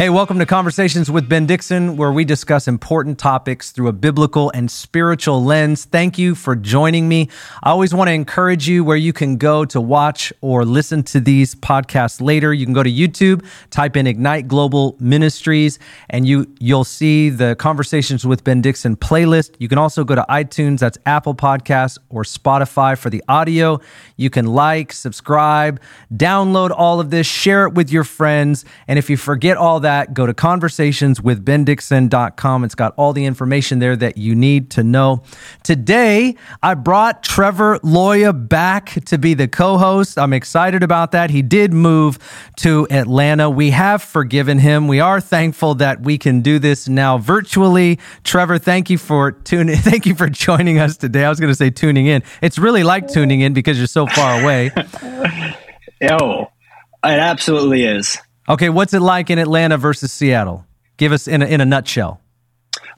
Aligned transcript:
Hey, 0.00 0.08
welcome 0.08 0.38
to 0.38 0.46
Conversations 0.46 1.10
with 1.10 1.28
Ben 1.28 1.44
Dixon, 1.44 1.98
where 1.98 2.10
we 2.10 2.24
discuss 2.24 2.66
important 2.66 3.18
topics 3.18 3.70
through 3.70 3.88
a 3.88 3.92
biblical 3.92 4.50
and 4.54 4.70
spiritual 4.70 5.44
lens. 5.44 5.84
Thank 5.84 6.16
you 6.16 6.34
for 6.34 6.56
joining 6.56 7.06
me. 7.06 7.28
I 7.62 7.68
always 7.68 7.92
want 7.92 8.08
to 8.08 8.14
encourage 8.14 8.66
you 8.66 8.82
where 8.82 8.96
you 8.96 9.12
can 9.12 9.36
go 9.36 9.66
to 9.66 9.78
watch 9.78 10.32
or 10.40 10.64
listen 10.64 11.02
to 11.02 11.20
these 11.20 11.54
podcasts 11.54 12.18
later. 12.18 12.54
You 12.54 12.64
can 12.64 12.72
go 12.72 12.82
to 12.82 12.90
YouTube, 12.90 13.44
type 13.68 13.94
in 13.94 14.06
Ignite 14.06 14.48
Global 14.48 14.96
Ministries, 15.00 15.78
and 16.08 16.26
you 16.26 16.50
you'll 16.58 16.84
see 16.84 17.28
the 17.28 17.54
Conversations 17.56 18.26
with 18.26 18.42
Ben 18.42 18.62
Dixon 18.62 18.96
playlist. 18.96 19.50
You 19.58 19.68
can 19.68 19.76
also 19.76 20.02
go 20.02 20.14
to 20.14 20.24
iTunes, 20.30 20.78
that's 20.78 20.96
Apple 21.04 21.34
Podcasts 21.34 21.98
or 22.08 22.22
Spotify 22.22 22.96
for 22.96 23.10
the 23.10 23.22
audio. 23.28 23.82
You 24.16 24.30
can 24.30 24.46
like, 24.46 24.94
subscribe, 24.94 25.78
download 26.10 26.70
all 26.74 27.00
of 27.00 27.10
this, 27.10 27.26
share 27.26 27.66
it 27.66 27.74
with 27.74 27.92
your 27.92 28.04
friends, 28.04 28.64
and 28.88 28.98
if 28.98 29.10
you 29.10 29.18
forget 29.18 29.58
all 29.58 29.80
that 29.80 29.89
that, 29.90 30.14
go 30.14 30.24
to 30.24 30.32
conversationswithbendixon.com. 30.32 32.64
It's 32.64 32.76
got 32.76 32.94
all 32.96 33.12
the 33.12 33.24
information 33.24 33.80
there 33.80 33.96
that 33.96 34.16
you 34.16 34.36
need 34.36 34.70
to 34.70 34.84
know. 34.84 35.24
Today, 35.64 36.36
I 36.62 36.74
brought 36.74 37.24
Trevor 37.24 37.80
Loya 37.80 38.48
back 38.48 39.04
to 39.06 39.18
be 39.18 39.34
the 39.34 39.48
co 39.48 39.78
host. 39.78 40.16
I'm 40.16 40.32
excited 40.32 40.84
about 40.84 41.10
that. 41.12 41.30
He 41.30 41.42
did 41.42 41.72
move 41.72 42.18
to 42.58 42.86
Atlanta. 42.90 43.50
We 43.50 43.70
have 43.70 44.02
forgiven 44.02 44.60
him. 44.60 44.86
We 44.86 45.00
are 45.00 45.20
thankful 45.20 45.74
that 45.76 46.02
we 46.02 46.18
can 46.18 46.40
do 46.40 46.60
this 46.60 46.88
now 46.88 47.18
virtually. 47.18 47.98
Trevor, 48.22 48.58
thank 48.58 48.90
you 48.90 48.98
for 48.98 49.32
tuning. 49.32 49.76
Thank 49.90 50.06
you 50.06 50.14
for 50.14 50.28
joining 50.28 50.78
us 50.78 50.96
today. 50.96 51.24
I 51.24 51.28
was 51.28 51.40
going 51.40 51.50
to 51.50 51.56
say 51.56 51.70
tuning 51.70 52.06
in. 52.06 52.22
It's 52.42 52.58
really 52.58 52.84
like 52.84 53.08
tuning 53.08 53.40
in 53.40 53.54
because 53.54 53.76
you're 53.78 53.88
so 53.88 54.06
far 54.06 54.40
away. 54.40 54.70
oh, 56.10 56.46
it 57.02 57.18
absolutely 57.18 57.82
is. 57.84 58.18
Okay, 58.48 58.68
what's 58.68 58.94
it 58.94 59.00
like 59.00 59.30
in 59.30 59.38
Atlanta 59.38 59.76
versus 59.76 60.12
Seattle? 60.12 60.66
Give 60.96 61.12
us 61.12 61.28
in 61.28 61.42
a, 61.42 61.46
in 61.46 61.60
a 61.60 61.64
nutshell. 61.64 62.20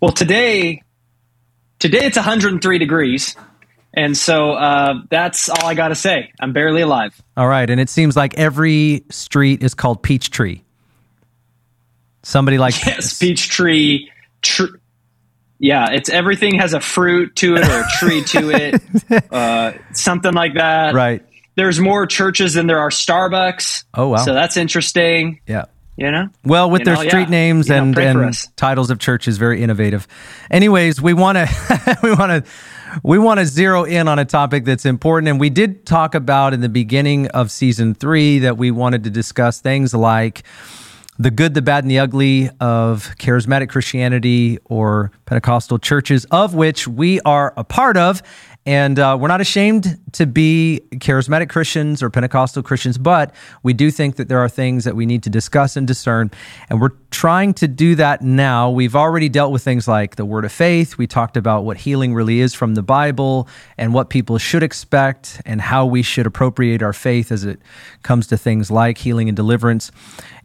Well, 0.01 0.13
today, 0.13 0.83
today 1.79 2.07
it's 2.07 2.17
103 2.17 2.79
degrees, 2.79 3.37
and 3.95 4.17
so 4.17 4.53
uh, 4.53 4.95
that's 5.11 5.49
all 5.49 5.67
I 5.67 5.75
got 5.75 5.89
to 5.89 5.95
say. 5.95 6.33
I'm 6.41 6.53
barely 6.53 6.83
alive. 6.83 7.21
All 7.37 7.47
right, 7.47 7.69
and 7.69 7.81
it 7.81 7.89
seems 7.89 8.17
like 8.17 8.39
every 8.39 9.05
street 9.11 9.63
is 9.63 9.75
called 9.75 10.03
Peachtree. 10.03 10.63
Somebody 12.23 12.59
like 12.59 12.75
yes, 12.87 13.19
Peachtree. 13.19 14.09
Tr- 14.41 14.77
yeah, 15.59 15.91
it's 15.93 16.09
everything 16.09 16.59
has 16.59 16.75
a 16.75 16.81
fruit 16.81 17.37
to 17.37 17.55
it 17.55 17.69
or 17.69 17.81
a 17.81 17.89
tree 17.99 18.25
to 18.25 18.51
it, 18.51 19.31
uh, 19.33 19.73
something 19.93 20.33
like 20.33 20.55
that. 20.55 20.95
Right 20.95 21.23
there's 21.55 21.81
more 21.81 22.07
churches 22.07 22.55
than 22.55 22.67
there 22.67 22.79
are 22.79 22.91
Starbucks. 22.91 23.85
Oh 23.95 24.09
wow! 24.09 24.19
So 24.19 24.35
that's 24.35 24.57
interesting. 24.57 25.41
Yeah. 25.47 25.67
You 25.97 26.11
know? 26.11 26.29
Well, 26.43 26.71
with 26.71 26.81
you 26.81 26.85
their 26.87 26.95
know, 26.95 27.03
street 27.03 27.25
yeah. 27.25 27.29
names 27.29 27.69
you 27.69 27.75
and, 27.75 27.95
know, 27.95 28.23
and 28.23 28.57
titles 28.57 28.91
of 28.91 28.99
churches, 28.99 29.37
very 29.37 29.63
innovative. 29.63 30.09
Anyways, 30.51 31.03
we 31.03 31.13
want 31.13 31.37
to 31.37 31.99
we 32.03 32.15
want 32.15 32.45
to 32.45 32.51
we 33.03 33.19
want 33.19 33.41
to 33.41 33.47
zero 33.47 33.85
in 33.85 34.09
on 34.09 34.19
a 34.19 34.25
topic 34.25 34.65
that's 34.65 34.87
important, 34.87 35.29
and 35.29 35.39
we 35.39 35.51
did 35.51 35.85
talk 35.85 36.15
about 36.15 36.55
in 36.55 36.61
the 36.61 36.69
beginning 36.69 37.29
of 37.29 37.51
season 37.51 37.95
three 37.95 38.41
that 38.41 38.57
we 38.57 38.71
wanted 38.71 39.05
to 39.05 39.11
discuss 39.11 39.61
things 39.61 39.93
like 39.93 40.45
the 41.19 41.31
good, 41.31 41.55
the 41.55 41.63
bad, 41.63 41.85
and 41.85 41.91
the 41.91 41.99
ugly 41.99 42.49
of 42.61 43.15
charismatic 43.19 43.69
Christianity 43.69 44.59
or 44.65 45.13
Pentecostal 45.27 45.79
churches, 45.79 46.25
of 46.31 46.55
which 46.55 46.89
we 46.89 47.21
are 47.21 47.53
a 47.57 47.65
part 47.65 47.97
of. 47.97 48.23
And 48.65 48.99
uh, 48.99 49.19
we're 49.21 49.29
not 49.29 49.41
ashamed 49.41 49.99
to 50.13 50.25
be 50.25 50.83
charismatic 50.93 51.49
Christians 51.49 52.01
or 52.01 52.11
Pentecostal 52.11 52.63
Christians, 52.63 52.97
but 52.97 53.35
we 53.65 53.73
do 53.73 53.91
think 53.91 54.17
that 54.17 54.29
there 54.29 54.39
are 54.39 54.49
things 54.49 54.85
that 54.85 54.95
we 54.95 55.05
need 55.05 55.25
to 55.25 55.31
discuss 55.31 55.77
and 55.77 55.85
discern. 55.85 56.31
And 56.71 56.81
we're 56.81 56.93
trying 57.11 57.55
to 57.55 57.67
do 57.67 57.97
that 57.97 58.23
now. 58.23 58.71
We've 58.71 58.95
already 58.95 59.29
dealt 59.29 59.51
with 59.51 59.65
things 59.65 59.89
like 59.89 60.15
the 60.15 60.25
word 60.25 60.45
of 60.45 60.53
faith. 60.53 60.97
We 60.97 61.09
talked 61.09 61.37
about 61.37 61.65
what 61.65 61.79
healing 61.79 62.15
really 62.15 62.39
is 62.39 62.55
from 62.55 62.77
the 62.77 62.85
Bible 62.85 63.49
and 63.77 63.93
what 63.93 64.11
people 64.11 64.39
should 64.39 64.63
expect 64.63 65.43
and 65.45 65.61
how 65.61 65.85
we 65.85 66.03
should 66.03 66.27
appropriate 66.27 66.85
our 66.85 66.93
faith 66.93 67.33
as 67.33 67.43
it 67.45 67.61
comes 68.05 68.29
to 68.29 68.37
things 68.37 68.71
like 68.71 68.99
healing 68.99 69.29
and 69.29 69.35
deliverance. 69.35 69.91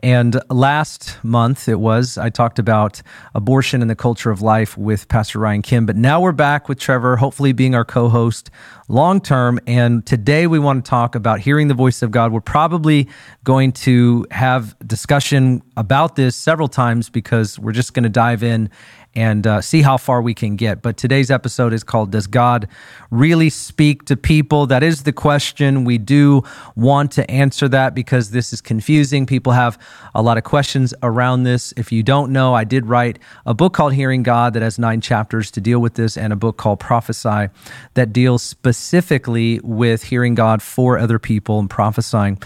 And 0.03 0.39
last 0.49 1.17
month 1.23 1.67
it 1.67 1.79
was, 1.79 2.17
I 2.17 2.29
talked 2.29 2.59
about 2.59 3.01
abortion 3.33 3.81
and 3.81 3.89
the 3.89 3.95
culture 3.95 4.29
of 4.29 4.41
life 4.41 4.77
with 4.77 5.07
Pastor 5.07 5.39
Ryan 5.39 5.63
Kim. 5.63 5.85
But 5.85 5.95
now 5.95 6.21
we're 6.21 6.31
back 6.31 6.69
with 6.69 6.79
Trevor, 6.79 7.17
hopefully 7.17 7.51
being 7.51 7.73
our 7.73 7.85
co 7.85 8.07
host 8.07 8.51
long 8.87 9.19
term. 9.19 9.59
And 9.65 10.05
today 10.05 10.45
we 10.45 10.59
want 10.59 10.85
to 10.85 10.89
talk 10.89 11.15
about 11.15 11.39
hearing 11.39 11.67
the 11.67 11.73
voice 11.73 12.01
of 12.01 12.11
God. 12.11 12.31
We're 12.31 12.41
probably 12.41 13.07
going 13.43 13.71
to 13.73 14.27
have 14.31 14.75
discussion 14.85 15.63
about 15.75 16.15
this 16.15 16.35
several 16.35 16.67
times 16.67 17.09
because 17.09 17.57
we're 17.57 17.71
just 17.71 17.93
going 17.93 18.03
to 18.03 18.09
dive 18.09 18.43
in 18.43 18.69
and 19.17 19.47
uh, 19.47 19.59
see 19.61 19.81
how 19.81 19.97
far 19.97 20.21
we 20.21 20.35
can 20.35 20.55
get. 20.55 20.83
But 20.83 20.95
today's 20.95 21.31
episode 21.31 21.73
is 21.73 21.83
called 21.83 22.11
Does 22.11 22.27
God 22.27 22.67
Really 23.09 23.49
Speak 23.49 24.05
to 24.05 24.15
People? 24.15 24.67
That 24.67 24.83
is 24.83 25.03
the 25.03 25.11
question. 25.11 25.85
We 25.85 25.97
do 25.97 26.43
want 26.75 27.13
to 27.13 27.29
answer 27.29 27.67
that 27.69 27.95
because 27.95 28.29
this 28.29 28.53
is 28.53 28.61
confusing. 28.61 29.25
People 29.25 29.53
have 29.53 29.79
a 30.13 30.21
lot 30.21 30.37
of 30.37 30.43
questions 30.43 30.93
around 31.01 31.43
this. 31.43 31.73
If 31.77 31.91
you 31.91 32.03
don't 32.03 32.31
know, 32.31 32.53
I 32.53 32.63
did 32.63 32.85
write 32.85 33.17
a 33.47 33.55
book 33.55 33.73
called 33.73 33.95
Hearing 33.95 34.21
God 34.21 34.53
that 34.53 34.61
has 34.61 34.77
nine 34.77 35.01
chapters 35.01 35.49
to 35.51 35.61
deal 35.61 35.79
with 35.79 35.95
this, 35.95 36.15
and 36.15 36.31
a 36.31 36.35
book 36.35 36.57
called 36.57 36.79
Prophesy 36.79 37.47
that 37.95 38.13
deals 38.13 38.43
specifically 38.43 39.59
with 39.63 40.03
hearing 40.03 40.35
God 40.35 40.61
for 40.61 40.99
other 40.99 41.17
people 41.17 41.57
and 41.57 41.67
prophesying. 41.67 42.37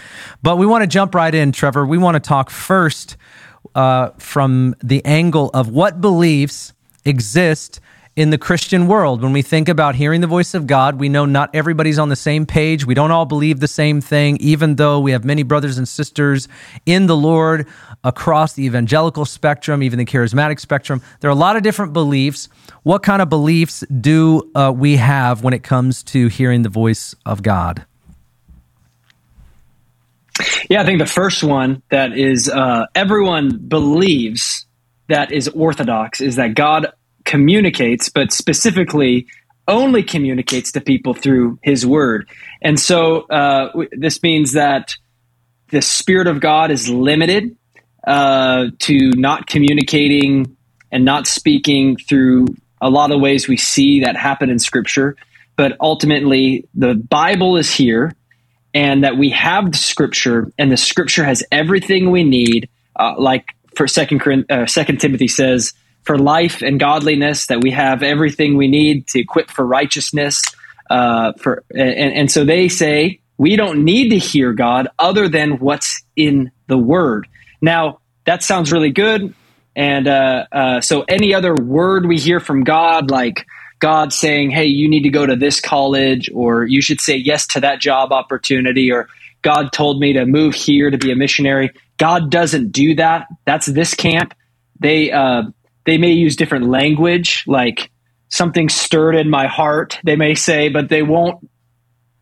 But 0.42 0.56
we 0.56 0.64
want 0.64 0.84
to 0.84 0.88
jump 0.88 1.14
right 1.14 1.34
in, 1.34 1.52
Trevor. 1.52 1.84
We 1.84 1.98
want 1.98 2.14
to 2.14 2.20
talk 2.20 2.48
first 2.48 3.18
uh, 3.74 4.10
from 4.18 4.74
the 4.82 5.04
angle 5.04 5.50
of 5.54 5.68
what 5.68 6.00
beliefs 6.00 6.72
exist 7.04 7.80
in 8.14 8.28
the 8.28 8.38
Christian 8.38 8.88
world. 8.88 9.22
When 9.22 9.32
we 9.32 9.40
think 9.40 9.68
about 9.68 9.94
hearing 9.94 10.20
the 10.20 10.26
voice 10.26 10.52
of 10.52 10.66
God, 10.66 10.98
we 10.98 11.08
know 11.08 11.24
not 11.24 11.54
everybody's 11.54 11.98
on 11.98 12.10
the 12.10 12.16
same 12.16 12.44
page. 12.44 12.84
We 12.84 12.94
don't 12.94 13.10
all 13.10 13.24
believe 13.24 13.60
the 13.60 13.68
same 13.68 14.02
thing, 14.02 14.36
even 14.38 14.76
though 14.76 15.00
we 15.00 15.12
have 15.12 15.24
many 15.24 15.42
brothers 15.42 15.78
and 15.78 15.88
sisters 15.88 16.46
in 16.84 17.06
the 17.06 17.16
Lord 17.16 17.66
across 18.04 18.52
the 18.52 18.64
evangelical 18.64 19.24
spectrum, 19.24 19.82
even 19.82 19.98
the 19.98 20.04
charismatic 20.04 20.60
spectrum. 20.60 21.00
There 21.20 21.30
are 21.30 21.32
a 21.32 21.36
lot 21.36 21.56
of 21.56 21.62
different 21.62 21.94
beliefs. 21.94 22.50
What 22.82 23.02
kind 23.02 23.22
of 23.22 23.30
beliefs 23.30 23.80
do 24.00 24.50
uh, 24.54 24.72
we 24.76 24.96
have 24.96 25.42
when 25.42 25.54
it 25.54 25.62
comes 25.62 26.02
to 26.04 26.28
hearing 26.28 26.62
the 26.62 26.68
voice 26.68 27.14
of 27.24 27.42
God? 27.42 27.86
Yeah, 30.70 30.82
I 30.82 30.84
think 30.84 30.98
the 30.98 31.06
first 31.06 31.44
one 31.44 31.82
that 31.90 32.16
is 32.16 32.48
uh, 32.48 32.86
everyone 32.94 33.58
believes 33.58 34.66
that 35.08 35.32
is 35.32 35.48
orthodox 35.48 36.20
is 36.20 36.36
that 36.36 36.54
God 36.54 36.92
communicates, 37.24 38.08
but 38.08 38.32
specifically 38.32 39.26
only 39.68 40.02
communicates 40.02 40.72
to 40.72 40.80
people 40.80 41.14
through 41.14 41.58
His 41.62 41.86
Word. 41.86 42.28
And 42.62 42.78
so 42.80 43.22
uh, 43.22 43.84
this 43.92 44.22
means 44.22 44.52
that 44.52 44.96
the 45.70 45.82
Spirit 45.82 46.26
of 46.26 46.40
God 46.40 46.70
is 46.70 46.88
limited 46.88 47.56
uh, 48.06 48.66
to 48.80 49.10
not 49.12 49.46
communicating 49.46 50.56
and 50.90 51.04
not 51.04 51.26
speaking 51.26 51.96
through 51.96 52.46
a 52.80 52.90
lot 52.90 53.12
of 53.12 53.20
ways 53.20 53.46
we 53.46 53.56
see 53.56 54.00
that 54.00 54.16
happen 54.16 54.50
in 54.50 54.58
Scripture. 54.58 55.16
But 55.56 55.76
ultimately, 55.80 56.66
the 56.74 56.94
Bible 56.94 57.56
is 57.56 57.72
here 57.72 58.12
and 58.74 59.04
that 59.04 59.16
we 59.16 59.30
have 59.30 59.72
the 59.72 59.78
scripture 59.78 60.50
and 60.58 60.70
the 60.70 60.76
scripture 60.76 61.24
has 61.24 61.42
everything 61.52 62.10
we 62.10 62.24
need 62.24 62.68
uh, 62.96 63.14
like 63.18 63.54
for 63.76 63.86
second 63.86 64.22
uh, 64.50 64.66
second 64.66 64.98
timothy 64.98 65.28
says 65.28 65.72
for 66.02 66.18
life 66.18 66.62
and 66.62 66.80
godliness 66.80 67.46
that 67.46 67.60
we 67.60 67.70
have 67.70 68.02
everything 68.02 68.56
we 68.56 68.68
need 68.68 69.06
to 69.06 69.20
equip 69.20 69.50
for 69.50 69.64
righteousness 69.66 70.42
uh, 70.90 71.32
for 71.34 71.64
and, 71.70 72.12
and 72.12 72.30
so 72.30 72.44
they 72.44 72.68
say 72.68 73.20
we 73.38 73.56
don't 73.56 73.84
need 73.84 74.10
to 74.10 74.18
hear 74.18 74.52
god 74.52 74.88
other 74.98 75.28
than 75.28 75.58
what's 75.58 76.02
in 76.16 76.50
the 76.66 76.78
word. 76.78 77.26
Now 77.60 78.00
that 78.24 78.42
sounds 78.42 78.72
really 78.72 78.90
good 78.90 79.34
and 79.74 80.06
uh, 80.06 80.46
uh, 80.52 80.80
so 80.80 81.02
any 81.08 81.34
other 81.34 81.54
word 81.54 82.06
we 82.06 82.18
hear 82.18 82.40
from 82.40 82.62
god 82.64 83.10
like 83.10 83.46
God 83.82 84.12
saying, 84.12 84.52
hey, 84.52 84.66
you 84.66 84.88
need 84.88 85.02
to 85.02 85.10
go 85.10 85.26
to 85.26 85.34
this 85.34 85.60
college, 85.60 86.30
or 86.32 86.64
you 86.64 86.80
should 86.80 87.00
say 87.00 87.16
yes 87.16 87.48
to 87.48 87.60
that 87.60 87.80
job 87.80 88.12
opportunity, 88.12 88.92
or 88.92 89.08
God 89.42 89.72
told 89.72 89.98
me 89.98 90.12
to 90.12 90.24
move 90.24 90.54
here 90.54 90.88
to 90.88 90.96
be 90.96 91.10
a 91.10 91.16
missionary. 91.16 91.72
God 91.98 92.30
doesn't 92.30 92.70
do 92.70 92.94
that. 92.94 93.26
That's 93.44 93.66
this 93.66 93.94
camp. 93.94 94.34
They 94.78 95.10
uh, 95.10 95.42
they 95.84 95.98
may 95.98 96.12
use 96.12 96.36
different 96.36 96.68
language, 96.68 97.42
like 97.48 97.90
something 98.28 98.68
stirred 98.68 99.16
in 99.16 99.28
my 99.28 99.48
heart. 99.48 99.98
They 100.04 100.14
may 100.14 100.36
say, 100.36 100.68
but 100.68 100.88
they 100.88 101.02
won't 101.02 101.44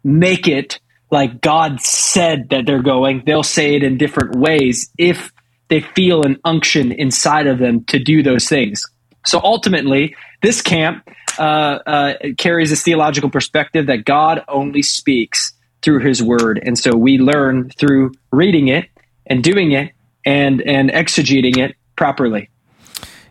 make 0.03 0.49
it 0.49 0.81
like 1.11 1.43
God 1.43 1.83
said 1.83 2.49
that 2.49 2.65
they're 2.65 2.83
going. 2.83 3.23
They'll 3.27 3.43
say 3.43 3.75
it 3.75 3.83
in 3.83 3.99
different 3.99 4.37
ways 4.37 4.91
if 4.97 5.31
they 5.69 5.81
feel 5.81 6.23
an 6.23 6.39
unction 6.43 6.91
inside 6.91 7.47
of 7.47 7.59
them 7.59 7.85
to 7.85 7.99
do 7.99 8.23
those 8.23 8.49
things. 8.49 8.83
So 9.27 9.43
ultimately, 9.45 10.17
this 10.41 10.63
camp 10.63 11.07
uh, 11.41 11.79
uh, 11.87 12.15
carries 12.39 12.71
this 12.71 12.83
theological 12.83 13.31
perspective 13.31 13.87
that 13.87 14.05
God 14.05 14.45
only 14.49 14.83
speaks 14.83 15.53
through 15.83 16.01
His 16.01 16.23
Word, 16.23 16.61
and 16.63 16.79
so 16.79 16.95
we 16.95 17.19
learn 17.19 17.71
through 17.71 18.13
reading 18.31 18.69
it 18.69 18.89
and 19.27 19.43
doing 19.43 19.73
it 19.73 19.93
and 20.25 20.61
and 20.63 20.91
exegeting 20.91 21.57
it 21.57 21.77
properly. 21.97 22.49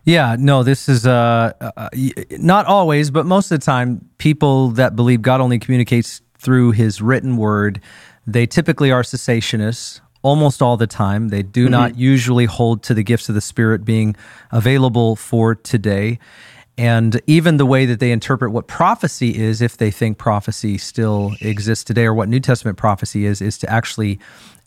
Yeah, 0.05 0.35
no, 0.39 0.63
this 0.63 0.89
is 0.89 1.05
uh, 1.05 1.53
uh, 1.61 1.89
not 2.31 2.65
always, 2.65 3.11
but 3.11 3.25
most 3.25 3.51
of 3.51 3.59
the 3.59 3.65
time, 3.65 4.09
people 4.17 4.69
that 4.69 4.95
believe 4.95 5.21
God 5.21 5.39
only 5.39 5.59
communicates 5.59 6.21
through 6.37 6.71
his 6.71 7.01
written 7.01 7.37
word, 7.37 7.79
they 8.25 8.47
typically 8.47 8.91
are 8.91 9.03
cessationists 9.03 9.99
almost 10.21 10.61
all 10.61 10.77
the 10.77 10.87
time. 10.87 11.29
They 11.29 11.43
do 11.43 11.65
mm-hmm. 11.65 11.71
not 11.71 11.97
usually 11.97 12.45
hold 12.45 12.83
to 12.83 12.93
the 12.93 13.03
gifts 13.03 13.29
of 13.29 13.35
the 13.35 13.41
Spirit 13.41 13.85
being 13.85 14.15
available 14.51 15.15
for 15.15 15.55
today. 15.55 16.19
And 16.79 17.19
even 17.27 17.57
the 17.57 17.65
way 17.65 17.85
that 17.85 17.99
they 17.99 18.13
interpret 18.13 18.53
what 18.53 18.67
prophecy 18.67 19.37
is, 19.37 19.61
if 19.61 19.75
they 19.75 19.91
think 19.91 20.17
prophecy 20.17 20.77
still 20.77 21.33
exists 21.41 21.83
today, 21.83 22.05
or 22.05 22.13
what 22.13 22.29
New 22.29 22.39
Testament 22.39 22.77
prophecy 22.77 23.25
is, 23.25 23.41
is 23.41 23.57
to 23.57 23.69
actually 23.69 24.17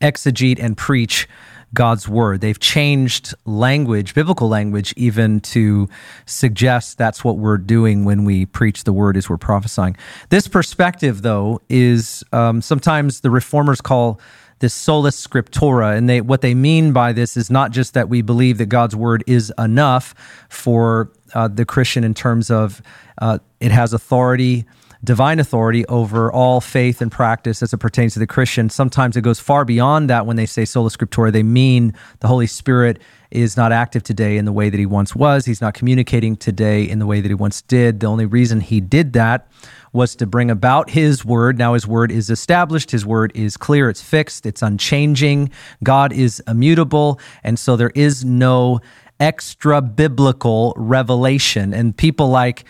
exegete 0.02 0.62
and 0.62 0.76
preach 0.76 1.26
God's 1.72 2.06
word. 2.06 2.42
They've 2.42 2.60
changed 2.60 3.34
language, 3.46 4.12
biblical 4.14 4.46
language, 4.46 4.92
even 4.94 5.40
to 5.40 5.88
suggest 6.26 6.98
that's 6.98 7.24
what 7.24 7.38
we're 7.38 7.56
doing 7.56 8.04
when 8.04 8.26
we 8.26 8.44
preach 8.44 8.84
the 8.84 8.92
word 8.92 9.16
as 9.16 9.30
we're 9.30 9.38
prophesying. 9.38 9.96
This 10.28 10.46
perspective, 10.46 11.22
though, 11.22 11.62
is 11.70 12.22
um, 12.34 12.60
sometimes 12.60 13.22
the 13.22 13.30
reformers 13.30 13.80
call 13.80 14.20
this 14.62 14.74
sola 14.74 15.08
scriptura, 15.10 15.96
and 15.96 16.08
they 16.08 16.20
what 16.20 16.40
they 16.40 16.54
mean 16.54 16.92
by 16.92 17.12
this 17.12 17.36
is 17.36 17.50
not 17.50 17.72
just 17.72 17.94
that 17.94 18.08
we 18.08 18.22
believe 18.22 18.58
that 18.58 18.66
God's 18.66 18.94
word 18.94 19.24
is 19.26 19.52
enough 19.58 20.14
for 20.48 21.10
uh, 21.34 21.48
the 21.48 21.64
Christian 21.64 22.04
in 22.04 22.14
terms 22.14 22.50
of 22.50 22.82
uh, 23.18 23.38
it 23.60 23.72
has 23.72 23.92
authority 23.92 24.66
divine 25.04 25.40
authority 25.40 25.84
over 25.86 26.30
all 26.30 26.60
faith 26.60 27.00
and 27.00 27.10
practice 27.10 27.62
as 27.62 27.72
it 27.72 27.78
pertains 27.78 28.12
to 28.12 28.18
the 28.18 28.26
Christian. 28.26 28.70
Sometimes 28.70 29.16
it 29.16 29.22
goes 29.22 29.40
far 29.40 29.64
beyond 29.64 30.08
that 30.10 30.26
when 30.26 30.36
they 30.36 30.46
say 30.46 30.64
sola 30.64 30.90
scriptura. 30.90 31.32
They 31.32 31.42
mean 31.42 31.94
the 32.20 32.28
Holy 32.28 32.46
Spirit 32.46 33.00
is 33.30 33.56
not 33.56 33.72
active 33.72 34.02
today 34.02 34.36
in 34.36 34.44
the 34.44 34.52
way 34.52 34.70
that 34.70 34.78
he 34.78 34.86
once 34.86 35.14
was. 35.14 35.44
He's 35.44 35.60
not 35.60 35.74
communicating 35.74 36.36
today 36.36 36.88
in 36.88 36.98
the 36.98 37.06
way 37.06 37.20
that 37.20 37.28
he 37.28 37.34
once 37.34 37.62
did. 37.62 38.00
The 38.00 38.06
only 38.06 38.26
reason 38.26 38.60
he 38.60 38.80
did 38.80 39.14
that 39.14 39.48
was 39.92 40.14
to 40.16 40.26
bring 40.26 40.50
about 40.50 40.90
his 40.90 41.24
word. 41.24 41.58
Now 41.58 41.74
his 41.74 41.86
word 41.86 42.12
is 42.12 42.30
established. 42.30 42.90
His 42.90 43.04
word 43.04 43.32
is 43.34 43.56
clear. 43.56 43.90
It's 43.90 44.02
fixed. 44.02 44.46
It's 44.46 44.62
unchanging. 44.62 45.50
God 45.82 46.12
is 46.12 46.42
immutable. 46.46 47.18
And 47.42 47.58
so 47.58 47.76
there 47.76 47.92
is 47.94 48.24
no 48.24 48.80
extra 49.20 49.80
biblical 49.80 50.74
revelation. 50.76 51.72
And 51.74 51.96
people 51.96 52.28
like, 52.28 52.64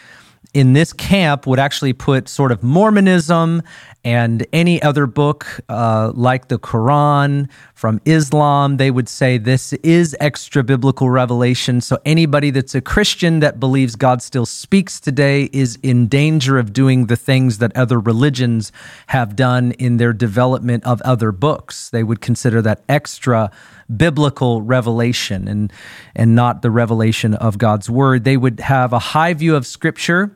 in 0.55 0.75
this 0.75 0.93
camp 0.93 1.47
would 1.47 1.59
actually 1.59 1.95
put 1.95 2.29
sort 2.29 2.53
of 2.53 2.63
Mormonism 2.63 3.63
and 4.05 4.45
any 4.53 4.83
other 4.83 5.07
book 5.07 5.61
uh, 5.69 6.11
like 6.15 6.49
the 6.49 6.59
Quran 6.59 7.49
from 7.75 8.01
Islam. 8.05 8.77
They 8.77 8.91
would 8.91 9.09
say 9.09 9.39
this 9.39 9.73
is 9.75 10.17
extra 10.19 10.65
biblical 10.65 11.09
revelation. 11.09 11.81
So 11.81 11.99
anybody 12.05 12.51
that's 12.51 12.75
a 12.75 12.81
Christian 12.81 13.41
that 13.41 13.61
believes 13.61 13.95
God 13.95 14.21
still 14.21 14.47
speaks 14.47 14.99
today 14.99 15.49
is 15.53 15.79
in 15.83 16.09
danger 16.09 16.59
of 16.59 16.73
doing 16.73 17.07
the 17.07 17.17
things 17.17 17.59
that 17.59 17.77
other 17.77 18.01
religions 18.01 18.73
have 19.09 19.37
done 19.37 19.73
in 19.73 19.99
their 19.99 20.13
development 20.13 20.85
of 20.85 21.01
other 21.03 21.31
books. 21.31 21.89
They 21.91 22.03
would 22.03 22.21
consider 22.21 22.61
that 22.63 22.83
extra 22.89 23.51
biblical 23.97 24.63
revelation 24.63 25.47
and 25.47 25.73
and 26.17 26.35
not 26.35 26.63
the 26.63 26.71
revelation 26.71 27.35
of 27.35 27.59
God's 27.59 27.89
word. 27.89 28.25
They 28.25 28.37
would 28.37 28.61
have 28.61 28.93
a 28.93 28.99
high 28.99 29.35
view 29.35 29.55
of 29.55 29.67
scripture 29.67 30.35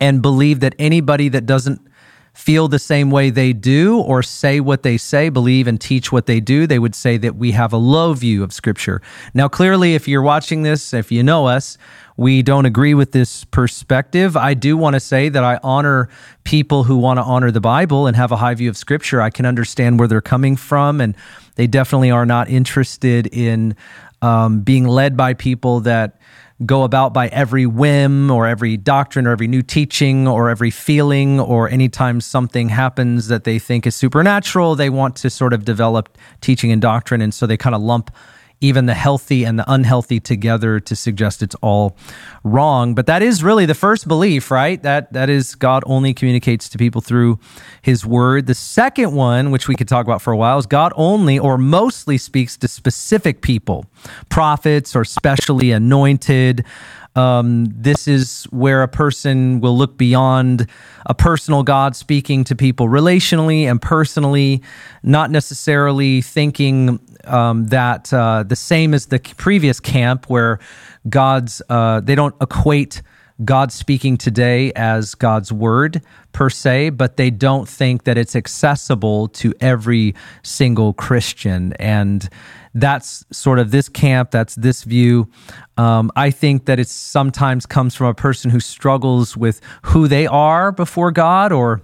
and 0.00 0.20
believe 0.20 0.60
that 0.60 0.74
anybody 0.78 1.28
that 1.28 1.46
doesn't 1.46 1.80
feel 2.32 2.66
the 2.66 2.78
same 2.78 3.10
way 3.10 3.30
they 3.30 3.52
do 3.52 3.98
or 3.98 4.22
say 4.22 4.58
what 4.58 4.82
they 4.82 4.96
say, 4.96 5.28
believe 5.28 5.66
and 5.66 5.80
teach 5.80 6.10
what 6.10 6.26
they 6.26 6.40
do, 6.40 6.66
they 6.66 6.78
would 6.78 6.94
say 6.94 7.16
that 7.18 7.36
we 7.36 7.52
have 7.52 7.72
a 7.72 7.76
low 7.76 8.14
view 8.14 8.42
of 8.42 8.52
Scripture. 8.52 9.02
Now, 9.34 9.48
clearly, 9.48 9.94
if 9.94 10.08
you're 10.08 10.22
watching 10.22 10.62
this, 10.62 10.94
if 10.94 11.12
you 11.12 11.22
know 11.22 11.46
us, 11.46 11.76
we 12.16 12.42
don't 12.42 12.66
agree 12.66 12.94
with 12.94 13.12
this 13.12 13.44
perspective. 13.44 14.36
I 14.36 14.54
do 14.54 14.76
want 14.76 14.94
to 14.94 15.00
say 15.00 15.28
that 15.28 15.44
I 15.44 15.58
honor 15.62 16.08
people 16.44 16.84
who 16.84 16.96
want 16.96 17.18
to 17.18 17.22
honor 17.22 17.50
the 17.50 17.60
Bible 17.60 18.06
and 18.06 18.16
have 18.16 18.32
a 18.32 18.36
high 18.36 18.54
view 18.54 18.68
of 18.68 18.76
Scripture. 18.76 19.20
I 19.20 19.30
can 19.30 19.46
understand 19.46 19.98
where 19.98 20.08
they're 20.08 20.20
coming 20.20 20.56
from, 20.56 21.00
and 21.00 21.14
they 21.56 21.66
definitely 21.66 22.10
are 22.10 22.26
not 22.26 22.48
interested 22.48 23.26
in 23.28 23.76
um, 24.20 24.60
being 24.60 24.86
led 24.86 25.16
by 25.16 25.34
people 25.34 25.80
that 25.80 26.18
go 26.66 26.82
about 26.82 27.12
by 27.12 27.28
every 27.28 27.66
whim 27.66 28.30
or 28.30 28.46
every 28.46 28.76
doctrine 28.76 29.26
or 29.26 29.30
every 29.30 29.48
new 29.48 29.62
teaching 29.62 30.28
or 30.28 30.50
every 30.50 30.70
feeling 30.70 31.40
or 31.40 31.68
anytime 31.68 32.20
something 32.20 32.68
happens 32.68 33.28
that 33.28 33.44
they 33.44 33.58
think 33.58 33.86
is 33.86 33.96
supernatural, 33.96 34.74
they 34.74 34.90
want 34.90 35.16
to 35.16 35.30
sort 35.30 35.52
of 35.52 35.64
develop 35.64 36.16
teaching 36.40 36.72
and 36.72 36.82
doctrine. 36.82 37.20
And 37.20 37.32
so 37.32 37.46
they 37.46 37.56
kind 37.56 37.74
of 37.74 37.82
lump 37.82 38.10
even 38.62 38.86
the 38.86 38.94
healthy 38.94 39.44
and 39.44 39.58
the 39.58 39.70
unhealthy 39.70 40.20
together 40.20 40.80
to 40.80 40.96
suggest 40.96 41.42
it's 41.42 41.56
all 41.56 41.96
wrong. 42.44 42.94
But 42.94 43.06
that 43.06 43.22
is 43.22 43.42
really 43.42 43.66
the 43.66 43.74
first 43.74 44.08
belief, 44.08 44.50
right? 44.50 44.82
That 44.82 45.12
that 45.12 45.28
is 45.28 45.54
God 45.54 45.82
only 45.86 46.14
communicates 46.14 46.68
to 46.70 46.78
people 46.78 47.00
through 47.00 47.38
his 47.82 48.06
word. 48.06 48.46
The 48.46 48.54
second 48.54 49.12
one, 49.12 49.50
which 49.50 49.68
we 49.68 49.74
could 49.74 49.88
talk 49.88 50.06
about 50.06 50.22
for 50.22 50.32
a 50.32 50.36
while, 50.36 50.58
is 50.58 50.66
God 50.66 50.92
only 50.96 51.38
or 51.38 51.58
mostly 51.58 52.16
speaks 52.16 52.56
to 52.58 52.68
specific 52.68 53.42
people, 53.42 53.84
prophets 54.28 54.94
or 54.94 55.04
specially 55.04 55.72
anointed. 55.72 56.64
Um, 57.14 57.66
this 57.66 58.08
is 58.08 58.44
where 58.44 58.82
a 58.82 58.88
person 58.88 59.60
will 59.60 59.76
look 59.76 59.98
beyond 59.98 60.66
a 61.04 61.14
personal 61.14 61.62
God 61.62 61.94
speaking 61.94 62.44
to 62.44 62.56
people 62.56 62.88
relationally 62.88 63.64
and 63.64 63.80
personally, 63.80 64.62
not 65.02 65.30
necessarily 65.30 66.22
thinking 66.22 67.00
um, 67.24 67.66
that 67.66 68.12
uh, 68.12 68.44
the 68.44 68.56
same 68.56 68.94
as 68.94 69.06
the 69.06 69.18
previous 69.18 69.78
camp 69.78 70.30
where 70.30 70.58
God's, 71.08 71.60
uh, 71.68 72.00
they 72.00 72.14
don't 72.14 72.34
equate 72.40 73.02
God 73.44 73.72
speaking 73.72 74.16
today 74.16 74.72
as 74.74 75.14
God's 75.14 75.52
word 75.52 76.02
per 76.32 76.48
se, 76.48 76.90
but 76.90 77.16
they 77.16 77.30
don't 77.30 77.68
think 77.68 78.04
that 78.04 78.16
it's 78.16 78.36
accessible 78.36 79.28
to 79.28 79.52
every 79.60 80.14
single 80.42 80.92
Christian. 80.92 81.72
And 81.74 82.28
that's 82.74 83.24
sort 83.30 83.58
of 83.58 83.70
this 83.70 83.88
camp, 83.88 84.30
that's 84.30 84.54
this 84.54 84.84
view. 84.84 85.28
Um, 85.76 86.10
I 86.16 86.30
think 86.30 86.66
that 86.66 86.78
it 86.78 86.88
sometimes 86.88 87.66
comes 87.66 87.94
from 87.94 88.06
a 88.06 88.14
person 88.14 88.50
who 88.50 88.60
struggles 88.60 89.36
with 89.36 89.60
who 89.82 90.08
they 90.08 90.26
are 90.26 90.72
before 90.72 91.12
God 91.12 91.52
or 91.52 91.82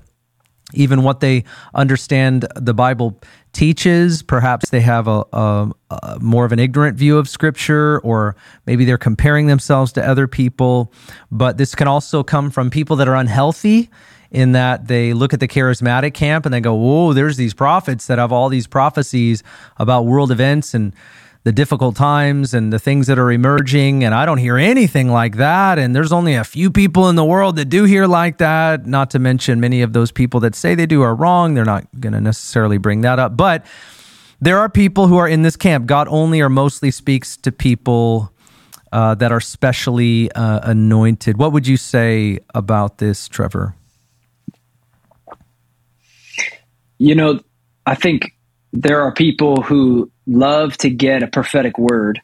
even 0.75 1.03
what 1.03 1.21
they 1.21 1.45
understand 1.75 2.47
the 2.55 2.75
Bible 2.75 3.19
teaches. 3.53 4.23
Perhaps 4.23 4.71
they 4.71 4.81
have 4.81 5.09
a, 5.09 5.25
a, 5.33 5.71
a, 5.91 6.19
more 6.21 6.45
of 6.45 6.53
an 6.53 6.59
ignorant 6.59 6.97
view 6.99 7.17
of 7.17 7.29
Scripture, 7.29 8.01
or 8.01 8.37
maybe 8.67 8.85
they're 8.85 8.99
comparing 8.99 9.47
themselves 9.47 9.93
to 9.93 10.07
other 10.07 10.27
people. 10.27 10.93
But 11.31 11.57
this 11.57 11.75
can 11.75 11.89
also 11.89 12.23
come 12.23 12.51
from 12.51 12.69
people 12.69 12.97
that 12.97 13.09
are 13.09 13.17
unhealthy 13.17 13.89
in 14.31 14.53
that 14.53 14.89
they 14.89 15.13
look 15.13 15.33
at 15.33 15.41
the 15.41 15.49
charismatic 15.49 16.15
camp 16.15 16.45
and 16.45 16.53
they 16.53 16.61
go, 16.61 16.75
Whoa, 16.75 17.13
there's 17.13 17.37
these 17.37 17.55
prophets 17.55 18.07
that 18.07 18.19
have 18.19 18.33
all 18.33 18.49
these 18.49 18.67
prophecies 18.67 19.43
about 19.79 20.05
world 20.07 20.31
events 20.31 20.75
and 20.75 20.95
the 21.45 21.53
difficult 21.53 21.97
times 21.97 22.53
and 22.53 22.73
the 22.73 22.79
things 22.79 23.07
that 23.07 23.19
are 23.19 23.31
emerging. 23.31 24.05
And 24.05 24.15
I 24.15 24.27
don't 24.27 24.39
hear 24.39 24.59
anything 24.59 25.09
like 25.09 25.37
that. 25.37 25.79
And 25.79 25.95
there's 25.97 26.13
only 26.13 26.35
a 26.35 26.45
few 26.45 26.71
people 26.71 27.09
in 27.09 27.17
the 27.17 27.25
world 27.25 27.57
that 27.57 27.67
do 27.67 27.85
hear 27.85 28.07
like 28.07 28.39
that. 28.39 28.87
Not 28.87 29.11
to 29.13 29.19
mention 29.19 29.59
many 29.61 29.81
of 29.81 29.93
those 29.93 30.13
people 30.13 30.41
that 30.41 30.55
say 30.55 30.75
they 30.75 30.85
do 30.85 31.01
are 31.01 31.15
wrong. 31.15 31.55
They're 31.55 31.65
not 31.65 31.87
going 31.99 32.13
to 32.13 32.21
necessarily 32.21 32.77
bring 32.77 33.01
that 33.03 33.19
up. 33.19 33.37
But 33.37 33.65
there 34.41 34.59
are 34.59 34.69
people 34.69 35.07
who 35.07 35.17
are 35.17 35.29
in 35.29 35.43
this 35.43 35.57
camp. 35.57 35.87
God 35.87 36.07
only 36.11 36.41
or 36.41 36.51
mostly 36.51 36.91
speaks 36.91 37.37
to 37.39 37.51
people 37.51 38.33
uh, 38.93 39.15
that 39.15 39.33
are 39.33 39.41
specially 39.41 40.31
uh, 40.33 40.61
anointed. 40.65 41.39
What 41.39 41.53
would 41.53 41.67
you 41.67 41.77
say 41.77 42.41
about 42.55 42.99
this, 42.99 43.27
Trevor? 43.27 43.75
You 46.99 47.15
know, 47.15 47.41
I 47.87 47.95
think 47.95 48.35
there 48.73 49.01
are 49.01 49.13
people 49.13 49.63
who 49.63 50.11
love 50.27 50.77
to 50.79 50.91
get 50.91 51.23
a 51.23 51.27
prophetic 51.27 51.79
word. 51.79 52.21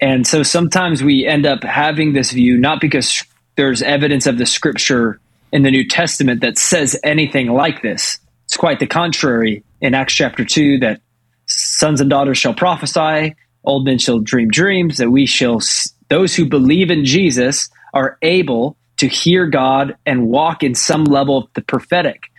And 0.00 0.26
so 0.26 0.42
sometimes 0.42 1.02
we 1.02 1.26
end 1.26 1.46
up 1.46 1.62
having 1.62 2.12
this 2.12 2.32
view, 2.32 2.56
not 2.58 2.80
because 2.80 3.22
there's 3.56 3.82
evidence 3.82 4.26
of 4.26 4.38
the 4.38 4.46
scripture 4.46 5.20
in 5.52 5.62
the 5.62 5.70
New 5.70 5.86
Testament 5.86 6.40
that 6.40 6.58
says 6.58 6.98
anything 7.04 7.48
like 7.52 7.82
this. 7.82 8.18
It's 8.46 8.56
quite 8.56 8.80
the 8.80 8.86
contrary 8.86 9.64
in 9.80 9.94
Acts 9.94 10.14
chapter 10.14 10.44
2 10.44 10.78
that 10.78 11.00
sons 11.46 12.00
and 12.00 12.08
daughters 12.08 12.38
shall 12.38 12.54
prophesy, 12.54 13.34
old 13.64 13.84
men 13.84 13.98
shall 13.98 14.18
dream 14.18 14.48
dreams, 14.48 14.96
that 14.96 15.10
we 15.10 15.26
shall, 15.26 15.60
those 16.08 16.34
who 16.34 16.46
believe 16.46 16.90
in 16.90 17.04
Jesus 17.04 17.68
are 17.92 18.18
able 18.22 18.76
to 18.96 19.06
hear 19.06 19.46
God 19.46 19.96
and 20.06 20.28
walk 20.28 20.62
in 20.62 20.74
some 20.74 21.04
level 21.04 21.38
of 21.38 21.48
the 21.54 21.62
prophetic. 21.62 22.31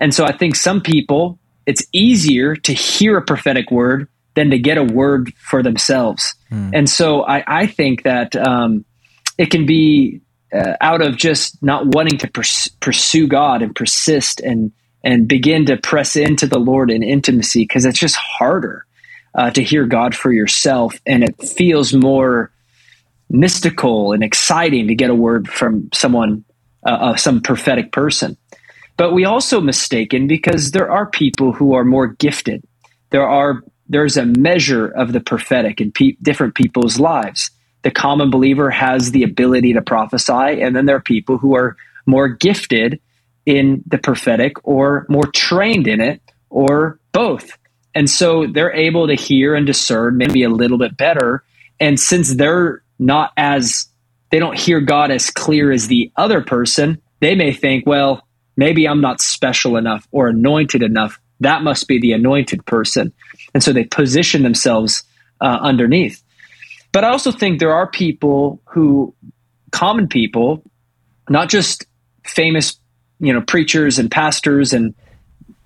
And 0.00 0.14
so 0.14 0.24
I 0.24 0.32
think 0.32 0.56
some 0.56 0.80
people, 0.80 1.38
it's 1.66 1.84
easier 1.92 2.56
to 2.56 2.72
hear 2.72 3.18
a 3.18 3.22
prophetic 3.22 3.70
word 3.70 4.08
than 4.34 4.50
to 4.50 4.58
get 4.58 4.78
a 4.78 4.84
word 4.84 5.32
for 5.36 5.62
themselves. 5.62 6.34
Mm. 6.50 6.70
And 6.72 6.88
so 6.88 7.22
I, 7.22 7.44
I 7.46 7.66
think 7.66 8.04
that 8.04 8.34
um, 8.34 8.84
it 9.36 9.50
can 9.50 9.66
be 9.66 10.20
uh, 10.52 10.74
out 10.80 11.02
of 11.02 11.16
just 11.16 11.62
not 11.62 11.94
wanting 11.94 12.18
to 12.18 12.28
pers- 12.28 12.68
pursue 12.80 13.28
God 13.28 13.62
and 13.62 13.74
persist 13.74 14.40
and 14.40 14.72
and 15.02 15.26
begin 15.26 15.64
to 15.66 15.76
press 15.76 16.16
into 16.16 16.46
the 16.46 16.58
Lord 16.58 16.90
in 16.90 17.02
intimacy 17.02 17.62
because 17.62 17.84
it's 17.86 17.98
just 17.98 18.16
harder. 18.16 18.86
uh, 19.34 19.50
to 19.50 19.62
hear 19.62 19.86
God 19.86 20.14
for 20.14 20.32
yourself, 20.32 21.00
and 21.06 21.22
it 21.22 21.40
feels 21.42 21.92
more 21.92 22.50
mystical 23.28 24.12
and 24.12 24.24
exciting 24.24 24.88
to 24.88 24.94
get 24.94 25.10
a 25.10 25.14
word 25.14 25.48
from 25.48 25.88
someone, 25.92 26.44
uh, 26.84 26.90
uh, 26.90 27.16
some 27.16 27.40
prophetic 27.40 27.92
person. 27.92 28.36
But 29.00 29.14
we 29.14 29.24
also 29.24 29.62
mistaken 29.62 30.26
because 30.26 30.72
there 30.72 30.90
are 30.90 31.06
people 31.06 31.54
who 31.54 31.72
are 31.72 31.84
more 31.84 32.08
gifted. 32.08 32.62
There 33.08 33.26
are 33.26 33.62
there's 33.88 34.18
a 34.18 34.26
measure 34.26 34.88
of 34.88 35.14
the 35.14 35.20
prophetic 35.20 35.80
in 35.80 35.90
pe- 35.90 36.16
different 36.20 36.54
people's 36.54 37.00
lives. 37.00 37.50
The 37.80 37.90
common 37.90 38.30
believer 38.30 38.68
has 38.68 39.12
the 39.12 39.22
ability 39.22 39.72
to 39.72 39.80
prophesy, 39.80 40.60
and 40.60 40.76
then 40.76 40.84
there 40.84 40.96
are 40.96 41.00
people 41.00 41.38
who 41.38 41.56
are 41.56 41.78
more 42.04 42.28
gifted 42.28 43.00
in 43.46 43.82
the 43.86 43.96
prophetic 43.96 44.52
or 44.64 45.06
more 45.08 45.28
trained 45.34 45.88
in 45.88 46.02
it 46.02 46.20
or 46.50 47.00
both. 47.12 47.56
And 47.94 48.10
so 48.10 48.48
they're 48.48 48.74
able 48.74 49.06
to 49.06 49.14
hear 49.14 49.54
and 49.54 49.66
discern 49.66 50.18
maybe 50.18 50.42
a 50.42 50.50
little 50.50 50.76
bit 50.76 50.98
better. 50.98 51.42
And 51.80 51.98
since 51.98 52.34
they're 52.34 52.82
not 52.98 53.32
as, 53.38 53.86
they 54.30 54.38
don't 54.38 54.58
hear 54.58 54.82
God 54.82 55.10
as 55.10 55.30
clear 55.30 55.72
as 55.72 55.86
the 55.86 56.12
other 56.16 56.42
person, 56.42 57.00
they 57.20 57.34
may 57.34 57.54
think, 57.54 57.86
well, 57.86 58.26
maybe 58.56 58.86
I'm 58.88 59.00
not 59.00 59.20
special 59.20 59.76
enough 59.76 60.06
or 60.12 60.28
anointed 60.28 60.82
enough. 60.82 61.20
That 61.40 61.62
must 61.62 61.88
be 61.88 62.00
the 62.00 62.12
anointed 62.12 62.66
person. 62.66 63.12
And 63.54 63.62
so 63.62 63.72
they 63.72 63.84
position 63.84 64.42
themselves 64.42 65.04
uh, 65.40 65.58
underneath. 65.62 66.22
But 66.92 67.04
I 67.04 67.10
also 67.10 67.32
think 67.32 67.60
there 67.60 67.74
are 67.74 67.88
people 67.90 68.60
who, 68.66 69.14
common 69.72 70.08
people, 70.08 70.62
not 71.28 71.48
just 71.50 71.86
famous, 72.24 72.78
you 73.20 73.32
know, 73.32 73.42
preachers 73.42 73.98
and 73.98 74.10
pastors 74.10 74.72
and 74.72 74.94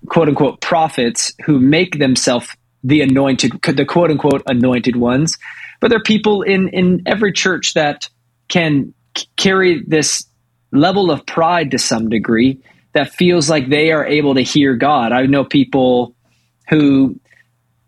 quote 0.07 0.29
unquote 0.29 0.61
prophets 0.61 1.33
who 1.45 1.59
make 1.59 1.99
themselves 1.99 2.49
the 2.83 3.01
anointed, 3.01 3.53
the 3.63 3.85
quote 3.85 4.11
unquote 4.11 4.43
anointed 4.47 4.95
ones. 4.95 5.37
But 5.81 5.89
there 5.89 5.97
are 5.99 6.03
people 6.03 6.43
in, 6.43 6.69
in 6.69 7.03
every 7.05 7.33
church 7.33 7.73
that 7.75 8.09
can 8.49 8.93
c- 9.17 9.27
carry 9.37 9.83
this 9.87 10.25
level 10.71 11.11
of 11.11 11.25
pride 11.25 11.71
to 11.71 11.79
some 11.79 12.09
degree 12.09 12.61
that 12.95 13.13
feels 13.13 13.49
like 13.49 13.69
they 13.69 13.91
are 13.91 14.05
able 14.05 14.35
to 14.35 14.41
hear 14.41 14.75
God. 14.75 15.11
I 15.11 15.25
know 15.27 15.43
people 15.43 16.15
who 16.69 17.19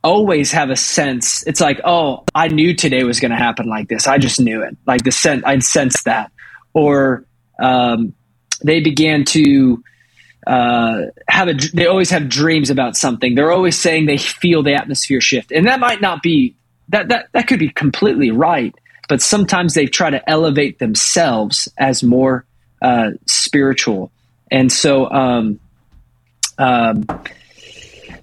always 0.04 0.52
have 0.52 0.70
a 0.70 0.76
sense. 0.76 1.48
It's 1.48 1.62
like, 1.62 1.80
oh, 1.84 2.26
I 2.36 2.50
knew 2.50 2.76
today 2.76 3.04
was 3.04 3.20
going 3.20 3.32
to 3.32 3.38
happen 3.38 3.68
like 3.68 3.88
this. 3.88 4.06
I 4.06 4.18
just 4.18 4.40
knew 4.40 4.62
it. 4.62 4.78
Like 4.86 5.04
the 5.04 5.12
sense, 5.12 5.44
I'd 5.46 5.64
sense 5.64 6.04
that. 6.04 6.32
Or 6.74 7.26
um, 7.60 8.14
they 8.64 8.82
began 8.82 9.24
to 9.26 9.82
uh, 10.46 11.04
have 11.30 11.48
a. 11.48 11.54
They 11.54 11.88
always 11.88 12.10
have 12.10 12.30
dreams 12.30 12.70
about 12.70 12.96
something. 12.96 13.34
They're 13.34 13.52
always 13.52 13.80
saying 13.80 14.06
they 14.06 14.18
feel 14.18 14.62
the 14.62 14.76
atmosphere 14.76 15.22
shift, 15.22 15.52
and 15.52 15.68
that 15.68 15.80
might 15.80 16.02
not 16.02 16.22
be 16.22 16.56
that. 16.90 17.08
That 17.08 17.30
that 17.34 17.48
could 17.48 17.60
be 17.60 17.70
completely 17.70 18.32
right, 18.32 18.74
but 19.10 19.22
sometimes 19.22 19.74
they 19.74 19.88
try 19.88 20.10
to 20.10 20.30
elevate 20.30 20.80
themselves 20.80 21.68
as 21.78 22.04
more 22.04 22.46
uh, 22.82 23.12
spiritual, 23.26 24.12
and 24.52 24.72
so. 24.72 25.10
Um, 25.10 25.60
um, 26.58 27.06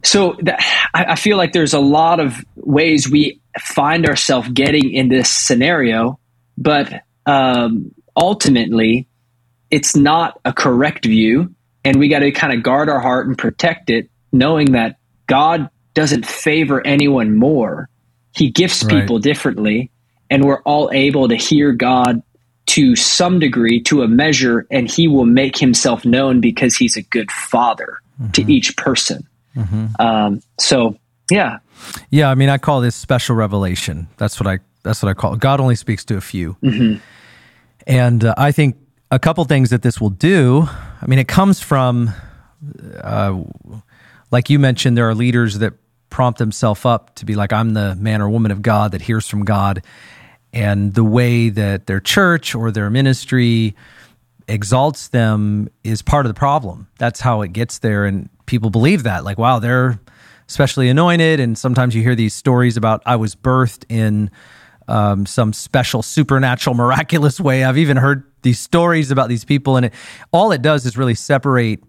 so 0.02 0.37
that, 0.43 0.61
I, 0.93 1.04
I 1.12 1.16
feel 1.16 1.37
like 1.37 1.52
there's 1.52 1.73
a 1.73 1.81
lot 1.81 2.21
of 2.21 2.45
ways 2.57 3.09
we 3.09 3.40
find 3.59 4.07
ourselves 4.07 4.49
getting 4.50 4.93
in 4.93 5.09
this 5.09 5.31
scenario, 5.31 6.19
but 6.59 7.02
um, 7.26 7.95
ultimately, 8.16 9.09
it's 9.71 9.97
not 9.97 10.40
a 10.45 10.52
correct 10.52 11.07
view, 11.07 11.54
and 11.85 11.99
we 11.99 12.09
got 12.09 12.21
to 12.21 12.33
kind 12.33 12.52
of 12.52 12.62
guard 12.62 12.88
our 12.88 13.00
heart 13.00 13.26
and 13.26 13.38
protect 13.38 13.90
it, 13.90 14.11
knowing 14.31 14.73
that 14.73 14.99
God 15.26 15.71
doesn't 15.95 16.26
favor 16.26 16.87
anyone 16.87 17.37
more. 17.37 17.88
He 18.35 18.50
gifts 18.50 18.85
right. 18.85 19.00
people 19.00 19.21
differently, 19.21 19.90
and 20.28 20.45
we're 20.45 20.62
all 20.62 20.90
able 20.93 21.28
to 21.28 21.37
hear 21.37 21.73
God 21.73 22.23
to 22.66 22.97
some 22.97 23.38
degree, 23.38 23.80
to 23.83 24.02
a 24.02 24.09
measure, 24.09 24.66
and 24.71 24.90
He 24.90 25.09
will 25.09 25.26
make 25.26 25.56
Himself 25.59 26.04
known 26.04 26.40
because 26.40 26.76
He's 26.76 26.97
a 26.97 27.02
good 27.02 27.30
Father 27.30 27.99
mm-hmm. 28.21 28.30
to 28.33 28.52
each 28.52 28.76
person. 28.76 29.26
Mm-hmm. 29.56 29.87
Um, 30.00 30.42
so 30.59 30.97
yeah, 31.30 31.59
yeah. 32.11 32.30
I 32.30 32.35
mean, 32.35 32.49
I 32.49 32.59
call 32.59 32.80
this 32.80 32.97
special 32.97 33.37
revelation. 33.37 34.09
That's 34.16 34.40
what 34.40 34.47
I 34.47 34.59
that's 34.83 35.02
what 35.02 35.11
I 35.11 35.14
call 35.14 35.35
it. 35.35 35.40
God 35.40 35.61
only 35.61 35.76
speaks 35.76 36.04
to 36.06 36.16
a 36.16 36.21
few, 36.21 36.56
mm-hmm. 36.62 36.99
and 37.87 38.25
uh, 38.25 38.35
I 38.37 38.52
think 38.52 38.76
a 39.11 39.18
couple 39.18 39.44
things 39.44 39.71
that 39.71 39.83
this 39.83 40.00
will 40.00 40.11
do. 40.11 40.68
I 41.00 41.06
mean, 41.06 41.18
it 41.18 41.28
comes 41.28 41.61
from, 41.61 42.11
uh, 43.00 43.42
like 44.30 44.50
you 44.50 44.59
mentioned, 44.59 44.97
there 44.97 45.09
are 45.09 45.14
leaders 45.14 45.59
that 45.59 45.75
prompt 46.11 46.38
themselves 46.38 46.85
up 46.85 47.14
to 47.16 47.25
be 47.25 47.35
like, 47.35 47.52
I'm 47.52 47.75
the 47.75 47.94
man 47.94 48.21
or 48.21 48.28
woman 48.28 48.50
of 48.50 48.62
God 48.62 48.92
that 48.92 49.02
hears 49.02 49.28
from 49.28 49.44
God. 49.44 49.83
And 50.54 50.94
the 50.94 51.04
way 51.04 51.49
that 51.50 51.87
their 51.87 51.99
church 51.99 52.54
or 52.54 52.70
their 52.70 52.88
ministry 52.88 53.75
exalts 54.46 55.08
them 55.08 55.68
is 55.82 56.00
part 56.00 56.26
of 56.26 56.30
the 56.30 56.38
problem. 56.38 56.87
That's 56.96 57.20
how 57.20 57.42
it 57.42 57.52
gets 57.52 57.80
there. 57.80 58.04
And 58.04 58.30
people 58.46 58.70
believe 58.70 59.02
that, 59.02 59.25
like, 59.25 59.37
wow, 59.37 59.58
they're 59.58 59.99
especially 60.49 60.88
anointed. 60.88 61.40
And 61.40 61.58
sometimes 61.58 61.96
you 61.96 62.02
hear 62.02 62.14
these 62.14 62.34
stories 62.34 62.76
about 62.76 63.02
I 63.04 63.16
was 63.16 63.34
birthed 63.34 63.84
in 63.88 64.30
um, 64.87 65.26
some 65.26 65.52
special, 65.52 66.02
supernatural, 66.02 66.75
miraculous 66.76 67.40
way. 67.40 67.64
I've 67.64 67.78
even 67.78 67.96
heard 67.96 68.23
these 68.42 68.61
stories 68.61 69.11
about 69.11 69.28
these 69.28 69.44
people, 69.44 69.76
and 69.76 69.87
it, 69.87 69.94
all 70.32 70.52
it 70.52 70.62
does 70.62 70.87
is 70.87 70.96
really 70.96 71.14
separate 71.14 71.82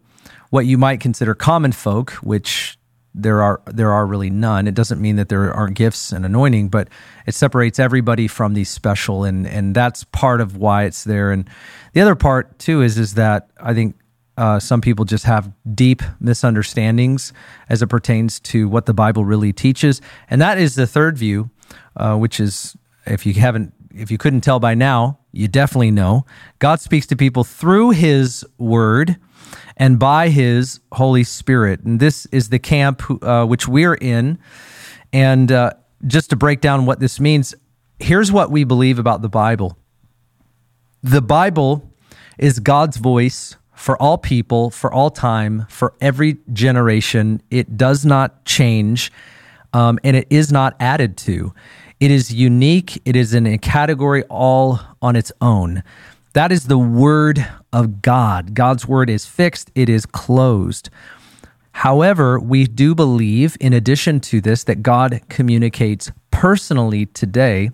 what 0.50 0.66
you 0.66 0.78
might 0.78 1.02
consider 1.02 1.36
common 1.36 1.72
folk, 1.72 2.12
which 2.14 2.78
there 3.16 3.42
are 3.42 3.62
there 3.66 3.92
are 3.92 4.06
really 4.06 4.30
none. 4.30 4.68
It 4.68 4.76
doesn't 4.76 5.02
mean 5.02 5.16
that 5.16 5.30
there 5.30 5.54
aren't 5.54 5.76
gifts 5.76 6.12
and 6.12 6.26
anointing, 6.26 6.70
but 6.70 6.90
it 7.26 7.34
separates 7.34 7.80
everybody 7.80 8.28
from 8.28 8.54
these 8.54 8.70
special, 8.70 9.24
and 9.24 9.48
and 9.48 9.74
that's 9.74 10.04
part 10.04 10.42
of 10.42 10.58
why 10.58 10.84
it's 10.84 11.06
there. 11.06 11.32
And 11.32 11.50
the 11.94 12.02
other 12.02 12.16
part 12.16 12.60
too 12.60 12.82
is 12.82 12.98
is 12.98 13.14
that 13.14 13.50
I 13.60 13.74
think 13.74 13.96
uh, 14.38 14.60
some 14.60 14.82
people 14.82 15.06
just 15.06 15.24
have 15.24 15.50
deep 15.74 16.04
misunderstandings 16.20 17.32
as 17.70 17.82
it 17.82 17.88
pertains 17.88 18.40
to 18.42 18.68
what 18.68 18.86
the 18.86 18.94
Bible 18.94 19.24
really 19.24 19.54
teaches, 19.54 20.02
and 20.30 20.42
that 20.42 20.58
is 20.58 20.76
the 20.76 20.86
third 20.86 21.18
view, 21.18 21.50
uh, 21.96 22.18
which 22.18 22.40
is 22.42 22.76
if 23.06 23.26
you 23.26 23.34
haven't 23.36 23.74
if 23.94 24.12
you 24.12 24.18
couldn't 24.18 24.42
tell 24.42 24.60
by 24.60 24.76
now, 24.76 25.20
you 25.32 25.48
definitely 25.48 25.92
know 25.92 26.26
God 26.60 26.82
speaks 26.82 27.08
to 27.08 27.16
people 27.16 27.46
through 27.46 27.92
His 27.92 28.46
Word 28.58 29.16
and 29.78 30.00
by 30.00 30.30
His 30.30 30.80
Holy 30.94 31.24
Spirit, 31.24 31.82
and 31.82 32.00
this 32.00 32.26
is 32.28 32.50
the 32.50 32.60
camp 32.60 33.04
uh, 33.24 33.46
which 33.46 33.68
we're 33.68 33.96
in. 33.96 34.40
And 35.12 35.52
uh, 35.52 35.72
just 36.08 36.30
to 36.32 36.36
break 36.36 36.62
down 36.62 36.86
what 36.86 37.00
this 37.00 37.20
means, 37.20 37.56
here's 38.00 38.32
what 38.32 38.52
we 38.52 38.64
believe 38.64 39.00
about 39.00 39.22
the 39.22 39.30
Bible. 39.30 39.78
The 41.04 41.22
Bible 41.22 41.94
is 42.38 42.60
God's 42.60 42.98
voice 42.98 43.56
for 43.74 44.02
all 44.02 44.18
people, 44.18 44.70
for 44.72 44.92
all 44.92 45.10
time, 45.10 45.66
for 45.70 45.94
every 46.02 46.38
generation. 46.52 47.42
It 47.52 47.78
does 47.78 48.06
not 48.06 48.46
change, 48.46 49.12
um, 49.74 50.00
and 50.04 50.16
it 50.16 50.28
is 50.30 50.52
not 50.52 50.76
added 50.80 51.18
to. 51.18 51.54
It 52.00 52.12
is 52.12 52.34
unique. 52.34 53.02
It 53.06 53.16
is 53.16 53.34
in 53.34 53.46
a 53.46 53.58
category 53.58 54.24
all 54.24 54.80
on 55.02 55.16
its 55.16 55.32
own. 55.42 55.84
That 56.36 56.52
is 56.52 56.66
the 56.66 56.78
word 56.78 57.48
of 57.72 58.02
God. 58.02 58.54
God's 58.54 58.86
word 58.86 59.10
is 59.10 59.26
fixed, 59.26 59.72
it 59.74 59.88
is 59.88 60.06
closed. 60.06 60.90
However, 61.72 62.38
we 62.42 62.66
do 62.66 62.94
believe, 62.94 63.56
in 63.62 63.72
addition 63.72 64.20
to 64.20 64.42
this, 64.42 64.66
that 64.66 64.84
God 64.84 65.22
communicates 65.30 66.12
personally 66.32 67.06
today, 67.06 67.72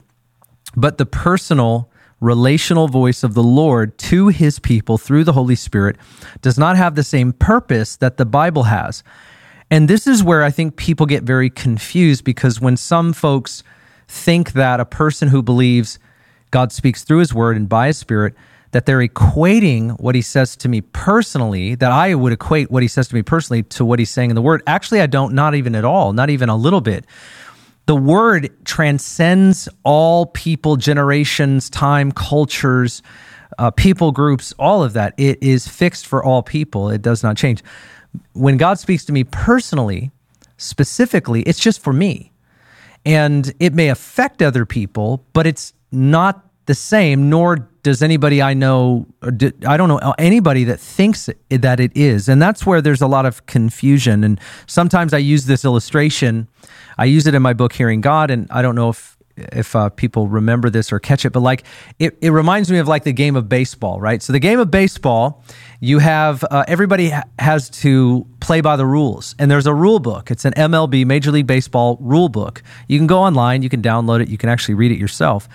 but 0.76 1.00
the 1.00 1.08
personal 1.08 1.90
relational 2.20 2.88
voice 2.88 3.24
of 3.24 3.34
the 3.34 3.42
Lord 3.42 3.98
to 3.98 4.28
his 4.28 4.60
people 4.60 5.00
through 5.00 5.24
the 5.24 5.34
Holy 5.34 5.56
Spirit 5.56 5.98
does 6.44 6.60
not 6.60 6.78
have 6.78 6.94
the 6.94 7.04
same 7.04 7.34
purpose 7.34 7.96
that 7.96 8.18
the 8.18 8.28
Bible 8.28 8.66
has. 8.66 9.04
And 9.72 9.88
this 9.88 10.06
is 10.06 10.22
where 10.22 10.44
I 10.44 10.52
think 10.52 10.76
people 10.76 11.08
get 11.08 11.24
very 11.24 11.50
confused 11.50 12.24
because 12.24 12.62
when 12.62 12.78
some 12.78 13.12
folks 13.12 13.64
think 14.08 14.54
that 14.54 14.80
a 14.80 14.86
person 14.86 15.30
who 15.30 15.42
believes 15.42 15.98
God 16.52 16.72
speaks 16.72 17.04
through 17.04 17.20
his 17.20 17.34
word 17.34 17.58
and 17.58 17.68
by 17.68 17.88
his 17.88 17.98
spirit, 17.98 18.36
that 18.72 18.86
they're 18.86 19.06
equating 19.06 20.00
what 20.00 20.16
he 20.16 20.22
says 20.22 20.56
to 20.58 20.70
me 20.70 20.82
personally, 20.82 21.76
that 21.76 21.92
I 21.92 22.16
would 22.16 22.32
equate 22.32 22.72
what 22.72 22.84
he 22.84 22.88
says 22.88 23.08
to 23.10 23.16
me 23.16 23.22
personally 23.22 23.64
to 23.64 23.84
what 23.84 24.00
he's 24.00 24.10
saying 24.10 24.30
in 24.30 24.36
the 24.36 24.42
word. 24.42 24.64
Actually, 24.68 25.02
I 25.02 25.08
don't, 25.08 25.34
not 25.34 25.56
even 25.56 25.76
at 25.76 25.84
all, 25.84 26.14
not 26.14 26.30
even 26.30 26.48
a 26.48 26.56
little 26.56 26.82
bit 26.82 27.06
the 27.86 27.96
word 27.96 28.50
transcends 28.64 29.68
all 29.84 30.28
people, 30.28 30.78
generations, 30.78 31.70
time, 31.70 32.12
cultures, 32.12 33.02
uh, 33.58 33.72
people 33.72 34.12
groups, 34.12 34.54
all 34.58 34.84
of 34.84 34.94
that. 34.94 35.14
It 35.18 35.42
is 35.42 35.68
fixed 35.68 36.08
for 36.08 36.24
all 36.24 36.44
people. 36.44 36.90
It 36.90 37.02
does 37.02 37.24
not 37.24 37.38
change. 37.38 37.64
When 38.34 38.58
God 38.58 38.80
speaks 38.80 39.06
to 39.06 39.12
me 39.12 39.24
personally, 39.24 40.12
specifically, 40.58 41.42
it's 41.44 41.60
just 41.60 41.82
for 41.82 41.94
me. 41.94 42.32
And 43.06 43.54
it 43.60 43.74
may 43.74 43.90
affect 43.90 44.42
other 44.42 44.66
people, 44.66 45.26
but 45.34 45.48
it's 45.48 45.74
not 45.92 46.46
the 46.66 46.76
same, 46.76 47.30
nor 47.30 47.68
does 47.84 48.02
anybody 48.02 48.42
I 48.42 48.54
know, 48.54 49.08
I 49.68 49.78
don't 49.78 49.90
know 49.90 50.14
anybody 50.18 50.64
that 50.66 50.80
thinks 50.80 51.30
that 51.50 51.80
it 51.80 51.92
is. 51.96 52.30
And 52.30 52.42
that's 52.42 52.66
where 52.66 52.82
there's 52.82 53.02
a 53.02 53.08
lot 53.08 53.26
of 53.26 53.46
confusion. 53.48 54.24
And 54.24 54.40
sometimes 54.68 55.14
I 55.14 55.18
use 55.18 55.46
this 55.46 55.66
illustration. 55.66 56.48
I 56.98 57.06
use 57.06 57.26
it 57.26 57.34
in 57.34 57.42
my 57.42 57.54
book, 57.54 57.74
Hearing 57.74 58.02
God. 58.02 58.30
And 58.30 58.48
I 58.52 58.62
don't 58.62 58.76
know 58.76 58.90
if 58.90 59.18
if 59.38 59.76
uh, 59.76 59.90
people 59.90 60.28
remember 60.28 60.70
this 60.70 60.92
or 60.92 61.00
catch 61.00 61.26
it, 61.26 61.32
but 61.32 61.40
like 61.40 61.64
it, 62.00 62.18
it 62.22 62.30
reminds 62.32 62.72
me 62.72 62.78
of 62.78 62.88
like 62.88 63.04
the 63.04 63.14
game 63.14 63.36
of 63.36 63.50
baseball, 63.50 64.00
right? 64.00 64.22
So 64.22 64.34
the 64.34 64.40
game 64.40 64.60
of 64.60 64.70
baseball, 64.70 65.44
you 65.80 66.00
have 66.00 66.44
uh, 66.52 66.66
everybody 66.68 67.10
ha- 67.10 67.24
has 67.40 67.70
to 67.82 68.28
play 68.40 68.62
by 68.62 68.76
the 68.76 68.86
rules, 68.86 69.34
and 69.40 69.50
there's 69.50 69.68
a 69.68 69.74
rule 69.74 70.00
book. 70.00 70.32
It's 70.32 70.46
an 70.46 70.54
MLB 70.54 71.06
Major 71.06 71.32
League 71.32 71.48
Baseball 71.48 71.98
rule 72.02 72.30
book. 72.30 72.62
You 72.88 73.00
can 73.00 73.08
go 73.08 73.20
online, 73.20 73.62
you 73.64 73.70
can 73.70 73.82
download 73.82 74.22
it, 74.22 74.30
you 74.30 74.38
can 74.38 74.50
actually 74.50 74.76
read 74.76 74.92
it 74.92 75.00
yourself. 75.00 75.48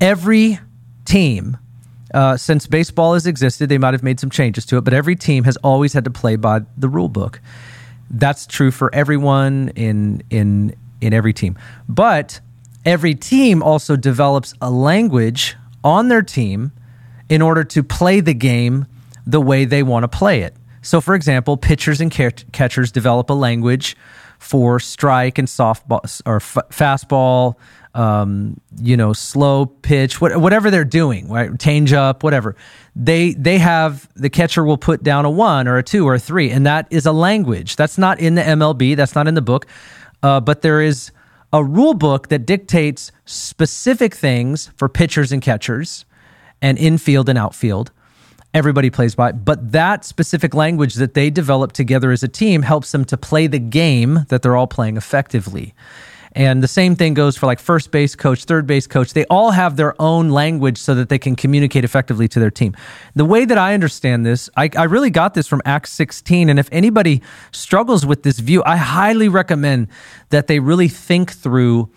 Every 0.00 0.58
team. 1.04 1.58
Uh, 2.12 2.36
since 2.36 2.66
baseball 2.66 3.14
has 3.14 3.26
existed, 3.26 3.68
they 3.68 3.78
might 3.78 3.94
have 3.94 4.02
made 4.02 4.20
some 4.20 4.28
changes 4.28 4.66
to 4.66 4.76
it, 4.76 4.82
but 4.82 4.92
every 4.92 5.16
team 5.16 5.44
has 5.44 5.56
always 5.58 5.94
had 5.94 6.04
to 6.04 6.10
play 6.10 6.36
by 6.36 6.60
the 6.76 6.88
rule 6.88 7.08
book. 7.08 7.40
That's 8.10 8.46
true 8.46 8.70
for 8.70 8.94
everyone 8.94 9.70
in 9.74 10.22
in 10.28 10.74
in 11.00 11.14
every 11.14 11.32
team. 11.32 11.58
But 11.88 12.40
every 12.84 13.14
team 13.14 13.62
also 13.62 13.96
develops 13.96 14.52
a 14.60 14.70
language 14.70 15.56
on 15.82 16.08
their 16.08 16.22
team 16.22 16.72
in 17.30 17.40
order 17.40 17.64
to 17.64 17.82
play 17.82 18.20
the 18.20 18.34
game 18.34 18.86
the 19.26 19.40
way 19.40 19.64
they 19.64 19.82
want 19.82 20.04
to 20.04 20.08
play 20.08 20.42
it. 20.42 20.54
So, 20.82 21.00
for 21.00 21.14
example, 21.14 21.56
pitchers 21.56 22.00
and 22.00 22.10
catchers 22.10 22.92
develop 22.92 23.30
a 23.30 23.34
language 23.34 23.96
for 24.38 24.80
strike 24.80 25.38
and 25.38 25.46
softball 25.46 26.22
or 26.26 26.36
f- 26.36 26.68
fastball, 26.70 27.54
um, 27.94 28.58
you 28.80 28.96
know, 28.96 29.12
slow 29.12 29.66
pitch, 29.66 30.20
what, 30.20 30.36
whatever 30.38 30.70
they're 30.70 30.84
doing, 30.84 31.28
right? 31.28 31.58
Change 31.58 31.92
up, 31.92 32.22
whatever. 32.22 32.56
They 32.96 33.32
they 33.32 33.58
have 33.58 34.08
the 34.14 34.30
catcher 34.30 34.64
will 34.64 34.78
put 34.78 35.02
down 35.02 35.24
a 35.24 35.30
one 35.30 35.68
or 35.68 35.76
a 35.76 35.82
two 35.82 36.06
or 36.06 36.14
a 36.14 36.18
three, 36.18 36.50
and 36.50 36.66
that 36.66 36.86
is 36.90 37.06
a 37.06 37.12
language. 37.12 37.76
That's 37.76 37.98
not 37.98 38.18
in 38.18 38.34
the 38.34 38.42
MLB. 38.42 38.96
That's 38.96 39.14
not 39.14 39.28
in 39.28 39.34
the 39.34 39.42
book, 39.42 39.66
uh, 40.22 40.40
but 40.40 40.62
there 40.62 40.80
is 40.80 41.10
a 41.52 41.62
rule 41.62 41.94
book 41.94 42.28
that 42.28 42.46
dictates 42.46 43.12
specific 43.26 44.14
things 44.14 44.70
for 44.76 44.88
pitchers 44.88 45.32
and 45.32 45.42
catchers 45.42 46.06
and 46.62 46.78
infield 46.78 47.28
and 47.28 47.38
outfield. 47.38 47.92
Everybody 48.54 48.90
plays 48.90 49.14
by, 49.14 49.32
but 49.32 49.72
that 49.72 50.04
specific 50.04 50.54
language 50.54 50.94
that 50.94 51.14
they 51.14 51.30
develop 51.30 51.72
together 51.72 52.10
as 52.10 52.22
a 52.22 52.28
team 52.28 52.62
helps 52.62 52.92
them 52.92 53.04
to 53.06 53.16
play 53.16 53.46
the 53.46 53.58
game 53.58 54.26
that 54.28 54.42
they're 54.42 54.56
all 54.56 54.66
playing 54.66 54.98
effectively. 54.98 55.74
And 56.34 56.62
the 56.62 56.68
same 56.68 56.96
thing 56.96 57.12
goes 57.14 57.36
for 57.36 57.46
like 57.46 57.60
first 57.60 57.90
base 57.90 58.16
coach, 58.16 58.44
third 58.44 58.66
base 58.66 58.86
coach. 58.86 59.12
They 59.12 59.26
all 59.26 59.50
have 59.50 59.76
their 59.76 60.00
own 60.00 60.30
language 60.30 60.78
so 60.78 60.94
that 60.94 61.08
they 61.08 61.18
can 61.18 61.36
communicate 61.36 61.84
effectively 61.84 62.26
to 62.28 62.40
their 62.40 62.50
team. 62.50 62.74
The 63.14 63.24
way 63.24 63.44
that 63.44 63.58
I 63.58 63.74
understand 63.74 64.24
this, 64.24 64.48
I, 64.56 64.70
I 64.76 64.84
really 64.84 65.10
got 65.10 65.34
this 65.34 65.46
from 65.46 65.60
Acts 65.66 65.92
16. 65.92 66.48
And 66.48 66.58
if 66.58 66.68
anybody 66.72 67.22
struggles 67.50 68.06
with 68.06 68.22
this 68.22 68.38
view, 68.38 68.62
I 68.64 68.76
highly 68.76 69.28
recommend 69.28 69.88
that 70.30 70.46
they 70.46 70.58
really 70.58 70.88
think 70.88 71.32
through 71.32 71.90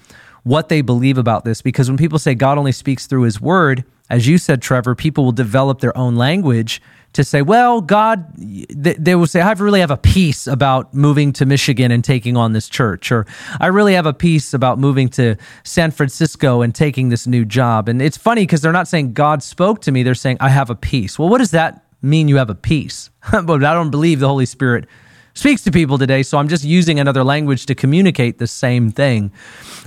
what 0.43 0.69
they 0.69 0.81
believe 0.81 1.17
about 1.17 1.45
this. 1.45 1.61
Because 1.61 1.89
when 1.89 1.97
people 1.97 2.19
say 2.19 2.35
God 2.35 2.57
only 2.57 2.73
speaks 2.73 3.07
through 3.07 3.23
his 3.23 3.39
word, 3.39 3.85
as 4.09 4.27
you 4.27 4.37
said, 4.37 4.61
Trevor, 4.61 4.95
people 4.95 5.23
will 5.23 5.31
develop 5.31 5.79
their 5.79 5.97
own 5.97 6.15
language 6.15 6.81
to 7.15 7.23
say, 7.23 7.41
well, 7.41 7.79
God, 7.79 8.25
they 8.35 9.15
will 9.15 9.25
say, 9.25 9.39
I 9.39 9.53
really 9.53 9.79
have 9.79 9.91
a 9.91 9.97
peace 9.97 10.47
about 10.47 10.93
moving 10.93 11.31
to 11.33 11.45
Michigan 11.45 11.89
and 11.91 12.03
taking 12.03 12.35
on 12.35 12.51
this 12.51 12.67
church, 12.67 13.09
or 13.09 13.25
I 13.59 13.67
really 13.67 13.93
have 13.93 14.05
a 14.05 14.13
peace 14.13 14.53
about 14.53 14.79
moving 14.79 15.07
to 15.09 15.37
San 15.63 15.91
Francisco 15.91 16.61
and 16.61 16.75
taking 16.75 17.09
this 17.09 17.25
new 17.25 17.45
job. 17.45 17.87
And 17.87 18.01
it's 18.01 18.17
funny 18.17 18.43
because 18.43 18.61
they're 18.61 18.73
not 18.73 18.89
saying 18.89 19.13
God 19.13 19.41
spoke 19.41 19.81
to 19.81 19.93
me, 19.93 20.03
they're 20.03 20.13
saying, 20.13 20.37
I 20.41 20.49
have 20.49 20.69
a 20.69 20.75
peace. 20.75 21.17
Well, 21.17 21.29
what 21.29 21.37
does 21.37 21.51
that 21.51 21.85
mean 22.01 22.27
you 22.27 22.35
have 22.35 22.49
a 22.49 22.55
peace? 22.55 23.09
but 23.31 23.63
I 23.63 23.73
don't 23.73 23.91
believe 23.91 24.19
the 24.19 24.27
Holy 24.27 24.45
Spirit 24.45 24.85
speaks 25.33 25.63
to 25.63 25.71
people 25.71 25.97
today, 25.97 26.21
so 26.21 26.37
I'm 26.37 26.49
just 26.49 26.65
using 26.65 26.99
another 26.99 27.23
language 27.23 27.65
to 27.67 27.75
communicate 27.75 28.39
the 28.39 28.47
same 28.47 28.91
thing. 28.91 29.31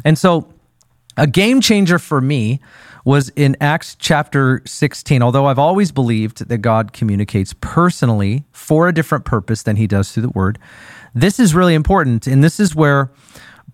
And 0.02 0.16
so, 0.16 0.48
a 1.18 1.26
game 1.26 1.60
changer 1.60 1.98
for 1.98 2.20
me 2.20 2.60
was 3.04 3.30
in 3.30 3.56
Acts 3.60 3.96
chapter 3.98 4.62
16. 4.66 5.22
Although 5.22 5.46
I've 5.46 5.58
always 5.58 5.92
believed 5.92 6.48
that 6.48 6.58
God 6.58 6.92
communicates 6.92 7.54
personally 7.60 8.44
for 8.52 8.88
a 8.88 8.94
different 8.94 9.24
purpose 9.24 9.62
than 9.62 9.76
he 9.76 9.86
does 9.86 10.12
through 10.12 10.22
the 10.22 10.30
word, 10.30 10.58
this 11.14 11.40
is 11.40 11.54
really 11.54 11.74
important. 11.74 12.26
And 12.26 12.42
this 12.42 12.60
is 12.60 12.74
where 12.74 13.10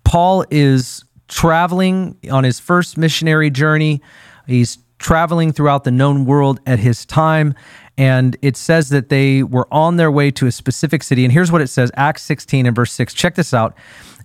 Paul 0.03 0.45
is 0.49 1.03
traveling 1.27 2.17
on 2.31 2.43
his 2.43 2.59
first 2.59 2.97
missionary 2.97 3.49
journey. 3.49 4.01
He's 4.47 4.77
traveling 4.99 5.51
throughout 5.51 5.83
the 5.83 5.91
known 5.91 6.25
world 6.25 6.59
at 6.65 6.79
his 6.79 7.05
time. 7.05 7.53
And 7.97 8.37
it 8.41 8.57
says 8.57 8.89
that 8.89 9.09
they 9.09 9.43
were 9.43 9.67
on 9.71 9.95
their 9.97 10.11
way 10.11 10.31
to 10.31 10.47
a 10.47 10.51
specific 10.51 11.01
city. 11.03 11.23
And 11.23 11.31
here's 11.31 11.51
what 11.51 11.61
it 11.61 11.67
says 11.67 11.91
Acts 11.95 12.23
16 12.23 12.65
and 12.65 12.75
verse 12.75 12.91
6. 12.91 13.13
Check 13.13 13.35
this 13.35 13.53
out. 13.53 13.75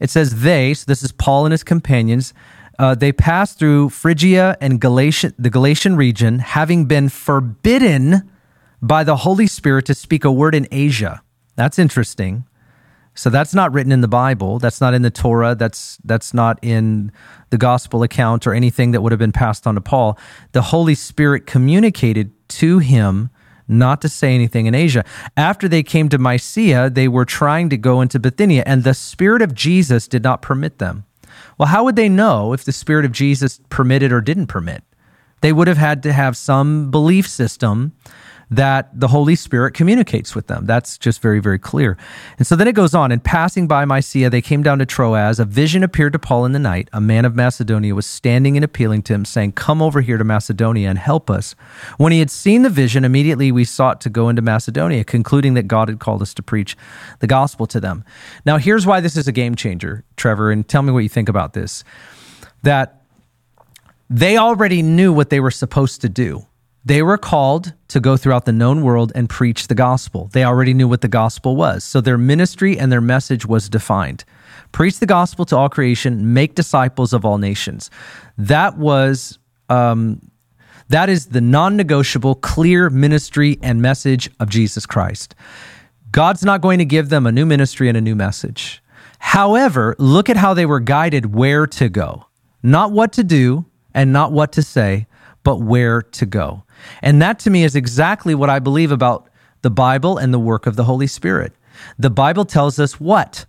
It 0.00 0.10
says, 0.10 0.42
They, 0.42 0.74
so 0.74 0.84
this 0.86 1.02
is 1.02 1.12
Paul 1.12 1.46
and 1.46 1.52
his 1.52 1.62
companions, 1.62 2.34
uh, 2.80 2.94
they 2.94 3.12
passed 3.12 3.58
through 3.58 3.90
Phrygia 3.90 4.56
and 4.58 4.80
Galatia, 4.80 5.34
the 5.38 5.50
Galatian 5.50 5.96
region, 5.96 6.38
having 6.38 6.86
been 6.86 7.10
forbidden 7.10 8.30
by 8.80 9.04
the 9.04 9.16
Holy 9.16 9.46
Spirit 9.46 9.84
to 9.84 9.94
speak 9.94 10.24
a 10.24 10.32
word 10.32 10.54
in 10.54 10.66
Asia. 10.70 11.20
That's 11.56 11.78
interesting. 11.78 12.46
So 13.14 13.28
that's 13.28 13.52
not 13.52 13.70
written 13.74 13.92
in 13.92 14.00
the 14.00 14.08
Bible. 14.08 14.58
That's 14.58 14.80
not 14.80 14.94
in 14.94 15.02
the 15.02 15.10
Torah. 15.10 15.54
That's 15.54 15.98
that's 16.04 16.32
not 16.32 16.58
in 16.62 17.12
the 17.50 17.58
gospel 17.58 18.02
account 18.02 18.46
or 18.46 18.54
anything 18.54 18.92
that 18.92 19.02
would 19.02 19.12
have 19.12 19.18
been 19.18 19.30
passed 19.30 19.66
on 19.66 19.74
to 19.74 19.82
Paul. 19.82 20.18
The 20.52 20.62
Holy 20.62 20.94
Spirit 20.94 21.46
communicated 21.46 22.32
to 22.60 22.78
him 22.78 23.28
not 23.68 24.00
to 24.00 24.08
say 24.08 24.34
anything 24.34 24.64
in 24.64 24.74
Asia. 24.74 25.04
After 25.36 25.68
they 25.68 25.82
came 25.82 26.08
to 26.08 26.18
Mysia, 26.18 26.88
they 26.88 27.08
were 27.08 27.26
trying 27.26 27.68
to 27.68 27.76
go 27.76 28.00
into 28.00 28.18
Bithynia, 28.18 28.62
and 28.64 28.84
the 28.84 28.94
Spirit 28.94 29.42
of 29.42 29.54
Jesus 29.54 30.08
did 30.08 30.22
not 30.22 30.40
permit 30.40 30.78
them. 30.78 31.04
Well, 31.60 31.68
how 31.68 31.84
would 31.84 31.96
they 31.96 32.08
know 32.08 32.54
if 32.54 32.64
the 32.64 32.72
Spirit 32.72 33.04
of 33.04 33.12
Jesus 33.12 33.60
permitted 33.68 34.12
or 34.12 34.22
didn't 34.22 34.46
permit? 34.46 34.82
They 35.42 35.52
would 35.52 35.68
have 35.68 35.76
had 35.76 36.02
to 36.04 36.12
have 36.14 36.34
some 36.34 36.90
belief 36.90 37.28
system 37.28 37.92
that 38.50 38.90
the 38.98 39.08
Holy 39.08 39.36
Spirit 39.36 39.74
communicates 39.74 40.34
with 40.34 40.48
them. 40.48 40.66
That's 40.66 40.98
just 40.98 41.22
very, 41.22 41.38
very 41.38 41.58
clear. 41.58 41.96
And 42.36 42.46
so 42.46 42.56
then 42.56 42.66
it 42.66 42.74
goes 42.74 42.94
on. 42.94 43.12
And 43.12 43.22
passing 43.22 43.68
by 43.68 43.84
Mysia, 43.84 44.28
they 44.28 44.42
came 44.42 44.62
down 44.62 44.80
to 44.80 44.86
Troas. 44.86 45.38
A 45.38 45.44
vision 45.44 45.84
appeared 45.84 46.12
to 46.14 46.18
Paul 46.18 46.44
in 46.44 46.52
the 46.52 46.58
night. 46.58 46.88
A 46.92 47.00
man 47.00 47.24
of 47.24 47.36
Macedonia 47.36 47.94
was 47.94 48.06
standing 48.06 48.56
and 48.56 48.64
appealing 48.64 49.02
to 49.02 49.14
him, 49.14 49.24
saying, 49.24 49.52
Come 49.52 49.80
over 49.80 50.00
here 50.00 50.18
to 50.18 50.24
Macedonia 50.24 50.88
and 50.88 50.98
help 50.98 51.30
us. 51.30 51.54
When 51.96 52.10
he 52.10 52.18
had 52.18 52.30
seen 52.30 52.62
the 52.62 52.70
vision, 52.70 53.04
immediately 53.04 53.52
we 53.52 53.64
sought 53.64 54.00
to 54.00 54.10
go 54.10 54.28
into 54.28 54.42
Macedonia, 54.42 55.04
concluding 55.04 55.54
that 55.54 55.68
God 55.68 55.88
had 55.88 56.00
called 56.00 56.20
us 56.20 56.34
to 56.34 56.42
preach 56.42 56.76
the 57.20 57.28
gospel 57.28 57.66
to 57.68 57.78
them. 57.78 58.04
Now, 58.44 58.58
here's 58.58 58.84
why 58.84 59.00
this 59.00 59.16
is 59.16 59.28
a 59.28 59.32
game 59.32 59.54
changer, 59.54 60.04
Trevor, 60.16 60.50
and 60.50 60.66
tell 60.66 60.82
me 60.82 60.92
what 60.92 61.00
you 61.00 61.08
think 61.08 61.28
about 61.28 61.52
this. 61.52 61.84
That 62.64 63.02
they 64.08 64.36
already 64.36 64.82
knew 64.82 65.12
what 65.12 65.30
they 65.30 65.38
were 65.38 65.52
supposed 65.52 66.00
to 66.00 66.08
do 66.08 66.46
they 66.84 67.02
were 67.02 67.18
called 67.18 67.74
to 67.88 68.00
go 68.00 68.16
throughout 68.16 68.46
the 68.46 68.52
known 68.52 68.82
world 68.82 69.12
and 69.14 69.28
preach 69.28 69.68
the 69.68 69.74
gospel. 69.74 70.30
They 70.32 70.44
already 70.44 70.72
knew 70.72 70.88
what 70.88 71.02
the 71.02 71.08
gospel 71.08 71.56
was. 71.56 71.84
So 71.84 72.00
their 72.00 72.18
ministry 72.18 72.78
and 72.78 72.90
their 72.90 73.00
message 73.00 73.44
was 73.44 73.68
defined. 73.68 74.24
Preach 74.72 74.98
the 74.98 75.06
gospel 75.06 75.44
to 75.46 75.56
all 75.56 75.68
creation, 75.68 76.32
make 76.32 76.54
disciples 76.54 77.12
of 77.12 77.24
all 77.24 77.38
nations. 77.38 77.90
That 78.38 78.78
was 78.78 79.38
um, 79.68 80.20
that 80.88 81.08
is 81.08 81.26
the 81.26 81.40
non-negotiable, 81.40 82.36
clear 82.36 82.90
ministry 82.90 83.58
and 83.62 83.80
message 83.80 84.28
of 84.40 84.48
Jesus 84.48 84.86
Christ. 84.86 85.36
God's 86.10 86.44
not 86.44 86.60
going 86.60 86.78
to 86.80 86.84
give 86.84 87.10
them 87.10 87.26
a 87.26 87.32
new 87.32 87.46
ministry 87.46 87.88
and 87.88 87.96
a 87.96 88.00
new 88.00 88.16
message. 88.16 88.82
However, 89.20 89.94
look 89.98 90.28
at 90.28 90.36
how 90.36 90.54
they 90.54 90.66
were 90.66 90.80
guided 90.80 91.32
where 91.32 91.66
to 91.68 91.88
go. 91.88 92.26
Not 92.62 92.90
what 92.90 93.12
to 93.12 93.22
do 93.22 93.66
and 93.94 94.12
not 94.12 94.32
what 94.32 94.50
to 94.52 94.62
say, 94.62 95.06
but 95.44 95.60
where 95.60 96.02
to 96.02 96.26
go. 96.26 96.64
And 97.02 97.20
that 97.22 97.38
to 97.40 97.50
me 97.50 97.64
is 97.64 97.76
exactly 97.76 98.34
what 98.34 98.50
I 98.50 98.58
believe 98.58 98.92
about 98.92 99.28
the 99.62 99.70
Bible 99.70 100.18
and 100.18 100.32
the 100.32 100.38
work 100.38 100.66
of 100.66 100.76
the 100.76 100.84
Holy 100.84 101.06
Spirit. 101.06 101.52
The 101.98 102.10
Bible 102.10 102.44
tells 102.44 102.78
us 102.78 102.98
what? 102.98 103.46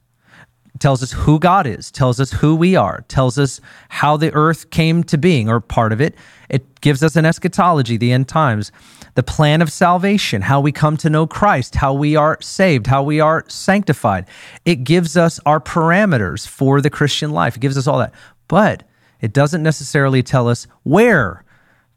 tells 0.82 1.04
us 1.04 1.12
who 1.12 1.39
God 1.39 1.67
is, 1.67 1.91
tells 1.91 2.20
us 2.20 2.32
who 2.32 2.56
we 2.56 2.76
are, 2.76 3.06
tells 3.08 3.38
us 3.38 3.62
how 3.89 4.17
the 4.17 4.34
earth 4.34 4.72
came 4.72 5.04
to 5.06 5.17
being 5.17 5.48
or 5.48 5.62
part 5.62 5.94
of 5.94 6.02
it. 6.02 6.15
It 6.50 6.82
gives 6.82 7.04
us 7.04 7.15
an 7.15 7.26
eschatology, 7.26 7.98
the 7.98 8.12
end 8.12 8.28
times, 8.28 8.72
the 9.13 9.24
plan 9.24 9.62
of 9.62 9.72
salvation, 9.72 10.41
how 10.41 10.60
we 10.60 10.72
come 10.72 10.98
to 10.98 11.10
know 11.10 11.28
Christ, 11.28 11.76
how 11.76 11.94
we 11.94 12.15
are 12.15 12.38
saved, 12.41 12.88
how 12.88 13.04
we 13.04 13.20
are 13.20 13.46
sanctified. 13.48 14.26
It 14.65 14.84
gives 14.84 15.15
us 15.15 15.39
our 15.46 15.60
parameters 15.60 16.48
for 16.48 16.82
the 16.82 16.89
Christian 16.89 17.32
life. 17.32 17.56
It 17.56 17.62
gives 17.62 17.78
us 17.78 17.88
all 17.88 18.00
that. 18.00 18.13
But 18.48 18.84
it 19.22 19.34
doesn't 19.34 19.63
necessarily 19.63 20.24
tell 20.24 20.50
us 20.50 20.67
where 20.84 21.44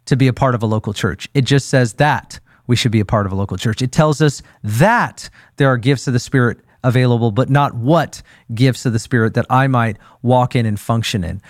to 0.07 0.17
be 0.17 0.27
a 0.27 0.33
part 0.33 0.55
of 0.55 0.63
a 0.63 0.67
local 0.67 0.93
church. 0.93 1.29
It 1.35 1.43
just 1.43 1.69
says 1.69 1.95
that 1.95 2.41
we 2.67 2.77
should 2.77 2.93
be 2.93 3.01
a 3.01 3.05
part 3.05 3.27
of 3.27 3.33
a 3.33 3.35
local 3.35 3.57
church. 3.57 3.83
It 3.83 3.93
tells 3.93 4.21
us 4.21 4.43
that 4.63 5.29
there 5.57 5.69
are 5.69 5.77
gifts 5.77 6.07
of 6.07 6.13
the 6.13 6.19
Spirit 6.19 6.59
available, 6.83 7.31
but 7.31 7.49
not 7.49 7.75
what 7.75 8.23
gifts 8.55 8.87
of 8.87 8.93
the 8.93 8.99
Spirit 8.99 9.35
that 9.35 9.47
I 9.49 9.67
might 9.67 9.99
walk 10.23 10.55
in 10.55 10.67
and 10.67 10.79
function 10.79 11.25
in. 11.25 11.41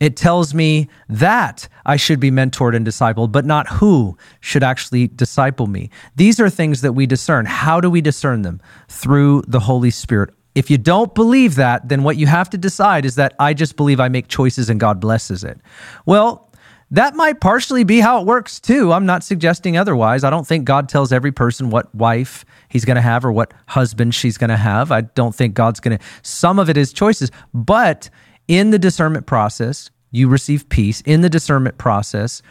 It 0.00 0.16
tells 0.16 0.54
me 0.54 0.88
that 1.08 1.68
I 1.84 1.96
should 1.96 2.20
be 2.20 2.30
mentored 2.30 2.74
and 2.74 2.86
discipled, 2.86 3.32
but 3.32 3.44
not 3.44 3.68
who 3.68 4.16
should 4.40 4.62
actually 4.62 5.08
disciple 5.08 5.66
me. 5.66 5.90
These 6.16 6.40
are 6.40 6.50
things 6.50 6.80
that 6.80 6.92
we 6.92 7.06
discern. 7.06 7.46
How 7.46 7.80
do 7.80 7.90
we 7.90 8.00
discern 8.00 8.42
them? 8.42 8.60
Through 8.88 9.42
the 9.46 9.60
Holy 9.60 9.90
Spirit. 9.90 10.30
If 10.54 10.70
you 10.70 10.78
don't 10.78 11.14
believe 11.14 11.56
that, 11.56 11.88
then 11.88 12.04
what 12.04 12.16
you 12.16 12.26
have 12.26 12.48
to 12.50 12.58
decide 12.58 13.04
is 13.04 13.16
that 13.16 13.34
I 13.40 13.54
just 13.54 13.76
believe 13.76 13.98
I 13.98 14.08
make 14.08 14.28
choices 14.28 14.70
and 14.70 14.78
God 14.78 15.00
blesses 15.00 15.42
it. 15.42 15.58
Well, 16.06 16.52
that 16.90 17.14
might 17.14 17.40
partially 17.40 17.84
be 17.84 18.00
how 18.00 18.20
it 18.20 18.26
works 18.26 18.60
too. 18.60 18.92
I'm 18.92 19.06
not 19.06 19.24
suggesting 19.24 19.76
otherwise. 19.76 20.24
I 20.24 20.30
don't 20.30 20.46
think 20.46 20.64
God 20.64 20.88
tells 20.88 21.12
every 21.12 21.32
person 21.32 21.70
what 21.70 21.92
wife 21.94 22.44
he's 22.68 22.84
going 22.84 22.96
to 22.96 23.02
have 23.02 23.24
or 23.24 23.32
what 23.32 23.52
husband 23.66 24.14
she's 24.14 24.38
going 24.38 24.50
to 24.50 24.56
have. 24.56 24.92
I 24.92 25.02
don't 25.02 25.34
think 25.34 25.54
God's 25.54 25.80
going 25.80 25.98
to. 25.98 26.04
Some 26.22 26.58
of 26.58 26.68
it 26.70 26.76
is 26.76 26.92
choices, 26.92 27.30
but 27.52 28.10
in 28.48 28.70
the 28.70 28.78
discernment 28.78 29.26
process, 29.26 29.90
you 30.10 30.28
receive 30.28 30.68
peace. 30.68 31.00
In 31.02 31.22
the 31.22 31.30
discernment 31.30 31.78
process, 31.78 32.42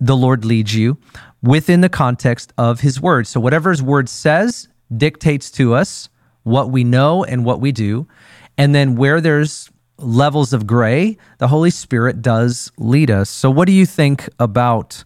the 0.00 0.16
Lord 0.16 0.44
leads 0.44 0.74
you 0.74 0.98
within 1.42 1.80
the 1.80 1.88
context 1.88 2.52
of 2.58 2.80
his 2.80 3.00
word. 3.00 3.26
So 3.26 3.38
whatever 3.38 3.70
his 3.70 3.82
word 3.82 4.08
says 4.08 4.68
dictates 4.96 5.50
to 5.52 5.74
us 5.74 6.08
what 6.42 6.70
we 6.70 6.84
know 6.84 7.24
and 7.24 7.44
what 7.44 7.60
we 7.60 7.72
do. 7.72 8.06
And 8.58 8.74
then 8.74 8.96
where 8.96 9.20
there's 9.20 9.70
levels 9.98 10.52
of 10.52 10.66
gray, 10.66 11.18
the 11.38 11.48
Holy 11.48 11.70
Spirit 11.70 12.22
does 12.22 12.70
lead 12.78 13.10
us. 13.10 13.30
So, 13.30 13.50
what 13.50 13.66
do 13.66 13.72
you 13.72 13.86
think 13.86 14.28
about 14.38 15.04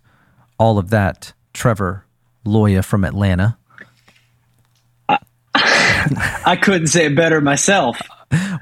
all 0.59 0.79
of 0.79 0.90
that, 0.90 1.33
Trevor 1.53 2.05
Loya 2.44 2.85
from 2.85 3.05
Atlanta? 3.05 3.57
I 5.55 6.57
couldn't 6.61 6.88
say 6.88 7.07
it 7.07 7.16
better 7.16 7.40
myself. 7.40 8.00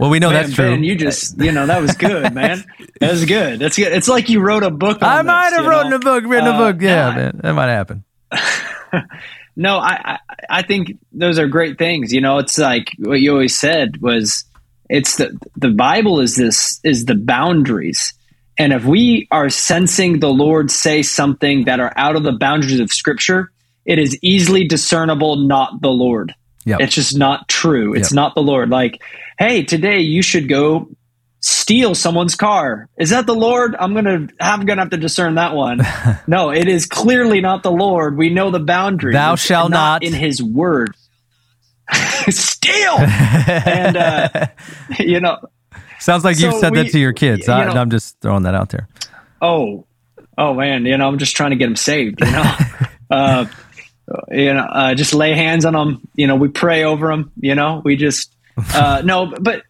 Well, 0.01 0.11
we 0.11 0.19
know 0.19 0.31
man, 0.31 0.43
that's 0.43 0.55
true. 0.55 0.73
And 0.73 0.85
you 0.85 0.97
just, 0.97 1.39
you 1.39 1.53
know, 1.53 1.67
that 1.67 1.83
was 1.83 1.93
good, 1.93 2.33
man. 2.33 2.65
That 3.01 3.11
was 3.11 3.25
good. 3.27 3.59
That's 3.59 3.77
good. 3.77 3.93
It's 3.93 4.09
like 4.09 4.29
you 4.29 4.41
wrote 4.41 4.63
a 4.63 4.71
book. 4.71 4.99
I 5.03 5.23
might 5.23 5.51
this, 5.51 5.59
have 5.59 5.67
written 5.67 5.93
a 5.93 5.99
book, 5.99 6.25
written 6.25 6.49
uh, 6.49 6.55
a 6.55 6.59
book. 6.59 6.81
Yeah, 6.81 7.15
man, 7.15 7.41
that 7.43 7.53
might 7.53 7.69
happen. 7.69 8.05
no, 9.57 9.77
I, 9.77 9.91
I, 10.05 10.19
I 10.49 10.63
think 10.63 10.99
those 11.13 11.39
are 11.39 11.47
great 11.47 11.79
things. 11.79 12.13
You 12.13 12.21
know, 12.21 12.39
it's 12.39 12.57
like 12.57 12.95
what 12.99 13.21
you 13.21 13.33
always 13.33 13.59
said 13.59 14.01
was 14.01 14.45
it's 14.89 15.17
the 15.17 15.39
the 15.57 15.71
Bible 15.71 16.21
is 16.21 16.35
this 16.37 16.81
is 16.85 17.05
the 17.05 17.15
boundaries. 17.15 18.15
And 18.59 18.73
if 18.73 18.85
we 18.85 19.29
are 19.31 19.49
sensing 19.51 20.19
the 20.19 20.31
Lord 20.31 20.71
say 20.71 21.03
something 21.03 21.65
that 21.65 21.79
are 21.79 21.93
out 21.97 22.17
of 22.17 22.25
the 22.25 22.33
boundaries 22.33 22.81
of 22.81 22.93
Scripture, 22.93 23.53
it 23.85 23.99
is 23.99 24.19
easily 24.21 24.67
discernible 24.67 25.37
not 25.37 25.81
the 25.81 25.91
Lord. 25.91 26.35
Yep. 26.65 26.81
It's 26.81 26.95
just 26.95 27.17
not 27.17 27.49
true. 27.49 27.95
It's 27.95 28.11
yep. 28.11 28.17
not 28.17 28.35
the 28.35 28.43
Lord. 28.43 28.69
Like, 28.69 29.01
hey, 29.39 29.63
today 29.63 30.01
you 30.01 30.23
should 30.23 30.49
go 30.49 30.89
steal 31.41 31.95
someone's 31.95 32.35
car. 32.35 32.89
Is 32.99 33.11
that 33.11 33.27
the 33.27 33.35
Lord? 33.35 33.77
I'm 33.79 33.95
gonna 33.95 34.29
I'm 34.41 34.65
gonna 34.65 34.83
have 34.83 34.91
to 34.91 34.97
discern 34.97 35.37
that 35.37 35.55
one. 35.55 35.81
no, 36.27 36.51
it 36.51 36.69
is 36.69 36.87
clearly 36.87 37.41
not 37.41 37.63
the 37.63 37.71
Lord. 37.71 38.17
We 38.17 38.31
know 38.31 38.51
the 38.51 38.61
boundaries. 38.61 39.15
Thou 39.15 39.37
shalt 39.37 39.71
not, 39.71 40.03
not 40.03 40.05
in 40.05 40.13
His 40.13 40.43
word. 40.43 40.95
steal 42.69 42.99
and 43.67 43.97
uh, 43.97 44.47
you 44.99 45.21
know 45.21 45.39
sounds 45.99 46.25
like 46.25 46.39
you've 46.39 46.55
said 46.55 46.73
we, 46.73 46.83
that 46.83 46.93
to 46.93 46.99
your 46.99 47.13
kids. 47.13 47.47
you 47.47 47.53
I, 47.53 47.81
am 47.81 47.91
just 47.91 48.21
throwing 48.21 48.45
that 48.45 48.55
out 48.55 48.71
there. 48.71 48.89
Oh 49.43 49.87
oh 50.39 50.55
man 50.55 50.87
you 50.87 50.97
know 50.97 51.07
i'm 51.07 51.19
just 51.19 51.37
trying 51.37 51.51
to 51.51 51.57
get 51.57 51.67
them 51.67 51.77
saved 51.77 52.21
you 52.21 52.31
know? 52.31 52.55
Uh, 53.11 53.47
you 54.31 54.53
know 54.53 54.61
uh, 54.61 54.95
just 54.95 55.15
lay 55.15 55.33
hands 55.33 55.65
on 55.65 55.73
them 55.73 56.07
you 56.15 56.27
know 56.27 56.37
we 56.37 56.49
pray 56.49 56.85
over 56.85 57.09
them 57.09 57.33
you 57.41 57.55
know? 57.55 57.81
We 57.83 57.97
just 57.97 58.37
uh, 58.75 59.01
no 59.05 59.33
but 59.41 59.63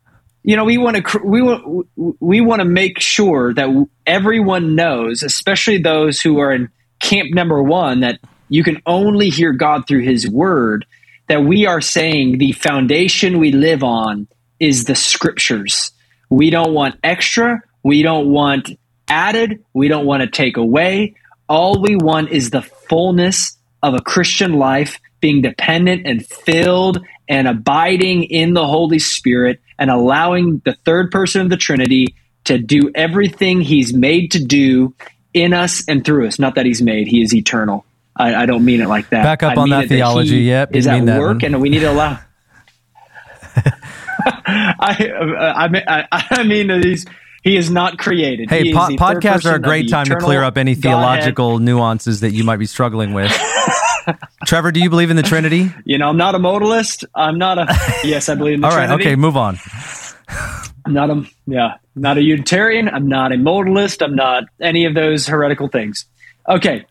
you 0.42 0.56
know 0.56 0.64
we 0.64 0.76
want 0.76 0.96
to 0.96 1.18
we 1.24 1.40
want 1.40 1.86
we 2.18 2.40
want 2.40 2.58
to 2.58 2.64
make 2.64 2.98
sure 2.98 3.54
that 3.54 3.86
everyone 4.06 4.74
knows 4.74 5.22
especially 5.22 5.78
those 5.78 6.20
who 6.20 6.40
are 6.40 6.52
in 6.52 6.68
camp 6.98 7.32
number 7.32 7.62
one 7.62 8.00
that 8.00 8.18
you 8.48 8.64
can 8.64 8.82
only 8.86 9.28
hear 9.28 9.52
god 9.52 9.86
through 9.86 10.02
his 10.02 10.28
word 10.28 10.84
that 11.28 11.44
we 11.44 11.66
are 11.66 11.80
saying 11.80 12.38
the 12.38 12.52
foundation 12.52 13.38
we 13.38 13.52
live 13.52 13.82
on 13.82 14.28
is 14.58 14.84
the 14.84 14.94
scriptures. 14.94 15.92
We 16.30 16.50
don't 16.50 16.72
want 16.72 16.96
extra. 17.02 17.62
We 17.82 18.02
don't 18.02 18.28
want 18.28 18.70
added. 19.08 19.64
We 19.72 19.88
don't 19.88 20.06
want 20.06 20.22
to 20.22 20.28
take 20.28 20.56
away. 20.56 21.14
All 21.48 21.80
we 21.80 21.96
want 21.96 22.30
is 22.30 22.50
the 22.50 22.62
fullness 22.62 23.56
of 23.82 23.94
a 23.94 24.00
Christian 24.00 24.54
life 24.54 25.00
being 25.20 25.42
dependent 25.42 26.06
and 26.06 26.24
filled 26.26 27.04
and 27.28 27.48
abiding 27.48 28.24
in 28.24 28.54
the 28.54 28.66
Holy 28.66 28.98
Spirit 28.98 29.60
and 29.78 29.90
allowing 29.90 30.60
the 30.64 30.76
third 30.84 31.10
person 31.10 31.40
of 31.42 31.50
the 31.50 31.56
Trinity 31.56 32.14
to 32.44 32.58
do 32.58 32.90
everything 32.94 33.60
he's 33.60 33.92
made 33.92 34.32
to 34.32 34.42
do 34.42 34.94
in 35.34 35.52
us 35.52 35.84
and 35.88 36.04
through 36.04 36.26
us. 36.26 36.38
Not 36.38 36.54
that 36.54 36.66
he's 36.66 36.82
made, 36.82 37.06
he 37.06 37.22
is 37.22 37.34
eternal. 37.34 37.84
I, 38.18 38.42
I 38.42 38.46
don't 38.46 38.64
mean 38.64 38.80
it 38.80 38.88
like 38.88 39.10
that. 39.10 39.22
Back 39.22 39.42
up 39.42 39.56
I 39.56 39.60
on 39.60 39.70
that 39.70 39.88
theology. 39.88 40.44
That 40.46 40.70
yep, 40.70 40.74
is 40.74 40.86
at 40.86 41.04
work, 41.04 41.42
and 41.42 41.60
we 41.60 41.70
need 41.70 41.80
to 41.80 41.92
allow. 41.92 42.18
I, 44.26 45.12
uh, 45.14 45.52
I, 45.56 46.06
I, 46.10 46.26
I 46.30 46.42
mean, 46.42 46.68
he's 46.82 47.06
he 47.42 47.56
is 47.56 47.70
not 47.70 47.98
created. 47.98 48.50
Hey, 48.50 48.72
po- 48.72 48.88
podcasts 48.96 49.50
are 49.50 49.54
a 49.54 49.60
great 49.60 49.88
time 49.88 50.06
to 50.06 50.16
clear 50.16 50.42
up 50.42 50.58
any 50.58 50.74
theological 50.74 51.52
Godhead. 51.52 51.66
nuances 51.66 52.20
that 52.20 52.32
you 52.32 52.44
might 52.44 52.58
be 52.58 52.66
struggling 52.66 53.14
with. 53.14 53.32
Trevor, 54.46 54.72
do 54.72 54.80
you 54.80 54.90
believe 54.90 55.10
in 55.10 55.16
the 55.16 55.22
Trinity? 55.22 55.70
You 55.84 55.98
know, 55.98 56.08
I'm 56.08 56.16
not 56.16 56.34
a 56.34 56.38
modalist. 56.38 57.04
I'm 57.14 57.38
not 57.38 57.58
a. 57.58 57.66
Yes, 58.04 58.28
I 58.28 58.34
believe 58.34 58.54
in 58.54 58.60
the 58.62 58.66
All 58.68 58.72
Trinity. 58.72 58.92
right, 58.92 59.00
okay, 59.00 59.16
move 59.16 59.36
on. 59.36 59.58
I'm 60.84 60.94
not 60.94 61.10
a 61.10 61.24
yeah, 61.46 61.74
not 61.94 62.18
a 62.18 62.22
Unitarian. 62.22 62.88
I'm 62.88 63.08
not 63.08 63.32
a 63.32 63.36
modalist. 63.36 64.02
I'm 64.02 64.14
not 64.14 64.44
any 64.60 64.86
of 64.86 64.94
those 64.94 65.26
heretical 65.26 65.68
things. 65.68 66.06
Okay, 66.48 66.86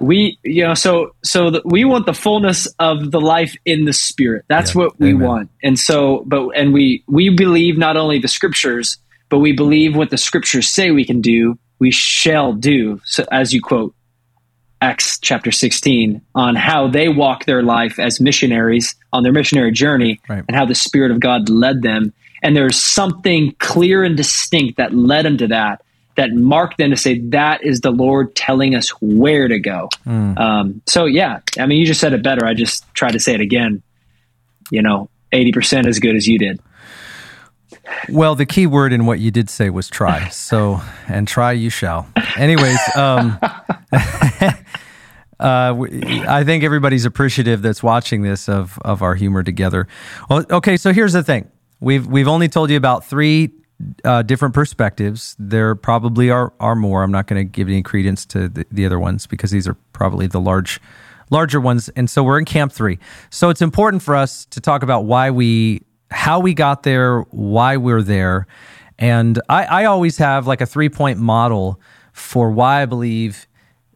we 0.00 0.38
you 0.42 0.64
know 0.64 0.74
so 0.74 1.14
so 1.22 1.50
the, 1.50 1.62
we 1.64 1.84
want 1.84 2.06
the 2.06 2.14
fullness 2.14 2.66
of 2.78 3.10
the 3.10 3.20
life 3.20 3.56
in 3.64 3.84
the 3.84 3.92
spirit. 3.92 4.44
That's 4.48 4.74
yeah, 4.74 4.82
what 4.82 5.00
we 5.00 5.10
amen. 5.10 5.26
want. 5.26 5.50
And 5.62 5.78
so 5.78 6.24
but 6.26 6.50
and 6.50 6.72
we 6.72 7.04
we 7.06 7.30
believe 7.30 7.78
not 7.78 7.96
only 7.96 8.18
the 8.18 8.28
scriptures 8.28 8.98
but 9.28 9.38
we 9.38 9.52
believe 9.52 9.96
what 9.96 10.10
the 10.10 10.16
scriptures 10.16 10.68
say 10.68 10.90
we 10.90 11.04
can 11.04 11.20
do 11.20 11.58
we 11.78 11.90
shall 11.90 12.52
do. 12.52 13.00
So 13.04 13.24
as 13.30 13.52
you 13.52 13.60
quote 13.60 13.94
acts 14.80 15.18
chapter 15.18 15.50
16 15.50 16.20
on 16.36 16.54
how 16.54 16.86
they 16.86 17.08
walk 17.08 17.44
their 17.46 17.62
life 17.62 17.98
as 17.98 18.20
missionaries 18.20 18.94
on 19.12 19.24
their 19.24 19.32
missionary 19.32 19.72
journey 19.72 20.20
right. 20.28 20.44
and 20.46 20.56
how 20.56 20.64
the 20.64 20.74
spirit 20.74 21.10
of 21.10 21.18
god 21.20 21.48
led 21.48 21.82
them. 21.82 22.12
And 22.42 22.54
there's 22.54 22.80
something 22.80 23.56
clear 23.58 24.04
and 24.04 24.16
distinct 24.16 24.76
that 24.76 24.94
led 24.94 25.24
them 25.24 25.38
to 25.38 25.48
that 25.48 25.82
that 26.18 26.32
mark 26.32 26.76
them 26.76 26.90
to 26.90 26.96
say 26.96 27.20
that 27.30 27.64
is 27.64 27.80
the 27.80 27.92
Lord 27.92 28.34
telling 28.34 28.74
us 28.74 28.90
where 29.00 29.46
to 29.46 29.60
go. 29.60 29.88
Mm. 30.04 30.38
Um, 30.38 30.82
so 30.84 31.04
yeah, 31.06 31.40
I 31.58 31.66
mean, 31.66 31.78
you 31.78 31.86
just 31.86 32.00
said 32.00 32.12
it 32.12 32.24
better. 32.24 32.44
I 32.44 32.54
just 32.54 32.84
tried 32.92 33.12
to 33.12 33.20
say 33.20 33.34
it 33.34 33.40
again. 33.40 33.82
You 34.70 34.82
know, 34.82 35.08
eighty 35.32 35.52
percent 35.52 35.86
as 35.86 36.00
good 36.00 36.16
as 36.16 36.26
you 36.26 36.38
did. 36.38 36.60
Well, 38.08 38.34
the 38.34 38.46
key 38.46 38.66
word 38.66 38.92
in 38.92 39.06
what 39.06 39.20
you 39.20 39.30
did 39.30 39.48
say 39.48 39.70
was 39.70 39.88
try. 39.88 40.28
So, 40.28 40.80
and 41.06 41.26
try 41.26 41.52
you 41.52 41.70
shall. 41.70 42.08
Anyways, 42.36 42.78
um, 42.96 43.38
uh, 43.92 44.52
I 45.40 46.42
think 46.44 46.64
everybody's 46.64 47.04
appreciative 47.04 47.62
that's 47.62 47.82
watching 47.82 48.22
this 48.22 48.48
of 48.48 48.76
of 48.82 49.02
our 49.02 49.14
humor 49.14 49.44
together. 49.44 49.86
Well, 50.28 50.44
okay, 50.50 50.76
so 50.76 50.92
here's 50.92 51.12
the 51.12 51.22
thing. 51.22 51.48
We've 51.80 52.06
we've 52.08 52.28
only 52.28 52.48
told 52.48 52.70
you 52.70 52.76
about 52.76 53.04
three 53.06 53.52
uh, 54.04 54.22
different 54.22 54.54
perspectives. 54.54 55.36
There 55.38 55.74
probably 55.74 56.30
are 56.30 56.52
are 56.60 56.74
more. 56.74 57.02
I'm 57.02 57.12
not 57.12 57.26
going 57.26 57.40
to 57.40 57.44
give 57.44 57.68
any 57.68 57.82
credence 57.82 58.26
to 58.26 58.48
the, 58.48 58.66
the, 58.70 58.84
other 58.84 58.98
ones 58.98 59.26
because 59.26 59.50
these 59.50 59.68
are 59.68 59.74
probably 59.92 60.26
the 60.26 60.40
large 60.40 60.80
larger 61.30 61.60
ones. 61.60 61.88
And 61.90 62.10
so 62.10 62.24
we're 62.24 62.38
in 62.38 62.44
camp 62.44 62.72
three. 62.72 62.98
So 63.30 63.50
it's 63.50 63.62
important 63.62 64.02
for 64.02 64.16
us 64.16 64.46
to 64.46 64.60
talk 64.60 64.82
about 64.82 65.04
why 65.04 65.30
we 65.30 65.82
how 66.10 66.40
we 66.40 66.54
got 66.54 66.82
there, 66.82 67.20
why 67.30 67.76
we're 67.76 68.02
there. 68.02 68.46
And 68.98 69.40
I, 69.48 69.64
I 69.64 69.84
always 69.84 70.18
have 70.18 70.46
like 70.46 70.60
a 70.60 70.66
three 70.66 70.88
point 70.88 71.18
model 71.18 71.80
for 72.12 72.50
why 72.50 72.82
I 72.82 72.86
believe 72.86 73.46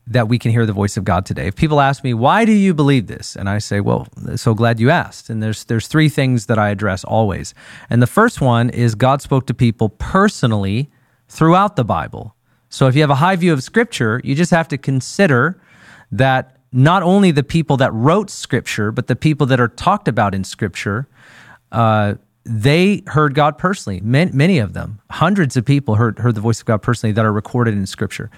that 0.07 0.29
we 0.29 0.39
can 0.39 0.51
hear 0.51 0.67
the 0.67 0.73
voice 0.73 0.97
of 0.97 1.05
God 1.05 1.25
today. 1.25 1.47
If 1.47 1.55
people 1.55 1.81
ask 1.81 2.03
me, 2.03 2.13
why 2.13 2.45
do 2.45 2.53
you 2.53 2.75
believe 2.75 3.07
this? 3.07 3.37
And 3.37 3.49
I 3.49 3.59
say, 3.59 3.81
well, 3.81 4.09
so 4.35 4.53
glad 4.53 4.81
you 4.81 4.91
asked. 4.91 5.31
And 5.31 5.43
there's, 5.43 5.65
there's 5.65 5.87
three 5.87 6.09
things 6.09 6.47
that 6.47 6.59
I 6.59 6.71
address 6.71 7.05
always. 7.05 7.55
And 7.89 8.03
the 8.03 8.07
first 8.07 8.41
one 8.41 8.69
is 8.71 8.95
God 8.95 9.23
spoke 9.23 9.47
to 9.47 9.55
people 9.55 9.89
personally 9.89 10.91
throughout 11.29 11.77
the 11.77 11.85
Bible. 11.85 12.35
So 12.69 12.89
if 12.89 12.97
you 12.97 13.01
have 13.03 13.11
a 13.11 13.17
high 13.17 13.37
view 13.37 13.53
of 13.53 13.63
scripture, 13.63 14.21
you 14.25 14.35
just 14.35 14.51
have 14.51 14.67
to 14.69 14.79
consider 14.79 15.61
that 16.11 16.57
not 16.73 17.03
only 17.03 17.31
the 17.31 17.43
people 17.45 17.77
that 17.77 17.93
wrote 17.93 18.29
scripture, 18.29 18.91
but 18.91 19.07
the 19.07 19.17
people 19.17 19.47
that 19.49 19.61
are 19.61 19.69
talked 19.69 20.09
about 20.09 20.35
in 20.35 20.43
scripture, 20.43 21.07
uh, 21.71 22.15
they 22.45 23.03
heard 23.07 23.35
God 23.35 23.57
personally. 23.57 24.01
Many, 24.01 24.33
many 24.33 24.59
of 24.59 24.73
them, 24.73 25.01
hundreds 25.11 25.57
of 25.57 25.65
people 25.65 25.95
heard, 25.95 26.19
heard 26.19 26.35
the 26.35 26.41
voice 26.41 26.61
of 26.61 26.67
God 26.67 26.83
personally 26.83 27.13
that 27.13 27.25
are 27.25 27.33
recorded 27.33 27.75
in 27.75 27.87
scripture 27.87 28.31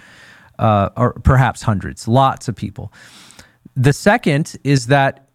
uh, 0.58 0.90
or 0.96 1.14
perhaps 1.14 1.62
hundreds, 1.62 2.06
lots 2.08 2.48
of 2.48 2.56
people. 2.56 2.92
The 3.76 3.92
second 3.92 4.56
is 4.64 4.86
that 4.86 5.28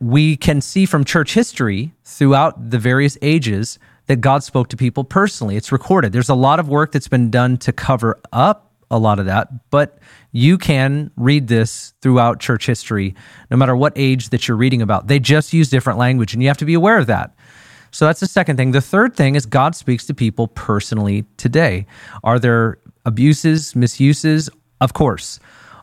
we 0.00 0.36
can 0.36 0.60
see 0.60 0.84
from 0.86 1.04
church 1.04 1.32
history 1.32 1.94
throughout 2.04 2.70
the 2.70 2.78
various 2.78 3.16
ages 3.22 3.78
that 4.06 4.16
God 4.16 4.42
spoke 4.44 4.68
to 4.68 4.76
people 4.76 5.04
personally. 5.04 5.56
It's 5.56 5.72
recorded. 5.72 6.12
There's 6.12 6.28
a 6.28 6.34
lot 6.34 6.60
of 6.60 6.68
work 6.68 6.92
that's 6.92 7.08
been 7.08 7.30
done 7.30 7.56
to 7.58 7.72
cover 7.72 8.20
up 8.32 8.72
a 8.90 8.98
lot 8.98 9.18
of 9.18 9.26
that, 9.26 9.70
but 9.70 9.98
you 10.30 10.58
can 10.58 11.10
read 11.16 11.48
this 11.48 11.94
throughout 12.02 12.38
church 12.38 12.66
history, 12.66 13.14
no 13.50 13.56
matter 13.56 13.74
what 13.74 13.92
age 13.96 14.28
that 14.28 14.46
you're 14.46 14.56
reading 14.56 14.80
about. 14.80 15.08
They 15.08 15.18
just 15.18 15.52
use 15.52 15.70
different 15.70 15.98
language, 15.98 16.34
and 16.34 16.42
you 16.42 16.48
have 16.48 16.58
to 16.58 16.64
be 16.64 16.74
aware 16.74 16.98
of 16.98 17.06
that. 17.06 17.34
So 17.90 18.04
that's 18.04 18.20
the 18.20 18.26
second 18.26 18.58
thing. 18.58 18.72
The 18.72 18.80
third 18.80 19.16
thing 19.16 19.34
is 19.34 19.46
God 19.46 19.74
speaks 19.74 20.06
to 20.06 20.14
people 20.14 20.48
personally 20.48 21.24
today. 21.36 21.86
Are 22.22 22.38
there 22.38 22.78
abuses, 23.06 23.74
misuses? 23.74 24.50
Of 24.80 24.92
course. 24.92 25.40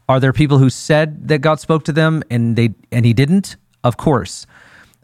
Are 0.09 0.19
there 0.19 0.33
people 0.33 0.57
who 0.57 0.69
said 0.69 1.27
that 1.29 1.39
God 1.39 1.59
spoke 1.59 1.85
to 1.85 1.91
them 1.91 2.23
and 2.29 2.55
they 2.55 2.75
and 2.91 3.05
he 3.05 3.13
didn't? 3.13 3.55
Of 3.83 3.97
course. 3.97 4.45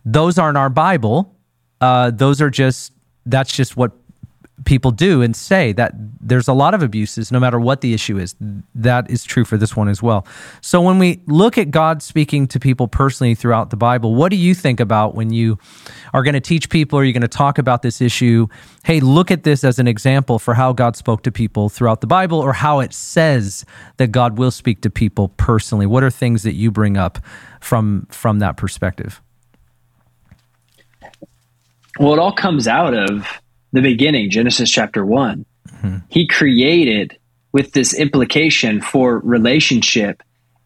Those 0.05 0.37
aren't 0.37 0.57
our 0.57 0.69
Bible. 0.69 1.35
Uh, 1.81 2.11
those 2.11 2.41
are 2.41 2.49
just 2.49 2.93
that's 3.25 3.55
just 3.55 3.77
what 3.77 3.91
people 4.65 4.91
do 4.91 5.21
and 5.21 5.35
say 5.35 5.71
that 5.73 5.93
there's 6.19 6.47
a 6.47 6.53
lot 6.53 6.73
of 6.73 6.81
abuses 6.81 7.31
no 7.31 7.39
matter 7.39 7.59
what 7.59 7.81
the 7.81 7.93
issue 7.93 8.17
is 8.17 8.35
that 8.75 9.09
is 9.09 9.23
true 9.23 9.45
for 9.45 9.57
this 9.57 9.75
one 9.75 9.87
as 9.87 10.01
well. 10.01 10.25
So 10.61 10.81
when 10.81 10.99
we 10.99 11.21
look 11.27 11.57
at 11.57 11.71
god 11.71 12.01
speaking 12.01 12.47
to 12.47 12.59
people 12.59 12.87
personally 12.87 13.35
throughout 13.35 13.69
the 13.69 13.77
bible 13.77 14.15
what 14.15 14.29
do 14.29 14.35
you 14.35 14.53
think 14.53 14.79
about 14.79 15.15
when 15.15 15.31
you 15.31 15.57
are 16.13 16.23
going 16.23 16.33
to 16.33 16.41
teach 16.41 16.69
people 16.69 16.99
or 16.99 17.03
you're 17.03 17.13
going 17.13 17.21
to 17.21 17.27
talk 17.27 17.57
about 17.57 17.81
this 17.81 18.01
issue? 18.01 18.47
Hey 18.83 18.99
look 18.99 19.31
at 19.31 19.43
this 19.43 19.63
as 19.63 19.79
an 19.79 19.87
example 19.87 20.39
for 20.39 20.53
how 20.53 20.73
god 20.73 20.95
spoke 20.95 21.23
to 21.23 21.31
people 21.31 21.69
throughout 21.69 22.01
the 22.01 22.07
bible 22.07 22.39
or 22.39 22.53
how 22.53 22.79
it 22.79 22.93
says 22.93 23.65
that 23.97 24.07
god 24.11 24.37
will 24.37 24.51
speak 24.51 24.81
to 24.81 24.89
people 24.89 25.29
personally. 25.29 25.85
What 25.85 26.03
are 26.03 26.11
things 26.11 26.43
that 26.43 26.53
you 26.53 26.71
bring 26.71 26.97
up 26.97 27.19
from 27.61 28.07
from 28.09 28.39
that 28.39 28.57
perspective? 28.57 29.21
Well 31.99 32.13
it 32.13 32.19
all 32.19 32.33
comes 32.33 32.67
out 32.67 32.93
of 32.93 33.25
the 33.71 33.81
beginning, 33.81 34.29
Genesis 34.29 34.69
chapter 34.69 35.05
one. 35.05 35.45
Mm-hmm. 35.67 35.97
He 36.09 36.27
created 36.27 37.17
with 37.51 37.71
this 37.73 37.93
implication 37.93 38.81
for 38.81 39.19
relationship. 39.19 40.21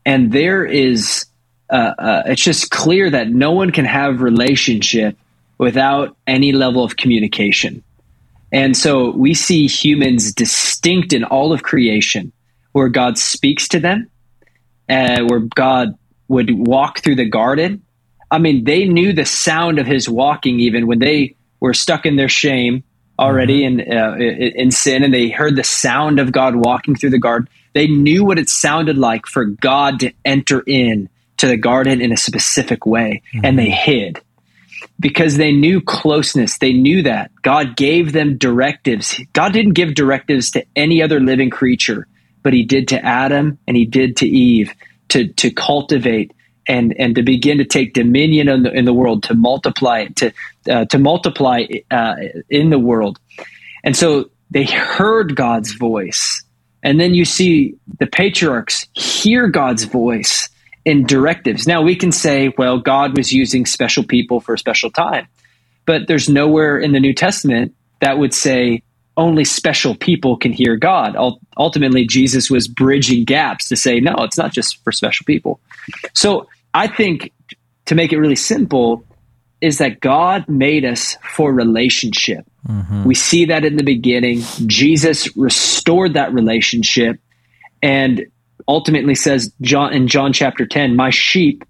And 0.05 0.31
there 0.31 0.65
is, 0.65 1.25
uh, 1.69 1.93
uh, 1.97 2.23
it's 2.25 2.43
just 2.43 2.71
clear 2.71 3.09
that 3.09 3.29
no 3.29 3.51
one 3.51 3.71
can 3.71 3.85
have 3.85 4.21
relationship 4.21 5.17
without 5.57 6.17
any 6.27 6.51
level 6.51 6.83
of 6.83 6.97
communication. 6.97 7.83
And 8.51 8.75
so 8.75 9.11
we 9.11 9.33
see 9.33 9.67
humans 9.67 10.33
distinct 10.33 11.13
in 11.13 11.23
all 11.23 11.53
of 11.53 11.63
creation, 11.63 12.31
where 12.73 12.89
God 12.89 13.17
speaks 13.17 13.67
to 13.69 13.79
them, 13.79 14.09
uh, 14.89 15.21
where 15.23 15.39
God 15.39 15.97
would 16.27 16.51
walk 16.51 16.99
through 16.99 17.15
the 17.15 17.29
garden. 17.29 17.81
I 18.29 18.39
mean, 18.39 18.63
they 18.63 18.85
knew 18.85 19.13
the 19.13 19.25
sound 19.25 19.79
of 19.79 19.87
his 19.87 20.09
walking 20.09 20.59
even 20.59 20.85
when 20.85 20.99
they 20.99 21.35
were 21.59 21.73
stuck 21.73 22.05
in 22.05 22.15
their 22.15 22.29
shame 22.29 22.83
already 23.17 23.63
mm-hmm. 23.63 23.79
in 23.79 23.97
uh, 23.97 24.15
in 24.17 24.71
sin, 24.71 25.03
and 25.03 25.13
they 25.13 25.29
heard 25.29 25.55
the 25.55 25.63
sound 25.63 26.19
of 26.19 26.31
God 26.31 26.55
walking 26.55 26.95
through 26.95 27.11
the 27.11 27.19
garden. 27.19 27.47
They 27.73 27.87
knew 27.87 28.23
what 28.23 28.39
it 28.39 28.49
sounded 28.49 28.97
like 28.97 29.25
for 29.25 29.45
God 29.45 29.99
to 30.01 30.11
enter 30.23 30.63
in 30.65 31.09
to 31.37 31.47
the 31.47 31.57
garden 31.57 32.01
in 32.01 32.11
a 32.11 32.17
specific 32.17 32.85
way, 32.85 33.21
mm-hmm. 33.33 33.45
and 33.45 33.57
they 33.57 33.69
hid 33.69 34.21
because 34.99 35.37
they 35.37 35.51
knew 35.51 35.81
closeness. 35.81 36.57
They 36.57 36.73
knew 36.73 37.03
that 37.03 37.31
God 37.41 37.75
gave 37.75 38.13
them 38.13 38.37
directives. 38.37 39.19
God 39.33 39.53
didn't 39.53 39.73
give 39.73 39.95
directives 39.95 40.51
to 40.51 40.65
any 40.75 41.01
other 41.01 41.19
living 41.19 41.49
creature, 41.49 42.07
but 42.41 42.53
He 42.53 42.63
did 42.63 42.87
to 42.89 43.03
Adam 43.03 43.57
and 43.67 43.75
He 43.75 43.85
did 43.85 44.17
to 44.17 44.27
Eve 44.27 44.73
to 45.09 45.27
to 45.33 45.51
cultivate 45.51 46.31
and 46.67 46.93
and 46.99 47.15
to 47.15 47.23
begin 47.23 47.57
to 47.57 47.65
take 47.65 47.93
dominion 47.93 48.47
in 48.47 48.63
the, 48.63 48.71
in 48.71 48.85
the 48.85 48.93
world, 48.93 49.23
to 49.23 49.33
multiply 49.33 50.01
it, 50.01 50.15
to 50.17 50.33
uh, 50.69 50.85
to 50.85 50.97
multiply 50.99 51.65
uh, 51.91 52.15
in 52.49 52.69
the 52.69 52.79
world. 52.79 53.19
And 53.83 53.95
so 53.95 54.29
they 54.51 54.63
heard 54.63 55.35
God's 55.35 55.73
voice, 55.73 56.43
and 56.81 56.99
then 56.99 57.13
you 57.13 57.25
see 57.25 57.75
the 57.99 58.07
patriarchs 58.07 58.87
hear 58.93 59.47
God's 59.47 59.83
voice 59.83 60.49
in 60.85 61.05
directives. 61.05 61.67
Now 61.67 61.81
we 61.81 61.95
can 61.95 62.11
say, 62.11 62.53
well, 62.57 62.79
God 62.79 63.17
was 63.17 63.31
using 63.31 63.65
special 63.65 64.03
people 64.03 64.39
for 64.39 64.53
a 64.53 64.57
special 64.57 64.91
time, 64.91 65.27
but 65.85 66.07
there's 66.07 66.29
nowhere 66.29 66.77
in 66.77 66.91
the 66.91 66.99
New 66.99 67.13
Testament 67.13 67.73
that 67.99 68.17
would 68.17 68.33
say 68.33 68.83
only 69.15 69.45
special 69.45 69.95
people 69.95 70.37
can 70.37 70.51
hear 70.51 70.75
God. 70.75 71.15
Ultimately, 71.55 72.05
Jesus 72.05 72.49
was 72.49 72.67
bridging 72.67 73.25
gaps 73.25 73.69
to 73.69 73.75
say, 73.75 73.99
no, 73.99 74.15
it's 74.19 74.37
not 74.37 74.51
just 74.51 74.83
for 74.83 74.91
special 74.91 75.23
people. 75.25 75.59
So 76.13 76.47
I 76.73 76.87
think 76.87 77.31
to 77.85 77.95
make 77.95 78.13
it 78.13 78.19
really 78.19 78.35
simple 78.35 79.03
is 79.61 79.77
that 79.77 80.01
God 80.01 80.47
made 80.49 80.83
us 80.83 81.15
for 81.35 81.53
relationship. 81.53 82.45
Mm-hmm. 82.67 83.05
We 83.05 83.15
see 83.15 83.45
that 83.45 83.63
in 83.63 83.77
the 83.77 83.83
beginning. 83.83 84.41
Jesus 84.65 85.35
restored 85.37 86.15
that 86.15 86.33
relationship 86.33 87.19
and 87.81 88.25
ultimately 88.67 89.15
says 89.15 89.53
John 89.61 89.93
in 89.93 90.07
John 90.07 90.33
chapter 90.33 90.65
10, 90.65 90.95
my 90.95 91.09
sheep 91.09 91.63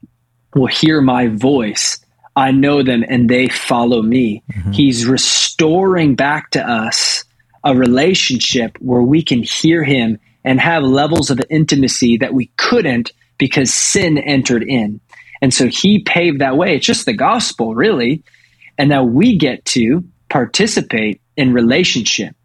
will 0.56 0.68
hear 0.68 1.02
my 1.02 1.28
voice. 1.28 2.00
I 2.36 2.52
know 2.52 2.84
them 2.84 3.04
and 3.08 3.30
they 3.30 3.48
follow 3.48 4.02
me. 4.02 4.44
Mm-hmm. 4.52 4.72
He's 4.72 5.06
restoring 5.06 6.16
back 6.16 6.52
to 6.52 6.68
us 6.68 7.24
a 7.64 7.76
relationship 7.76 8.78
where 8.80 9.02
we 9.02 9.24
can 9.24 9.44
hear 9.44 9.84
him 9.84 10.20
and 10.44 10.60
have 10.60 10.84
levels 10.84 11.30
of 11.30 11.40
intimacy 11.50 12.18
that 12.18 12.34
we 12.34 12.52
couldn't 12.58 13.12
because 13.44 13.74
sin 13.74 14.18
entered 14.18 14.64
in. 14.64 15.02
And 15.42 15.54
so 15.54 15.68
he 15.68 16.00
paved 16.00 16.40
that 16.40 16.56
way. 16.56 16.78
It's 16.78 16.86
just 16.86 17.06
the 17.06 17.12
gospel, 17.12 17.76
really. 17.76 18.24
And 18.78 18.88
now 18.88 19.04
we 19.04 19.38
get 19.38 19.66
to 19.66 20.02
participate 20.30 21.20
in 21.36 21.52
relationship. 21.52 22.38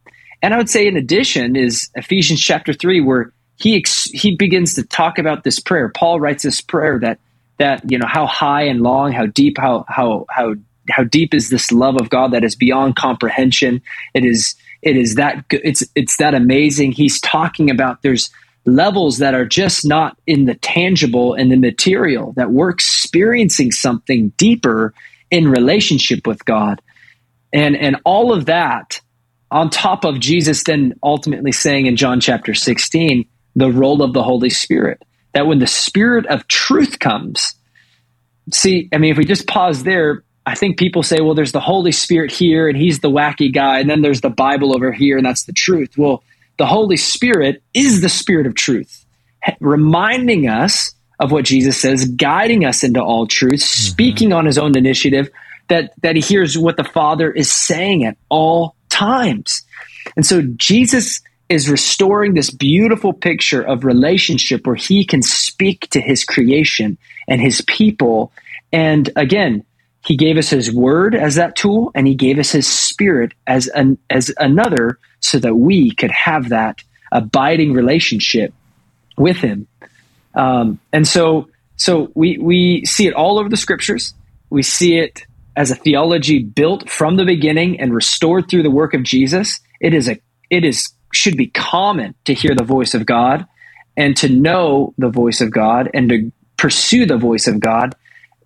And 0.43 0.53
I 0.53 0.57
would 0.57 0.69
say, 0.69 0.89
in 0.89 0.97
addition, 0.97 1.55
is 1.55 1.89
Ephesians 1.95 2.41
chapter 2.41 2.73
three, 2.73 3.01
where 3.01 3.33
he 3.59 3.77
ex- 3.77 4.11
he 4.11 4.35
begins 4.35 4.75
to 4.75 4.83
talk 4.83 5.21
about 5.21 5.45
this 5.45 5.61
prayer. 5.61 5.89
Paul 5.89 6.19
writes 6.19 6.43
this 6.43 6.61
prayer 6.61 6.99
that 6.99 7.21
that 7.59 7.89
you 7.89 7.97
know 7.97 8.09
how 8.09 8.27
high 8.27 8.63
and 8.63 8.81
long, 8.81 9.13
how 9.13 9.27
deep, 9.27 9.57
how 9.57 9.85
how 9.87 10.27
how 10.29 10.57
how 10.91 11.05
deep 11.05 11.33
is 11.33 11.49
this 11.49 11.71
love 11.71 11.95
of 12.01 12.11
God 12.11 12.33
that 12.33 12.43
is 12.43 12.57
beyond 12.57 12.97
comprehension. 12.97 13.83
It 14.15 14.25
is 14.25 14.57
it 14.83 14.97
is 14.97 15.15
that 15.15 15.45
it's 15.51 15.85
it's 15.95 16.17
that 16.17 16.35
amazing. 16.35 16.91
He's 16.91 17.21
talking 17.21 17.71
about 17.71 18.03
there's 18.03 18.31
levels 18.75 19.19
that 19.19 19.35
are 19.35 19.47
just 19.47 19.87
not 19.87 20.17
in 20.27 20.45
the 20.45 20.55
tangible 20.55 21.35
and 21.35 21.51
the 21.51 21.57
material, 21.57 22.33
that 22.37 22.51
we're 22.51 22.71
experiencing 22.71 23.73
something 23.73 24.31
deeper 24.37 24.95
in 25.31 25.49
relationship 25.49 26.27
with 26.27 26.45
God. 26.45 26.81
And, 27.53 27.77
and 27.77 27.97
all 28.05 28.33
of 28.33 28.47
that 28.47 29.01
on 29.51 29.71
top 29.71 30.05
of 30.05 30.21
Jesus 30.21 30.65
then 30.65 30.95
ultimately 31.03 31.53
saying 31.53 31.87
in 31.87 31.97
John 31.97 32.21
chapter 32.21 32.55
16, 32.55 33.27
the 33.57 33.71
role 33.71 34.03
of 34.03 34.13
the 34.13 34.23
Holy 34.23 34.51
Spirit. 34.51 35.03
That 35.33 35.47
when 35.47 35.59
the 35.59 35.67
Spirit 35.67 36.27
of 36.27 36.47
truth 36.49 36.99
comes, 36.99 37.55
see, 38.53 38.89
I 38.93 38.99
mean, 38.99 39.13
if 39.13 39.19
we 39.19 39.25
just 39.25 39.47
pause 39.47 39.83
there, 39.83 40.25
I 40.47 40.55
think 40.55 40.79
people 40.79 41.03
say, 41.03 41.21
well, 41.21 41.35
there's 41.35 41.53
the 41.53 41.61
Holy 41.61 41.93
Spirit 41.93 42.31
here 42.31 42.69
and 42.69 42.77
he's 42.77 43.01
the 43.01 43.11
wacky 43.11 43.53
guy, 43.53 43.81
and 43.81 43.91
then 43.91 44.01
there's 44.01 44.23
the 44.23 44.31
Bible 44.31 44.75
over 44.75 44.93
here 44.93 45.17
and 45.17 45.27
that's 45.27 45.45
the 45.45 45.53
truth. 45.53 45.97
Well, 45.97 46.23
the 46.59 46.67
Holy 46.67 46.97
Spirit 46.97 47.63
is 47.73 48.01
the 48.01 48.09
Spirit 48.09 48.47
of 48.47 48.55
truth, 48.55 49.07
reminding 49.61 50.49
us 50.49 50.93
of 51.21 51.33
what 51.33 51.45
Jesus 51.45 51.81
says, 51.81 52.05
guiding 52.05 52.65
us 52.65 52.85
into 52.85 53.03
all 53.03 53.27
truth, 53.27 53.61
mm-hmm. 53.61 53.91
speaking 53.91 54.33
on 54.33 54.45
his 54.45 54.59
own 54.59 54.77
initiative, 54.77 55.31
that, 55.69 55.93
that 56.03 56.17
he 56.17 56.23
hears 56.23 56.59
what 56.59 56.77
the 56.77 56.85
Father 56.85 57.31
is 57.31 57.51
saying 57.51 58.05
at 58.05 58.17
all 58.29 58.75
times. 58.89 59.63
And 60.17 60.27
so 60.27 60.43
Jesus 60.57 61.21
is 61.49 61.71
restoring 61.71 62.35
this 62.35 62.51
beautiful 62.51 63.13
picture 63.13 63.63
of 63.63 63.85
relationship 63.85 64.67
where 64.67 64.77
he 64.77 65.05
can 65.05 65.23
speak 65.23 65.89
to 65.91 66.01
his 66.01 66.25
creation 66.25 66.99
and 67.27 67.41
his 67.41 67.61
people. 67.63 68.33
And 68.73 69.11
again, 69.17 69.65
he 70.05 70.17
gave 70.17 70.37
us 70.37 70.51
his 70.51 70.73
word 70.73 71.15
as 71.15 71.35
that 71.37 71.57
tool 71.57 71.91
and 71.95 72.07
he 72.07 72.15
gave 72.15 72.39
us 72.39 72.51
his 72.51 72.67
spirit 72.67 73.33
as 73.47 73.67
an 73.69 73.99
as 74.09 74.33
another 74.39 74.99
so 75.21 75.39
that 75.39 75.55
we 75.55 75.95
could 75.95 76.11
have 76.11 76.51
that 76.51 76.83
abiding 77.13 77.73
relationship 77.73 78.53
with 79.17 79.39
him 79.39 79.67
um, 80.35 80.79
and 80.93 81.07
so 81.07 81.49
so 81.77 82.11
we 82.15 82.39
we 82.39 82.85
see 82.85 83.07
it 83.07 83.15
all 83.15 83.39
over 83.39 83.49
the 83.49 83.57
scriptures 83.57 84.15
we 84.51 84.63
see 84.63 84.99
it 84.99 85.25
as 85.57 85.71
a 85.71 85.75
theology 85.75 86.39
built 86.39 86.89
from 86.89 87.17
the 87.17 87.25
beginning 87.25 87.81
and 87.81 87.95
restored 87.95 88.49
through 88.49 88.63
the 88.63 88.71
work 88.71 88.95
of 88.95 89.03
jesus 89.03 89.61
it 89.81 89.95
is 89.95 90.09
a 90.09 90.19
it 90.51 90.65
is 90.65 90.89
should 91.13 91.37
be 91.37 91.47
common 91.47 92.15
to 92.25 92.35
hear 92.35 92.55
the 92.55 92.65
voice 92.65 92.95
of 92.95 93.07
god 93.07 93.47
and 93.97 94.17
to 94.17 94.29
know 94.29 94.93
the 94.99 95.09
voice 95.09 95.41
of 95.41 95.51
god 95.51 95.91
and 95.95 96.11
to 96.11 96.31
pursue 96.57 97.07
the 97.07 97.17
voice 97.17 97.47
of 97.47 97.59
god 97.59 97.95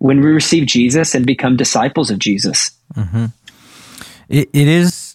when 0.03 0.19
we 0.19 0.31
receive 0.31 0.65
Jesus 0.65 1.15
and 1.15 1.25
become 1.25 1.55
disciples 1.55 2.11
of 2.11 2.19
Jesus. 2.19 2.71
Mm-hmm. 2.93 3.27
It, 4.27 4.49
it 4.51 4.67
is 4.67 5.12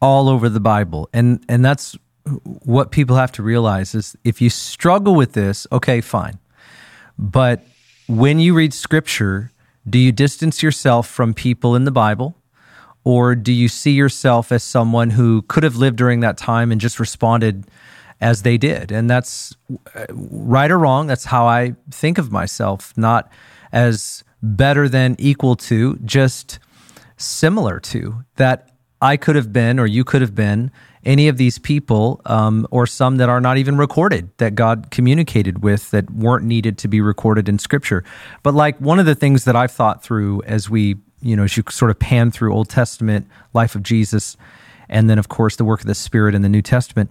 all 0.00 0.28
over 0.28 0.48
the 0.48 0.60
Bible, 0.60 1.08
and 1.12 1.44
and 1.48 1.64
that's 1.64 1.96
what 2.64 2.90
people 2.90 3.16
have 3.16 3.30
to 3.32 3.42
realize 3.42 3.94
is 3.94 4.16
if 4.24 4.40
you 4.40 4.50
struggle 4.50 5.14
with 5.14 5.32
this, 5.32 5.66
okay, 5.70 6.00
fine, 6.00 6.38
but 7.18 7.64
when 8.08 8.40
you 8.40 8.54
read 8.54 8.74
Scripture, 8.74 9.52
Do 9.88 9.98
you 9.98 10.10
distance 10.12 10.62
yourself 10.62 11.08
from 11.08 11.32
people 11.32 11.76
in 11.76 11.84
the 11.84 11.90
Bible? 11.92 12.36
Or 13.04 13.36
do 13.36 13.52
you 13.52 13.68
see 13.68 13.92
yourself 13.92 14.50
as 14.50 14.64
someone 14.64 15.10
who 15.10 15.42
could 15.42 15.62
have 15.62 15.76
lived 15.76 15.96
during 15.96 16.20
that 16.20 16.36
time 16.36 16.72
and 16.72 16.80
just 16.80 16.98
responded 16.98 17.66
as 18.20 18.42
they 18.42 18.58
did? 18.58 18.90
And 18.90 19.08
that's 19.08 19.54
uh, 19.94 20.06
right 20.10 20.70
or 20.70 20.78
wrong. 20.78 21.06
That's 21.06 21.26
how 21.26 21.46
I 21.46 21.76
think 21.88 22.18
of 22.18 22.32
myself, 22.32 22.92
not 22.96 23.30
as 23.70 24.24
better 24.42 24.88
than, 24.88 25.14
equal 25.20 25.54
to, 25.54 25.96
just 26.04 26.58
similar 27.16 27.78
to. 27.80 28.24
That 28.36 28.70
I 29.00 29.16
could 29.16 29.36
have 29.36 29.52
been, 29.52 29.78
or 29.78 29.86
you 29.86 30.04
could 30.04 30.22
have 30.22 30.34
been, 30.34 30.70
any 31.04 31.28
of 31.28 31.36
these 31.36 31.58
people, 31.58 32.20
um, 32.24 32.66
or 32.70 32.86
some 32.86 33.18
that 33.18 33.28
are 33.28 33.40
not 33.40 33.58
even 33.58 33.76
recorded 33.76 34.30
that 34.38 34.54
God 34.54 34.88
communicated 34.90 35.62
with 35.62 35.90
that 35.90 36.10
weren't 36.10 36.44
needed 36.44 36.78
to 36.78 36.88
be 36.88 37.00
recorded 37.00 37.48
in 37.48 37.58
Scripture. 37.58 38.02
But 38.42 38.54
like 38.54 38.78
one 38.80 38.98
of 38.98 39.06
the 39.06 39.14
things 39.14 39.44
that 39.44 39.54
I've 39.54 39.70
thought 39.70 40.02
through 40.02 40.42
as 40.42 40.68
we 40.68 40.96
you 41.22 41.36
know, 41.36 41.44
as 41.44 41.56
you 41.56 41.64
sort 41.70 41.90
of 41.90 41.98
pan 41.98 42.30
through 42.30 42.54
Old 42.54 42.68
Testament 42.68 43.26
life 43.52 43.74
of 43.74 43.82
Jesus, 43.82 44.36
and 44.88 45.10
then 45.10 45.18
of 45.18 45.28
course 45.28 45.56
the 45.56 45.64
work 45.64 45.80
of 45.80 45.86
the 45.86 45.94
Spirit 45.94 46.34
in 46.34 46.42
the 46.42 46.48
New 46.48 46.62
Testament, 46.62 47.10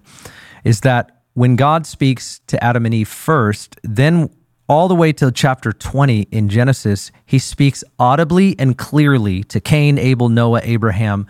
is 0.64 0.82
that 0.82 1.22
when 1.34 1.56
God 1.56 1.86
speaks 1.86 2.40
to 2.48 2.64
Adam 2.64 2.86
and 2.86 2.94
Eve 2.94 3.10
first, 3.10 3.78
then 3.84 4.30
all 4.68 4.88
the 4.88 4.96
way 4.96 5.12
till 5.12 5.32
chapter 5.32 5.74
20 5.74 6.28
in 6.32 6.50
Genesis, 6.50 7.12
he 7.26 7.38
speaks 7.38 7.84
audibly 8.00 8.58
and 8.58 8.78
clearly 8.78 9.44
to 9.44 9.60
Cain, 9.60 9.98
Abel, 9.98 10.30
Noah, 10.30 10.62
Abraham. 10.64 11.28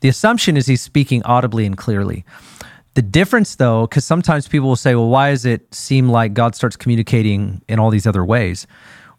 The 0.00 0.08
assumption 0.08 0.56
is 0.56 0.66
he's 0.66 0.82
speaking 0.82 1.22
audibly 1.24 1.66
and 1.66 1.76
clearly. 1.76 2.24
The 2.94 3.02
difference, 3.02 3.56
though, 3.56 3.86
because 3.86 4.04
sometimes 4.04 4.48
people 4.48 4.68
will 4.68 4.76
say, 4.76 4.94
well, 4.94 5.08
why 5.08 5.30
does 5.30 5.44
it 5.44 5.72
seem 5.74 6.08
like 6.08 6.34
God 6.34 6.54
starts 6.54 6.76
communicating 6.76 7.62
in 7.68 7.78
all 7.78 7.90
these 7.90 8.06
other 8.06 8.24
ways? 8.24 8.66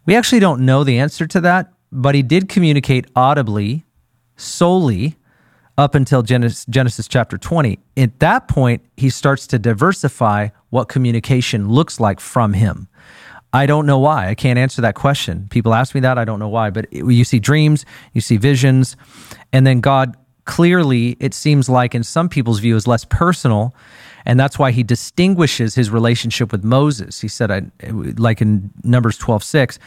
We 0.05 0.15
actually 0.15 0.39
don't 0.39 0.61
know 0.61 0.83
the 0.83 0.99
answer 0.99 1.27
to 1.27 1.41
that 1.41 1.73
but 1.91 2.15
he 2.15 2.21
did 2.21 2.49
communicate 2.49 3.07
audibly 3.15 3.85
solely 4.37 5.17
up 5.77 5.95
until 5.95 6.21
Genesis, 6.21 6.65
Genesis, 6.69 7.07
chapter 7.07 7.37
20. 7.37 7.79
At 7.97 8.19
that 8.19 8.47
point, 8.47 8.83
he 8.97 9.09
starts 9.09 9.47
to 9.47 9.59
diversify 9.59 10.49
what 10.69 10.89
communication 10.89 11.69
looks 11.69 11.99
like 11.99 12.19
from 12.19 12.53
him. 12.53 12.87
I 13.51 13.65
don't 13.65 13.85
know 13.85 13.97
why. 13.97 14.27
I 14.27 14.35
can't 14.35 14.59
answer 14.59 14.81
that 14.81 14.93
question. 14.93 15.47
People 15.49 15.73
ask 15.73 15.95
me 15.95 16.01
that. 16.01 16.17
I 16.17 16.25
don't 16.25 16.37
know 16.37 16.49
why. 16.49 16.69
But 16.69 16.91
you 16.93 17.23
see 17.23 17.39
dreams, 17.39 17.85
you 18.13 18.21
see 18.21 18.37
visions, 18.37 18.95
and 19.51 19.65
then 19.65 19.79
God 19.79 20.15
clearly, 20.45 21.17
it 21.19 21.33
seems 21.33 21.69
like 21.69 21.93
in 21.95 22.03
some 22.03 22.29
people's 22.29 22.59
view, 22.59 22.75
is 22.75 22.87
less 22.87 23.05
personal. 23.05 23.73
And 24.25 24.39
that's 24.39 24.59
why 24.59 24.71
he 24.71 24.83
distinguishes 24.83 25.75
his 25.75 25.89
relationship 25.89 26.51
with 26.51 26.63
Moses. 26.63 27.21
He 27.21 27.27
said, 27.27 27.51
I, 27.51 27.63
like 27.89 28.41
in 28.41 28.71
Numbers 28.83 29.17
12 29.17 29.43
6, 29.43 29.79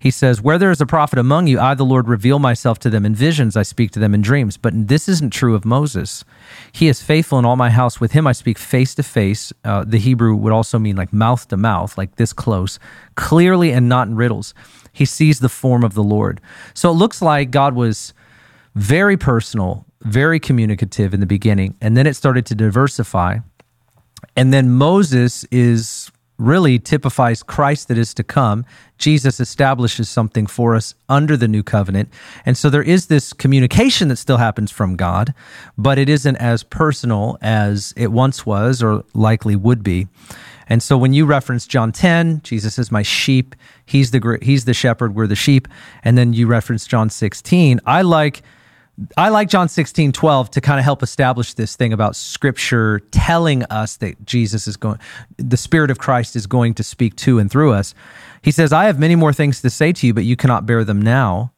he 0.00 0.10
says, 0.10 0.40
Where 0.40 0.58
there 0.58 0.70
is 0.70 0.80
a 0.80 0.86
prophet 0.86 1.18
among 1.18 1.48
you, 1.48 1.58
I, 1.58 1.74
the 1.74 1.84
Lord, 1.84 2.06
reveal 2.06 2.38
myself 2.38 2.78
to 2.80 2.90
them 2.90 3.04
in 3.04 3.14
visions. 3.14 3.56
I 3.56 3.62
speak 3.62 3.90
to 3.92 3.98
them 3.98 4.14
in 4.14 4.22
dreams. 4.22 4.56
But 4.56 4.88
this 4.88 5.08
isn't 5.08 5.32
true 5.32 5.54
of 5.54 5.64
Moses. 5.64 6.24
He 6.72 6.88
is 6.88 7.02
faithful 7.02 7.38
in 7.38 7.44
all 7.44 7.56
my 7.56 7.70
house. 7.70 8.00
With 8.00 8.12
him, 8.12 8.26
I 8.26 8.32
speak 8.32 8.58
face 8.58 8.94
to 8.96 9.02
face. 9.02 9.52
Uh, 9.64 9.84
the 9.84 9.98
Hebrew 9.98 10.36
would 10.36 10.52
also 10.52 10.78
mean 10.78 10.96
like 10.96 11.12
mouth 11.12 11.48
to 11.48 11.56
mouth, 11.56 11.98
like 11.98 12.16
this 12.16 12.32
close, 12.32 12.78
clearly 13.16 13.72
and 13.72 13.88
not 13.88 14.06
in 14.06 14.14
riddles. 14.14 14.54
He 14.92 15.04
sees 15.04 15.40
the 15.40 15.48
form 15.48 15.82
of 15.82 15.94
the 15.94 16.02
Lord. 16.02 16.40
So 16.74 16.90
it 16.90 16.94
looks 16.94 17.20
like 17.20 17.50
God 17.50 17.74
was 17.74 18.14
very 18.76 19.16
personal, 19.16 19.84
very 20.02 20.40
communicative 20.40 21.12
in 21.14 21.20
the 21.20 21.26
beginning, 21.26 21.76
and 21.80 21.96
then 21.96 22.06
it 22.06 22.14
started 22.14 22.46
to 22.46 22.54
diversify. 22.54 23.38
And 24.36 24.52
then 24.52 24.70
Moses 24.70 25.44
is 25.50 26.10
really 26.38 26.78
typifies 26.78 27.42
Christ 27.42 27.88
that 27.88 27.98
is 27.98 28.14
to 28.14 28.22
come. 28.22 28.64
Jesus 28.96 29.40
establishes 29.40 30.08
something 30.08 30.46
for 30.46 30.76
us 30.76 30.94
under 31.08 31.36
the 31.36 31.48
new 31.48 31.62
covenant. 31.62 32.08
And 32.46 32.56
so 32.56 32.70
there 32.70 32.82
is 32.82 33.06
this 33.06 33.32
communication 33.32 34.08
that 34.08 34.16
still 34.16 34.36
happens 34.36 34.70
from 34.70 34.96
God, 34.96 35.34
but 35.76 35.98
it 35.98 36.08
isn't 36.08 36.36
as 36.36 36.62
personal 36.62 37.38
as 37.42 37.92
it 37.96 38.12
once 38.12 38.46
was 38.46 38.82
or 38.82 39.04
likely 39.14 39.56
would 39.56 39.82
be. 39.82 40.06
And 40.68 40.82
so 40.82 40.96
when 40.96 41.12
you 41.12 41.26
reference 41.26 41.66
John 41.66 41.92
10, 41.92 42.42
Jesus 42.42 42.78
is 42.78 42.92
my 42.92 43.02
sheep, 43.02 43.56
he's 43.86 44.10
the 44.10 44.38
he's 44.42 44.64
the 44.64 44.74
shepherd, 44.74 45.14
we're 45.14 45.26
the 45.26 45.34
sheep, 45.34 45.66
and 46.04 46.16
then 46.18 46.34
you 46.34 46.46
reference 46.46 46.86
John 46.86 47.08
16, 47.10 47.80
I 47.86 48.02
like 48.02 48.42
I 49.16 49.28
like 49.28 49.48
John 49.48 49.68
16, 49.68 50.12
12 50.12 50.50
to 50.50 50.60
kind 50.60 50.78
of 50.78 50.84
help 50.84 51.02
establish 51.02 51.54
this 51.54 51.76
thing 51.76 51.92
about 51.92 52.16
scripture 52.16 53.00
telling 53.12 53.62
us 53.64 53.96
that 53.98 54.24
Jesus 54.26 54.66
is 54.66 54.76
going, 54.76 54.98
the 55.36 55.56
Spirit 55.56 55.90
of 55.90 55.98
Christ 55.98 56.34
is 56.34 56.46
going 56.46 56.74
to 56.74 56.82
speak 56.82 57.14
to 57.16 57.38
and 57.38 57.50
through 57.50 57.72
us. 57.72 57.94
He 58.42 58.50
says, 58.50 58.72
I 58.72 58.86
have 58.86 58.98
many 58.98 59.14
more 59.14 59.32
things 59.32 59.60
to 59.62 59.70
say 59.70 59.92
to 59.92 60.06
you, 60.06 60.14
but 60.14 60.24
you 60.24 60.36
cannot 60.36 60.66
bear 60.66 60.82
them 60.82 61.00
now. 61.00 61.52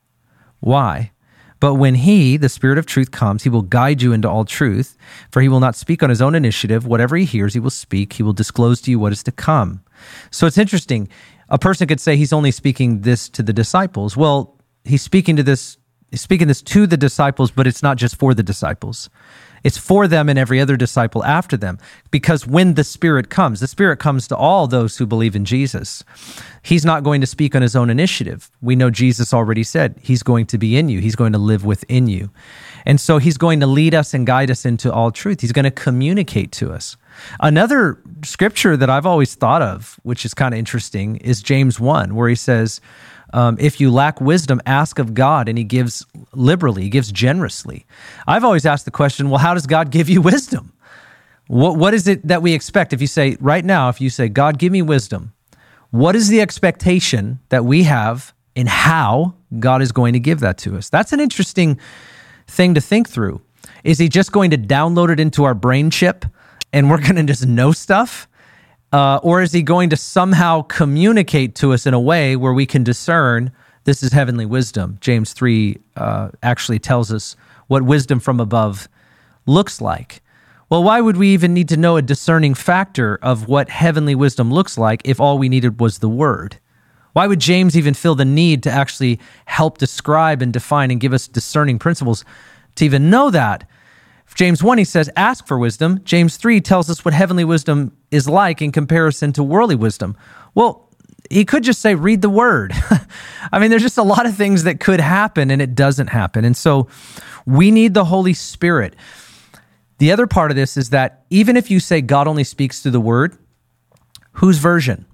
Why? 0.60 1.12
But 1.60 1.74
when 1.74 1.94
he, 1.94 2.36
the 2.36 2.48
Spirit 2.48 2.78
of 2.78 2.86
truth, 2.86 3.10
comes, 3.10 3.42
he 3.42 3.48
will 3.48 3.62
guide 3.62 4.02
you 4.02 4.12
into 4.12 4.28
all 4.28 4.44
truth, 4.44 4.96
for 5.30 5.40
he 5.40 5.48
will 5.48 5.60
not 5.60 5.76
speak 5.76 6.02
on 6.02 6.10
his 6.10 6.22
own 6.22 6.34
initiative. 6.34 6.86
Whatever 6.86 7.16
he 7.16 7.24
hears, 7.24 7.54
he 7.54 7.60
will 7.60 7.70
speak. 7.70 8.14
He 8.14 8.22
will 8.22 8.32
disclose 8.32 8.80
to 8.82 8.90
you 8.90 8.98
what 8.98 9.12
is 9.12 9.22
to 9.24 9.32
come. 9.32 9.82
So 10.30 10.46
it's 10.46 10.58
interesting. 10.58 11.08
A 11.50 11.58
person 11.58 11.86
could 11.86 12.00
say 12.00 12.16
he's 12.16 12.32
only 12.32 12.50
speaking 12.50 13.00
this 13.00 13.28
to 13.30 13.42
the 13.42 13.52
disciples. 13.52 14.16
Well, 14.16 14.58
he's 14.84 15.02
speaking 15.02 15.36
to 15.36 15.42
this 15.42 15.76
speaking 16.14 16.48
this 16.48 16.62
to 16.62 16.86
the 16.86 16.96
disciples, 16.96 17.50
but 17.50 17.66
it's 17.66 17.82
not 17.82 17.96
just 17.96 18.16
for 18.16 18.34
the 18.34 18.42
disciples. 18.42 19.10
It's 19.62 19.78
for 19.78 20.08
them 20.08 20.28
and 20.28 20.38
every 20.38 20.60
other 20.60 20.76
disciple 20.76 21.24
after 21.24 21.56
them. 21.56 21.78
Because 22.10 22.46
when 22.46 22.74
the 22.74 22.84
Spirit 22.84 23.28
comes, 23.28 23.60
the 23.60 23.66
Spirit 23.66 23.98
comes 23.98 24.26
to 24.28 24.36
all 24.36 24.66
those 24.66 24.96
who 24.96 25.06
believe 25.06 25.36
in 25.36 25.44
Jesus. 25.44 26.02
He's 26.62 26.84
not 26.84 27.02
going 27.02 27.20
to 27.20 27.26
speak 27.26 27.54
on 27.54 27.62
his 27.62 27.76
own 27.76 27.90
initiative. 27.90 28.50
We 28.62 28.76
know 28.76 28.90
Jesus 28.90 29.34
already 29.34 29.62
said 29.62 29.98
he's 30.02 30.22
going 30.22 30.46
to 30.46 30.58
be 30.58 30.76
in 30.76 30.88
you, 30.88 31.00
he's 31.00 31.16
going 31.16 31.32
to 31.32 31.38
live 31.38 31.64
within 31.64 32.06
you. 32.06 32.30
And 32.86 33.00
so 33.00 33.18
he's 33.18 33.36
going 33.36 33.60
to 33.60 33.66
lead 33.66 33.94
us 33.94 34.14
and 34.14 34.26
guide 34.26 34.50
us 34.50 34.64
into 34.64 34.92
all 34.92 35.10
truth. 35.10 35.42
He's 35.42 35.52
going 35.52 35.64
to 35.64 35.70
communicate 35.70 36.52
to 36.52 36.72
us. 36.72 36.96
Another 37.40 37.98
scripture 38.24 38.76
that 38.76 38.88
I've 38.88 39.04
always 39.04 39.34
thought 39.34 39.60
of, 39.60 40.00
which 40.02 40.24
is 40.24 40.32
kind 40.32 40.54
of 40.54 40.58
interesting, 40.58 41.16
is 41.16 41.42
James 41.42 41.78
1, 41.78 42.14
where 42.14 42.28
he 42.28 42.34
says, 42.34 42.80
um, 43.32 43.56
if 43.60 43.80
you 43.80 43.90
lack 43.90 44.20
wisdom, 44.20 44.60
ask 44.66 44.98
of 44.98 45.14
God, 45.14 45.48
and 45.48 45.56
He 45.56 45.64
gives 45.64 46.04
liberally, 46.32 46.82
He 46.82 46.88
gives 46.88 47.12
generously. 47.12 47.86
I've 48.26 48.44
always 48.44 48.66
asked 48.66 48.84
the 48.84 48.90
question 48.90 49.30
well, 49.30 49.38
how 49.38 49.54
does 49.54 49.66
God 49.66 49.90
give 49.90 50.08
you 50.08 50.20
wisdom? 50.20 50.72
What, 51.46 51.76
what 51.76 51.94
is 51.94 52.06
it 52.06 52.26
that 52.26 52.42
we 52.42 52.52
expect? 52.54 52.92
If 52.92 53.00
you 53.00 53.06
say, 53.06 53.36
right 53.40 53.64
now, 53.64 53.88
if 53.88 54.00
you 54.00 54.10
say, 54.10 54.28
God, 54.28 54.58
give 54.58 54.72
me 54.72 54.82
wisdom, 54.82 55.32
what 55.90 56.14
is 56.14 56.28
the 56.28 56.40
expectation 56.40 57.40
that 57.48 57.64
we 57.64 57.82
have 57.84 58.32
in 58.54 58.68
how 58.68 59.34
God 59.58 59.82
is 59.82 59.90
going 59.90 60.12
to 60.12 60.20
give 60.20 60.40
that 60.40 60.58
to 60.58 60.76
us? 60.76 60.88
That's 60.88 61.12
an 61.12 61.20
interesting 61.20 61.78
thing 62.46 62.74
to 62.74 62.80
think 62.80 63.08
through. 63.08 63.40
Is 63.82 63.98
He 63.98 64.08
just 64.08 64.32
going 64.32 64.50
to 64.52 64.58
download 64.58 65.10
it 65.10 65.18
into 65.18 65.44
our 65.44 65.54
brain 65.54 65.90
chip 65.90 66.24
and 66.72 66.88
we're 66.88 67.00
going 67.00 67.16
to 67.16 67.24
just 67.24 67.46
know 67.46 67.72
stuff? 67.72 68.28
Uh, 68.92 69.20
or 69.22 69.40
is 69.40 69.52
he 69.52 69.62
going 69.62 69.90
to 69.90 69.96
somehow 69.96 70.62
communicate 70.62 71.54
to 71.56 71.72
us 71.72 71.86
in 71.86 71.94
a 71.94 72.00
way 72.00 72.34
where 72.34 72.52
we 72.52 72.66
can 72.66 72.82
discern 72.82 73.52
this 73.84 74.02
is 74.02 74.12
heavenly 74.12 74.46
wisdom? 74.46 74.98
James 75.00 75.32
3 75.32 75.78
uh, 75.96 76.30
actually 76.42 76.78
tells 76.78 77.12
us 77.12 77.36
what 77.68 77.82
wisdom 77.82 78.18
from 78.18 78.40
above 78.40 78.88
looks 79.46 79.80
like. 79.80 80.22
Well, 80.68 80.82
why 80.82 81.00
would 81.00 81.16
we 81.16 81.28
even 81.28 81.54
need 81.54 81.68
to 81.70 81.76
know 81.76 81.96
a 81.96 82.02
discerning 82.02 82.54
factor 82.54 83.18
of 83.22 83.48
what 83.48 83.68
heavenly 83.68 84.14
wisdom 84.14 84.52
looks 84.52 84.78
like 84.78 85.02
if 85.04 85.20
all 85.20 85.38
we 85.38 85.48
needed 85.48 85.80
was 85.80 85.98
the 85.98 86.08
word? 86.08 86.58
Why 87.12 87.26
would 87.26 87.40
James 87.40 87.76
even 87.76 87.94
feel 87.94 88.14
the 88.14 88.24
need 88.24 88.62
to 88.64 88.70
actually 88.70 89.18
help 89.46 89.78
describe 89.78 90.42
and 90.42 90.52
define 90.52 90.90
and 90.90 91.00
give 91.00 91.12
us 91.12 91.26
discerning 91.26 91.78
principles 91.78 92.24
to 92.76 92.84
even 92.84 93.10
know 93.10 93.30
that? 93.30 93.68
James 94.34 94.62
1, 94.62 94.78
he 94.78 94.84
says, 94.84 95.10
ask 95.16 95.46
for 95.46 95.58
wisdom. 95.58 96.00
James 96.04 96.36
3 96.36 96.60
tells 96.60 96.88
us 96.88 97.04
what 97.04 97.12
heavenly 97.14 97.44
wisdom 97.44 97.96
is 98.10 98.28
like 98.28 98.62
in 98.62 98.72
comparison 98.72 99.32
to 99.34 99.42
worldly 99.42 99.76
wisdom. 99.76 100.16
Well, 100.54 100.88
he 101.28 101.44
could 101.44 101.62
just 101.62 101.80
say, 101.80 101.94
read 101.94 102.22
the 102.22 102.30
word. 102.30 102.72
I 103.52 103.58
mean, 103.58 103.70
there's 103.70 103.82
just 103.82 103.98
a 103.98 104.02
lot 104.02 104.26
of 104.26 104.34
things 104.34 104.64
that 104.64 104.80
could 104.80 105.00
happen 105.00 105.50
and 105.50 105.60
it 105.60 105.74
doesn't 105.74 106.08
happen. 106.08 106.44
And 106.44 106.56
so 106.56 106.88
we 107.46 107.70
need 107.70 107.94
the 107.94 108.06
Holy 108.06 108.34
Spirit. 108.34 108.96
The 109.98 110.12
other 110.12 110.26
part 110.26 110.50
of 110.50 110.56
this 110.56 110.76
is 110.76 110.90
that 110.90 111.24
even 111.30 111.56
if 111.56 111.70
you 111.70 111.78
say 111.78 112.00
God 112.00 112.26
only 112.26 112.44
speaks 112.44 112.80
through 112.80 112.92
the 112.92 113.00
word, 113.00 113.36
whose 114.32 114.58
version? 114.58 115.06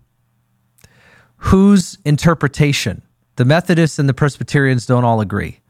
Whose 1.39 1.99
interpretation? 2.05 3.03
The 3.37 3.45
Methodists 3.45 3.99
and 3.99 4.09
the 4.09 4.15
Presbyterians 4.15 4.87
don't 4.87 5.05
all 5.05 5.21
agree. 5.21 5.61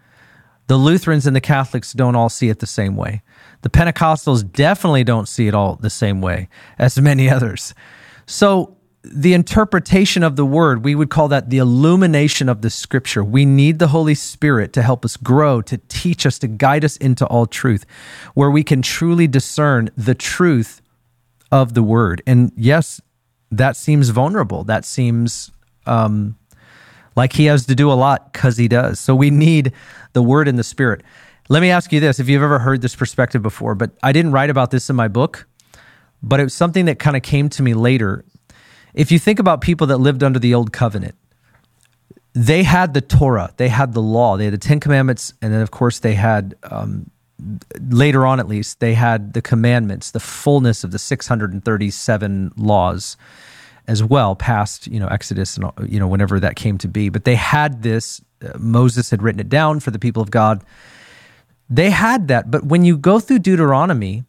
The 0.68 0.76
Lutherans 0.76 1.26
and 1.26 1.34
the 1.34 1.40
Catholics 1.40 1.92
don't 1.92 2.14
all 2.14 2.28
see 2.28 2.48
it 2.48 2.58
the 2.58 2.66
same 2.66 2.96
way. 2.96 3.22
The 3.66 3.70
Pentecostals 3.70 4.48
definitely 4.52 5.02
don't 5.02 5.26
see 5.26 5.48
it 5.48 5.54
all 5.54 5.74
the 5.74 5.90
same 5.90 6.20
way 6.20 6.48
as 6.78 7.00
many 7.00 7.28
others. 7.28 7.74
So, 8.24 8.76
the 9.02 9.34
interpretation 9.34 10.22
of 10.22 10.36
the 10.36 10.46
word, 10.46 10.84
we 10.84 10.94
would 10.94 11.10
call 11.10 11.26
that 11.28 11.50
the 11.50 11.58
illumination 11.58 12.48
of 12.48 12.62
the 12.62 12.70
scripture. 12.70 13.24
We 13.24 13.44
need 13.44 13.80
the 13.80 13.88
Holy 13.88 14.14
Spirit 14.14 14.72
to 14.74 14.82
help 14.82 15.04
us 15.04 15.16
grow, 15.16 15.62
to 15.62 15.78
teach 15.88 16.26
us, 16.26 16.38
to 16.38 16.46
guide 16.46 16.84
us 16.84 16.96
into 16.98 17.26
all 17.26 17.44
truth, 17.44 17.84
where 18.34 18.52
we 18.52 18.62
can 18.62 18.82
truly 18.82 19.26
discern 19.26 19.90
the 19.96 20.14
truth 20.14 20.80
of 21.50 21.74
the 21.74 21.82
word. 21.82 22.22
And 22.24 22.52
yes, 22.56 23.00
that 23.50 23.74
seems 23.74 24.10
vulnerable. 24.10 24.62
That 24.62 24.84
seems 24.84 25.50
um, 25.86 26.38
like 27.16 27.32
he 27.32 27.46
has 27.46 27.66
to 27.66 27.74
do 27.74 27.90
a 27.90 27.94
lot 27.94 28.32
because 28.32 28.58
he 28.58 28.68
does. 28.68 29.00
So 29.00 29.16
we 29.16 29.30
need 29.30 29.72
the 30.12 30.22
word 30.22 30.46
and 30.46 30.56
the 30.56 30.64
spirit. 30.64 31.02
Let 31.48 31.60
me 31.60 31.70
ask 31.70 31.92
you 31.92 32.00
this 32.00 32.18
if 32.18 32.28
you've 32.28 32.42
ever 32.42 32.58
heard 32.58 32.82
this 32.82 32.96
perspective 32.96 33.42
before, 33.42 33.74
but 33.74 33.92
I 34.02 34.12
didn't 34.12 34.32
write 34.32 34.50
about 34.50 34.70
this 34.70 34.90
in 34.90 34.96
my 34.96 35.08
book, 35.08 35.46
but 36.22 36.40
it 36.40 36.44
was 36.44 36.54
something 36.54 36.86
that 36.86 36.98
kind 36.98 37.16
of 37.16 37.22
came 37.22 37.48
to 37.50 37.62
me 37.62 37.74
later. 37.74 38.24
If 38.94 39.12
you 39.12 39.18
think 39.18 39.38
about 39.38 39.60
people 39.60 39.86
that 39.88 39.98
lived 39.98 40.22
under 40.22 40.38
the 40.38 40.54
old 40.54 40.72
covenant, 40.72 41.14
they 42.32 42.64
had 42.64 42.94
the 42.94 43.00
Torah, 43.00 43.52
they 43.58 43.68
had 43.68 43.94
the 43.94 44.02
law, 44.02 44.36
they 44.36 44.44
had 44.44 44.54
the 44.54 44.58
Ten 44.58 44.80
Commandments, 44.80 45.32
and 45.40 45.52
then, 45.52 45.62
of 45.62 45.70
course, 45.70 46.00
they 46.00 46.14
had, 46.14 46.54
um, 46.64 47.10
later 47.80 48.26
on 48.26 48.40
at 48.40 48.48
least, 48.48 48.80
they 48.80 48.94
had 48.94 49.32
the 49.32 49.42
commandments, 49.42 50.10
the 50.10 50.20
fullness 50.20 50.84
of 50.84 50.90
the 50.90 50.98
637 50.98 52.52
laws 52.56 53.16
as 53.88 54.02
well 54.02 54.34
past 54.34 54.88
you 54.88 54.98
know 54.98 55.06
exodus 55.06 55.56
and 55.56 55.70
you 55.86 56.00
know 56.00 56.08
whenever 56.08 56.40
that 56.40 56.56
came 56.56 56.76
to 56.76 56.88
be 56.88 57.08
but 57.08 57.24
they 57.24 57.36
had 57.36 57.84
this 57.84 58.20
uh, 58.42 58.50
moses 58.58 59.10
had 59.10 59.22
written 59.22 59.40
it 59.40 59.48
down 59.48 59.78
for 59.78 59.92
the 59.92 59.98
people 60.00 60.20
of 60.20 60.30
god 60.30 60.64
they 61.68 61.90
had 61.90 62.28
that 62.28 62.50
but 62.50 62.64
when 62.64 62.84
you 62.84 62.96
go 62.96 63.18
through 63.20 63.38
deuteronomy 63.38 64.24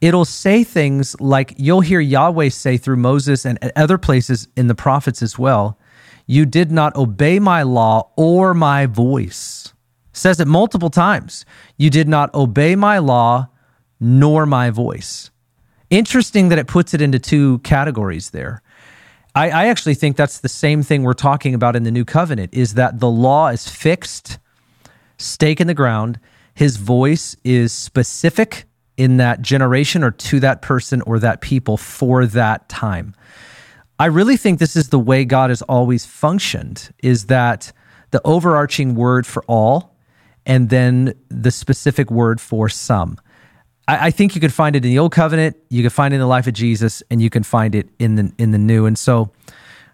it'll 0.00 0.24
say 0.24 0.62
things 0.62 1.18
like 1.20 1.54
you'll 1.56 1.80
hear 1.80 2.00
yahweh 2.00 2.48
say 2.48 2.76
through 2.76 2.96
moses 2.96 3.46
and 3.46 3.58
other 3.76 3.98
places 3.98 4.48
in 4.56 4.66
the 4.66 4.74
prophets 4.74 5.22
as 5.22 5.38
well 5.38 5.78
you 6.26 6.44
did 6.44 6.72
not 6.72 6.96
obey 6.96 7.38
my 7.38 7.62
law 7.62 8.10
or 8.16 8.52
my 8.52 8.86
voice. 8.86 9.72
Says 10.12 10.40
it 10.40 10.48
multiple 10.48 10.90
times. 10.90 11.44
You 11.76 11.88
did 11.88 12.08
not 12.08 12.34
obey 12.34 12.74
my 12.74 12.98
law 12.98 13.48
nor 14.00 14.44
my 14.44 14.70
voice. 14.70 15.30
Interesting 15.88 16.48
that 16.48 16.58
it 16.58 16.66
puts 16.66 16.94
it 16.94 17.00
into 17.00 17.18
two 17.18 17.58
categories 17.60 18.30
there. 18.30 18.60
I, 19.36 19.50
I 19.50 19.66
actually 19.66 19.94
think 19.94 20.16
that's 20.16 20.40
the 20.40 20.48
same 20.48 20.82
thing 20.82 21.02
we're 21.02 21.12
talking 21.12 21.54
about 21.54 21.76
in 21.76 21.84
the 21.84 21.90
new 21.90 22.04
covenant 22.04 22.52
is 22.52 22.74
that 22.74 22.98
the 22.98 23.10
law 23.10 23.48
is 23.48 23.68
fixed, 23.68 24.38
stake 25.18 25.60
in 25.60 25.68
the 25.68 25.74
ground. 25.74 26.18
His 26.56 26.78
voice 26.78 27.36
is 27.44 27.70
specific 27.70 28.64
in 28.96 29.18
that 29.18 29.42
generation 29.42 30.02
or 30.02 30.10
to 30.10 30.40
that 30.40 30.62
person 30.62 31.02
or 31.02 31.18
that 31.18 31.42
people 31.42 31.76
for 31.76 32.24
that 32.24 32.66
time. 32.70 33.14
I 34.00 34.06
really 34.06 34.38
think 34.38 34.58
this 34.58 34.74
is 34.74 34.88
the 34.88 34.98
way 34.98 35.26
God 35.26 35.50
has 35.50 35.60
always 35.60 36.06
functioned 36.06 36.94
is 37.02 37.26
that 37.26 37.72
the 38.10 38.22
overarching 38.24 38.94
word 38.94 39.26
for 39.26 39.44
all 39.46 39.94
and 40.46 40.70
then 40.70 41.12
the 41.28 41.50
specific 41.50 42.10
word 42.10 42.40
for 42.40 42.70
some. 42.70 43.18
I, 43.86 44.06
I, 44.06 44.10
think 44.10 44.34
you 44.34 44.40
could 44.40 44.52
find 44.52 44.74
it 44.76 44.84
in 44.84 44.90
the 44.90 44.98
old 44.98 45.12
covenant, 45.12 45.56
you 45.68 45.82
can 45.82 45.90
find 45.90 46.14
it 46.14 46.16
in 46.16 46.20
the 46.20 46.26
life 46.26 46.46
of 46.46 46.54
Jesus, 46.54 47.02
and 47.10 47.20
you 47.20 47.28
can 47.28 47.42
find 47.42 47.74
it 47.74 47.90
in 47.98 48.14
the 48.14 48.32
in 48.38 48.52
the 48.52 48.58
new. 48.58 48.86
And 48.86 48.98
so 48.98 49.30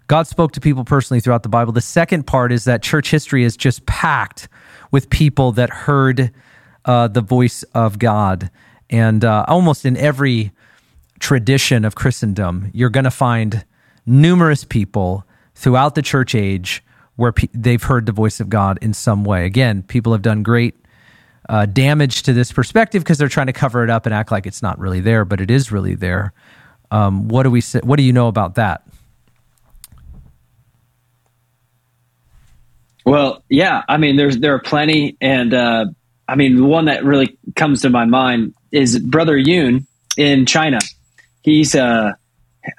God 0.07 0.29
spoke 0.29 0.53
to 0.53 0.61
people 0.61 0.85
personally 0.85 1.21
throughout 1.21 1.43
the 1.43 1.49
Bible. 1.49 1.73
The 1.73 1.81
second 1.81 2.25
part 2.27 2.53
is 2.53 2.65
that 2.65 2.83
church 2.83 3.11
history 3.11 3.43
is 3.43 3.57
just 3.57 3.85
packed 3.87 4.49
with 4.93 5.11
people 5.11 5.53
that 5.53 5.71
heard 5.71 6.33
uh, 6.85 7.09
the 7.09 7.21
voice 7.21 7.63
of 7.75 7.99
God. 7.99 8.51
And 8.91 9.25
uh, 9.25 9.45
almost 9.49 9.85
in 9.85 9.97
every 9.97 10.53
tradition 11.19 11.85
of 11.85 11.95
Christendom, 11.95 12.71
you're 12.73 12.91
going 12.91 13.05
to 13.05 13.11
find 13.11 13.65
numerous 14.05 14.65
people 14.65 15.25
throughout 15.55 15.95
the 15.95 16.03
church 16.03 16.35
age 16.35 16.83
where 17.17 17.33
pe- 17.33 17.49
they've 17.55 17.83
heard 17.83 18.07
the 18.07 18.13
voice 18.13 18.41
of 18.41 18.49
God 18.49 18.79
in 18.83 18.95
some 18.95 19.25
way. 19.25 19.45
Again, 19.45 19.83
people 19.83 20.13
have 20.13 20.23
done 20.23 20.43
great 20.43 20.75
uh, 21.49 21.67
damage 21.67 22.23
to 22.25 22.33
this 22.33 22.53
perspective 22.53 23.03
because 23.03 23.19
they're 23.19 23.29
trying 23.29 23.47
to 23.47 23.53
cover 23.53 23.85
it 23.85 23.91
up 23.91 24.07
and 24.07 24.15
act 24.15 24.31
like 24.31 24.47
it's 24.47 24.63
not 24.63 24.79
really 24.79 25.01
there, 25.01 25.25
but 25.25 25.41
it 25.41 25.51
is 25.51 25.71
really 25.73 25.95
there. 25.95 26.33
Um, 26.91 27.29
what 27.29 27.45
do 27.45 27.51
we 27.51 27.61
say, 27.61 27.81
What 27.83 27.97
do 27.97 28.03
you 28.03 28.13
know 28.13 28.29
about 28.29 28.57
that? 28.57 28.87
Well, 33.05 33.43
yeah, 33.49 33.83
I 33.89 33.97
mean, 33.97 34.17
there's 34.17 34.39
there 34.39 34.55
are 34.55 34.61
plenty, 34.61 35.17
and 35.21 35.53
uh, 35.53 35.87
I 36.29 36.37
mean, 36.37 36.57
the 36.57 36.65
one 36.65 36.87
that 36.87 37.05
really 37.05 37.37
comes 37.57 37.83
to 37.83 37.91
my 37.91 38.05
mind 38.05 38.55
is 38.71 38.99
Brother 38.99 39.37
Yun 39.37 39.87
in 40.17 40.47
China. 40.47 40.79
He's 41.43 41.75
uh, 41.75 42.13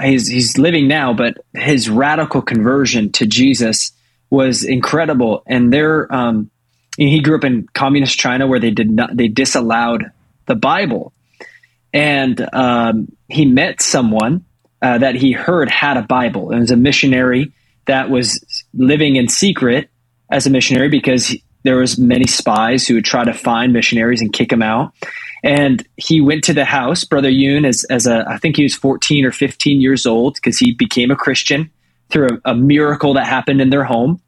he's 0.01 0.27
he's 0.27 0.57
living 0.57 0.87
now, 0.87 1.13
but 1.13 1.37
his 1.53 1.89
radical 1.89 2.41
conversion 2.41 3.11
to 3.13 3.25
Jesus 3.25 3.91
was 4.29 4.63
incredible, 4.63 5.43
and 5.45 5.71
they're 5.71 6.13
um, 6.13 6.49
he 6.97 7.21
grew 7.21 7.37
up 7.37 7.43
in 7.43 7.67
communist 7.73 8.17
China 8.17 8.47
where 8.47 8.59
they 8.59 8.71
did 8.71 8.89
not 8.89 9.15
they 9.15 9.27
disallowed 9.27 10.11
the 10.45 10.55
Bible, 10.55 11.13
and 11.93 12.47
um, 12.53 13.11
he 13.27 13.45
met 13.45 13.81
someone 13.81 14.45
uh, 14.81 14.97
that 14.97 15.15
he 15.15 15.31
heard 15.31 15.69
had 15.69 15.97
a 15.97 16.01
Bible. 16.01 16.51
It 16.51 16.59
was 16.59 16.71
a 16.71 16.77
missionary 16.77 17.51
that 17.85 18.09
was 18.09 18.43
living 18.73 19.15
in 19.17 19.27
secret 19.27 19.89
as 20.29 20.47
a 20.47 20.49
missionary 20.49 20.89
because 20.89 21.27
he, 21.27 21.43
there 21.63 21.77
was 21.77 21.97
many 21.97 22.27
spies 22.27 22.87
who 22.87 22.95
would 22.95 23.05
try 23.05 23.23
to 23.23 23.33
find 23.33 23.73
missionaries 23.73 24.21
and 24.21 24.31
kick 24.31 24.49
them 24.49 24.61
out. 24.61 24.93
And 25.43 25.85
he 25.97 26.21
went 26.21 26.43
to 26.45 26.53
the 26.53 26.65
house, 26.65 27.03
Brother 27.03 27.29
Yun, 27.29 27.65
as, 27.65 27.83
as 27.85 28.07
a, 28.07 28.25
I 28.27 28.37
think 28.37 28.55
he 28.55 28.63
was 28.63 28.75
14 28.75 29.25
or 29.25 29.31
15 29.31 29.81
years 29.81 30.05
old 30.05 30.35
because 30.35 30.57
he 30.57 30.73
became 30.73 31.11
a 31.11 31.15
Christian 31.15 31.69
through 32.09 32.41
a, 32.45 32.51
a, 32.51 32.55
miracle 32.55 33.13
that 33.15 33.27
happened 33.27 33.59
in 33.59 33.69
their 33.69 33.83
home. 33.83 34.21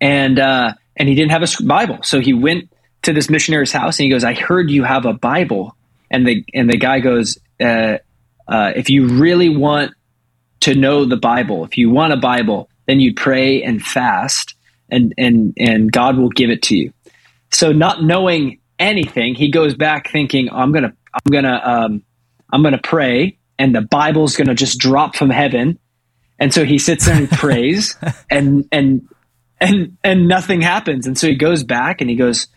And 0.00 0.38
uh, 0.38 0.74
and 0.96 1.08
he 1.08 1.14
didn't 1.14 1.30
have 1.30 1.42
a 1.42 1.62
Bible. 1.64 1.98
So 2.02 2.20
he 2.20 2.32
went 2.32 2.70
to 3.02 3.12
this 3.12 3.30
missionary's 3.30 3.72
house 3.72 3.98
and 3.98 4.04
he 4.04 4.10
goes, 4.10 4.24
"I 4.24 4.34
heard 4.34 4.70
you 4.70 4.84
have 4.84 5.06
a 5.06 5.12
Bible." 5.12 5.76
And 6.10 6.26
the 6.26 6.44
and 6.54 6.70
the 6.70 6.76
guy 6.76 7.00
goes, 7.00 7.36
uh, 7.60 7.98
uh, 8.46 8.72
"If 8.76 8.90
you 8.90 9.08
really 9.08 9.48
want 9.48 9.92
to 10.60 10.74
know 10.74 11.04
the 11.04 11.16
Bible, 11.16 11.64
if 11.64 11.76
you 11.76 11.90
want 11.90 12.12
a 12.12 12.16
Bible, 12.16 12.68
then 12.86 13.00
you 13.00 13.12
pray 13.12 13.62
and 13.62 13.82
fast, 13.82 14.54
and 14.90 15.14
and 15.18 15.54
and 15.58 15.92
God 15.92 16.18
will 16.18 16.30
give 16.30 16.50
it 16.50 16.62
to 16.62 16.76
you." 16.76 16.92
So 17.50 17.72
not 17.72 18.02
knowing 18.02 18.60
anything, 18.78 19.34
he 19.34 19.50
goes 19.50 19.74
back 19.74 20.10
thinking, 20.10 20.48
"I'm 20.50 20.72
gonna 20.72 20.92
I'm 21.14 21.32
gonna 21.32 21.60
um, 21.64 22.02
I'm 22.52 22.62
gonna 22.62 22.80
pray, 22.82 23.38
and 23.58 23.74
the 23.74 23.82
Bible's 23.82 24.36
gonna 24.36 24.54
just 24.54 24.78
drop 24.78 25.16
from 25.16 25.30
heaven." 25.30 25.78
And 26.40 26.54
so 26.54 26.64
he 26.64 26.78
sits 26.78 27.06
there 27.06 27.16
and 27.16 27.28
prays, 27.28 27.96
and 28.30 28.64
and 28.70 29.08
and 29.60 29.96
and 30.04 30.28
nothing 30.28 30.60
happens 30.60 31.06
and 31.06 31.18
so 31.18 31.26
he 31.26 31.34
goes 31.34 31.64
back 31.64 32.00
and 32.00 32.08
he 32.08 32.16
goes 32.16 32.48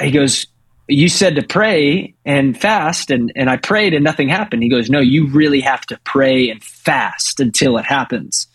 he 0.00 0.10
goes 0.10 0.46
you 0.86 1.08
said 1.08 1.34
to 1.36 1.42
pray 1.42 2.14
and 2.24 2.60
fast 2.60 3.10
and 3.10 3.32
and 3.36 3.48
I 3.50 3.56
prayed 3.56 3.94
and 3.94 4.04
nothing 4.04 4.28
happened 4.28 4.62
he 4.62 4.68
goes 4.68 4.90
no 4.90 5.00
you 5.00 5.28
really 5.28 5.60
have 5.60 5.82
to 5.86 5.98
pray 6.04 6.50
and 6.50 6.62
fast 6.62 7.40
until 7.40 7.78
it 7.78 7.84
happens 7.84 8.46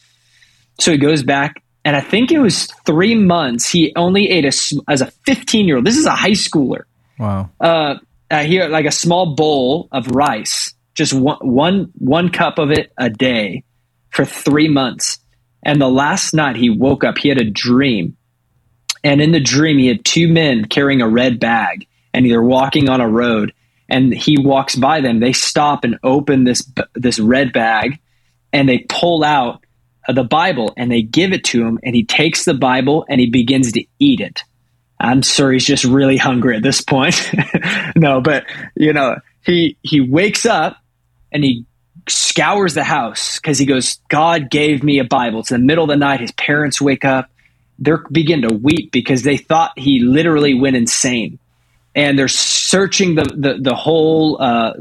so 0.79 0.91
he 0.91 0.97
goes 0.97 1.23
back 1.23 1.61
and 1.85 1.95
I 1.95 2.01
think 2.01 2.31
it 2.31 2.39
was 2.39 2.67
3 2.85 3.15
months 3.15 3.69
he 3.69 3.93
only 3.95 4.29
ate 4.29 4.45
a 4.45 4.53
as 4.87 5.01
a 5.01 5.11
15 5.25 5.67
year 5.67 5.77
old 5.77 5.85
this 5.85 5.97
is 5.97 6.05
a 6.05 6.15
high 6.15 6.31
schooler 6.31 6.83
wow 7.17 7.49
uh, 7.59 7.95
uh 8.31 8.43
here 8.43 8.67
like 8.67 8.85
a 8.85 8.91
small 8.91 9.35
bowl 9.35 9.87
of 9.91 10.07
rice 10.07 10.73
just 10.95 11.13
one 11.13 11.37
one 11.41 11.91
one 11.97 12.29
cup 12.29 12.59
of 12.59 12.71
it 12.71 12.91
a 12.97 13.09
day 13.09 13.63
for 14.11 14.25
3 14.25 14.67
months 14.69 15.19
and 15.63 15.81
the 15.81 15.89
last 15.89 16.33
night 16.33 16.55
he 16.55 16.69
woke 16.69 17.03
up, 17.03 17.17
he 17.17 17.29
had 17.29 17.39
a 17.39 17.49
dream. 17.49 18.15
And 19.03 19.21
in 19.21 19.31
the 19.31 19.39
dream, 19.39 19.77
he 19.77 19.87
had 19.87 20.03
two 20.05 20.27
men 20.27 20.65
carrying 20.65 21.01
a 21.01 21.09
red 21.09 21.39
bag 21.39 21.87
and 22.13 22.29
they're 22.29 22.41
walking 22.41 22.89
on 22.89 23.01
a 23.01 23.07
road. 23.07 23.53
And 23.89 24.13
he 24.13 24.37
walks 24.37 24.75
by 24.75 25.01
them. 25.01 25.19
They 25.19 25.33
stop 25.33 25.83
and 25.83 25.97
open 26.03 26.43
this, 26.43 26.69
this 26.93 27.19
red 27.19 27.53
bag 27.53 27.99
and 28.53 28.67
they 28.67 28.79
pull 28.89 29.23
out 29.23 29.63
the 30.13 30.23
Bible 30.23 30.73
and 30.77 30.91
they 30.91 31.01
give 31.01 31.33
it 31.33 31.43
to 31.45 31.65
him. 31.65 31.79
And 31.83 31.95
he 31.95 32.03
takes 32.03 32.45
the 32.45 32.53
Bible 32.53 33.05
and 33.09 33.19
he 33.19 33.29
begins 33.29 33.71
to 33.73 33.83
eat 33.99 34.19
it. 34.19 34.43
I'm 34.99 35.21
sure 35.21 35.51
he's 35.51 35.65
just 35.65 35.85
really 35.85 36.17
hungry 36.17 36.57
at 36.57 36.63
this 36.63 36.81
point. 36.81 37.31
no, 37.95 38.19
but 38.21 38.45
you 38.75 38.91
know, 38.91 39.17
he 39.45 39.77
he 39.81 40.01
wakes 40.01 40.45
up 40.45 40.77
and 41.31 41.43
he 41.43 41.65
scours 42.07 42.73
the 42.73 42.83
house 42.83 43.37
because 43.37 43.57
he 43.57 43.65
goes, 43.65 43.99
God 44.09 44.49
gave 44.49 44.83
me 44.83 44.99
a 44.99 45.03
Bible. 45.03 45.39
It's 45.39 45.49
the 45.49 45.57
middle 45.57 45.85
of 45.85 45.89
the 45.89 45.95
night. 45.95 46.19
His 46.19 46.31
parents 46.33 46.81
wake 46.81 47.05
up. 47.05 47.29
They 47.77 47.93
begin 48.11 48.41
to 48.41 48.53
weep 48.53 48.91
because 48.91 49.23
they 49.23 49.37
thought 49.37 49.77
he 49.77 49.99
literally 49.99 50.53
went 50.53 50.75
insane. 50.75 51.39
And 51.95 52.19
they're 52.19 52.27
searching 52.27 53.15
the 53.15 53.23
the, 53.23 53.57
the 53.59 53.75
whole 53.75 54.41
uh, 54.41 54.73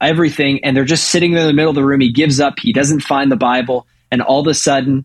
everything, 0.00 0.64
and 0.64 0.76
they're 0.76 0.84
just 0.84 1.08
sitting 1.08 1.32
there 1.32 1.42
in 1.42 1.48
the 1.48 1.52
middle 1.52 1.70
of 1.70 1.74
the 1.74 1.84
room. 1.84 2.00
He 2.00 2.12
gives 2.12 2.40
up. 2.40 2.58
He 2.60 2.72
doesn't 2.72 3.00
find 3.00 3.32
the 3.32 3.36
Bible, 3.36 3.86
and 4.12 4.22
all 4.22 4.40
of 4.40 4.46
a 4.46 4.54
sudden, 4.54 5.04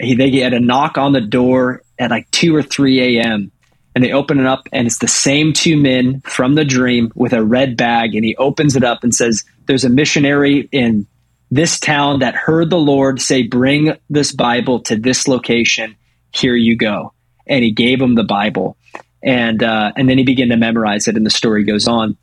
he, 0.00 0.16
they 0.16 0.30
get 0.30 0.52
a 0.52 0.58
knock 0.58 0.98
on 0.98 1.12
the 1.12 1.20
door 1.20 1.82
at 1.98 2.10
like 2.10 2.28
two 2.32 2.56
or 2.56 2.62
three 2.62 3.18
a.m. 3.18 3.52
And 3.94 4.04
they 4.04 4.12
open 4.12 4.38
it 4.38 4.46
up, 4.46 4.68
and 4.72 4.86
it's 4.86 4.98
the 4.98 5.08
same 5.08 5.54
two 5.54 5.78
men 5.78 6.20
from 6.20 6.54
the 6.54 6.66
dream 6.66 7.12
with 7.14 7.32
a 7.32 7.42
red 7.42 7.78
bag. 7.78 8.14
And 8.14 8.24
he 8.24 8.36
opens 8.36 8.76
it 8.76 8.84
up 8.84 9.04
and 9.04 9.14
says, 9.14 9.44
"There's 9.66 9.84
a 9.84 9.88
missionary 9.88 10.68
in 10.72 11.06
this 11.50 11.78
town 11.78 12.20
that 12.20 12.34
heard 12.34 12.70
the 12.70 12.78
Lord 12.78 13.20
say, 13.20 13.42
Bring 13.42 13.96
this 14.10 14.32
Bible 14.32 14.80
to 14.80 14.96
this 14.96 15.28
location. 15.28 15.96
Here 16.32 16.54
you 16.54 16.76
go. 16.76 17.12
And 17.46 17.64
he 17.64 17.70
gave 17.70 18.00
him 18.00 18.14
the 18.14 18.24
Bible. 18.24 18.76
And 19.22 19.62
uh, 19.62 19.92
and 19.96 20.08
then 20.08 20.18
he 20.18 20.24
began 20.24 20.48
to 20.50 20.56
memorize 20.56 21.08
it, 21.08 21.16
and 21.16 21.24
the 21.24 21.30
story 21.30 21.64
goes 21.64 21.88
on. 21.88 22.16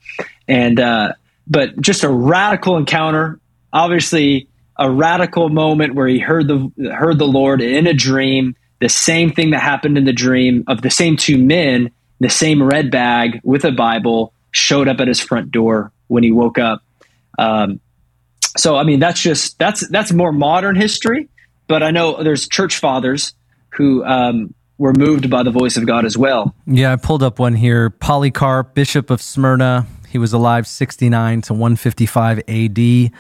And 0.48 0.80
uh, 0.80 1.14
but 1.48 1.80
just 1.82 2.04
a 2.04 2.10
radical 2.10 2.78
encounter, 2.78 3.40
obviously 3.74 4.48
a 4.84 4.92
radical 4.92 5.48
moment 5.48 5.96
where 5.96 6.08
he 6.10 6.20
heard 6.20 6.50
the 6.50 6.94
heard 6.94 7.18
the 7.18 7.26
Lord 7.26 7.62
in 7.62 7.88
a 7.88 7.94
dream. 7.94 8.56
the 8.82 8.90
same 8.90 9.32
thing 9.32 9.52
that 9.52 9.62
happened 9.62 9.98
in 9.98 10.04
the 10.04 10.12
dream 10.12 10.66
of 10.68 10.82
the 10.82 10.90
same 10.90 11.16
two 11.16 11.38
men, 11.38 11.90
the 12.20 12.30
same 12.30 12.62
red 12.62 12.92
bag 12.92 13.40
with 13.46 13.64
a 13.64 13.72
Bible 13.72 14.34
showed 14.52 14.90
up 14.90 15.00
at 15.00 15.08
his 15.08 15.22
front 15.22 15.52
door 15.52 15.94
when 16.08 16.22
he 16.22 16.34
woke 16.34 16.60
up. 16.60 16.84
Um, 17.40 17.80
so, 18.58 18.76
I 18.76 18.84
mean, 18.84 19.00
that's 19.00 19.22
just 19.22 19.58
that's 19.58 19.88
that's 19.88 20.12
more 20.12 20.34
modern 20.34 20.76
history. 20.76 21.30
But 21.68 21.82
I 21.82 21.92
know 21.92 22.22
there's 22.22 22.50
church 22.50 22.78
fathers 22.78 23.34
who 23.70 24.04
um, 24.04 24.54
were 24.78 24.94
moved 24.94 25.30
by 25.30 25.44
the 25.44 25.52
voice 25.52 25.78
of 25.78 25.88
God 25.88 26.04
as 26.04 26.18
well. 26.18 26.54
Yeah, 26.68 26.92
I 26.92 26.98
pulled 26.98 27.24
up 27.24 27.40
one 27.40 27.56
here. 27.56 27.90
Polycarp, 27.90 28.74
Bishop 28.74 29.10
of 29.10 29.22
Smyrna. 29.22 29.88
He 30.10 30.18
was 30.18 30.34
alive 30.34 30.68
69 30.68 31.42
to 31.44 31.54
155 31.54 32.40
AD. 32.50 33.12